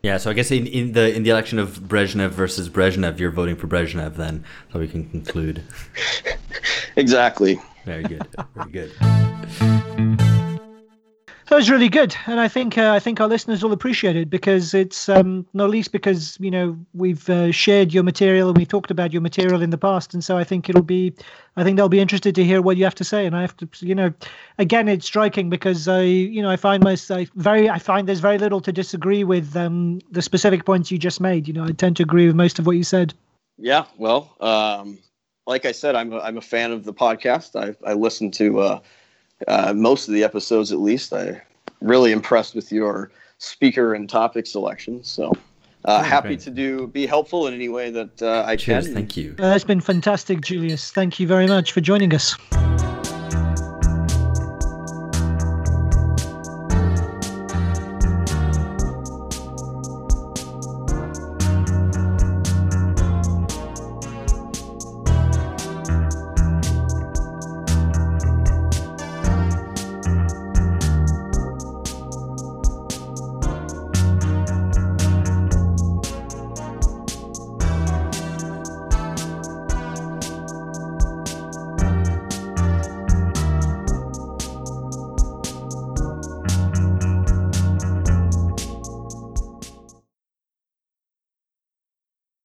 Yeah, 0.08 0.20
so 0.20 0.30
I 0.30 0.34
guess 0.34 0.52
in, 0.52 0.68
in 0.68 0.94
the 0.94 1.14
in 1.14 1.24
the 1.24 1.32
election 1.32 1.60
of 1.60 1.80
Brezhnev 1.80 2.30
versus 2.30 2.70
Brezhnev, 2.70 3.20
you're 3.20 3.30
voting 3.30 3.58
for 3.58 3.68
Brezhnev 3.68 4.16
then, 4.16 4.46
so 4.72 4.80
we 4.80 4.88
can 4.88 5.10
conclude. 5.10 5.62
exactly. 6.96 7.60
Very 7.84 8.04
good. 8.04 8.26
Very 8.56 8.72
good. 8.72 8.94
That 11.50 11.56
was 11.56 11.70
really 11.70 11.88
good, 11.88 12.14
and 12.26 12.42
I 12.42 12.50
think 12.50 12.78
uh, 12.78 12.92
I 12.92 13.00
think 13.00 13.22
our 13.22 13.28
listeners 13.30 13.64
will 13.64 13.72
appreciate 13.72 14.18
it 14.18 14.30
because 14.30 14.74
it's 14.74 15.08
um, 15.08 15.46
not 15.54 15.70
least 15.70 15.94
because 15.94 16.38
you 16.42 16.52
know 16.52 16.78
we've 16.94 17.30
uh, 17.30 17.54
shared 17.54 17.94
your 17.94 18.04
material 18.04 18.50
and 18.50 18.58
we've 18.58 18.68
talked 18.68 18.92
about 18.92 19.14
your 19.14 19.22
material 19.22 19.62
in 19.62 19.70
the 19.70 19.78
past, 19.78 20.14
and 20.14 20.22
so 20.22 20.38
I 20.38 20.44
think 20.44 20.68
it'll 20.68 20.82
be, 20.82 21.14
I 21.56 21.64
think 21.64 21.78
they'll 21.78 21.88
be 21.88 22.02
interested 22.02 22.36
to 22.36 22.44
hear 22.44 22.62
what 22.62 22.76
you 22.76 22.84
have 22.84 22.96
to 22.96 23.06
say, 23.06 23.26
and 23.26 23.34
I 23.34 23.40
have 23.40 23.56
to, 23.58 23.70
you 23.80 23.96
know, 23.96 24.14
again 24.58 24.90
it's 24.90 25.06
striking 25.06 25.50
because 25.50 25.88
I, 25.88 26.02
you 26.02 26.42
know, 26.42 26.50
I 26.50 26.58
find 26.58 26.84
myself 26.84 27.30
very, 27.36 27.70
I 27.70 27.80
find 27.80 28.10
there's 28.10 28.20
very 28.20 28.38
little 28.38 28.60
to 28.60 28.74
disagree 28.74 29.24
with 29.24 29.56
um, 29.56 30.02
the 30.12 30.22
specific 30.22 30.66
points 30.66 30.92
you 30.92 30.98
just 30.98 31.22
made. 31.22 31.48
You 31.48 31.54
know, 31.54 31.64
I 31.64 31.72
tend 31.72 31.96
to 31.98 32.04
agree 32.04 32.28
with 32.28 32.36
most 32.36 32.60
of 32.60 32.66
what 32.66 32.76
you 32.76 32.84
said. 32.84 33.14
Yeah, 33.58 33.86
well, 33.98 34.36
um, 34.42 35.00
like 35.46 35.64
I 35.64 35.72
said, 35.72 35.96
I'm 35.96 36.12
a, 36.12 36.20
I'm 36.20 36.38
a 36.38 36.42
fan 36.42 36.74
of 36.74 36.84
the 36.84 36.94
podcast. 36.94 37.56
I 37.56 37.74
I 37.90 37.94
listen 37.94 38.32
to. 38.32 38.60
Uh, 38.60 38.80
uh, 39.48 39.74
most 39.74 40.08
of 40.08 40.14
the 40.14 40.24
episodes 40.24 40.72
at 40.72 40.80
least. 40.80 41.14
I 41.14 41.42
really 41.82 42.12
impressed 42.12 42.56
with 42.56 42.72
your 42.72 43.12
speaker 43.38 43.94
and 43.94 44.10
topic 44.10 44.48
selection. 44.48 45.04
So 45.04 45.32
uh, 45.86 46.00
oh, 46.00 46.04
happy 46.04 46.30
great. 46.30 46.40
to 46.42 46.50
do 46.50 46.88
be 46.88 47.06
helpful 47.06 47.48
in 47.48 47.54
any 47.54 47.70
way 47.70 47.90
that 47.92 48.22
uh, 48.22 48.44
I 48.46 48.56
Cheers, 48.56 48.86
can. 48.86 48.96
Thank 48.96 49.18
you. 49.18 49.36
Uh, 49.40 49.50
that's 49.50 49.64
been 49.64 49.82
fantastic, 49.82 50.42
Julius. 50.42 50.92
Thank 50.92 51.20
you 51.20 51.28
very 51.28 51.48
much 51.48 51.72
for 51.72 51.82
joining 51.82 52.14
us. 52.14 52.36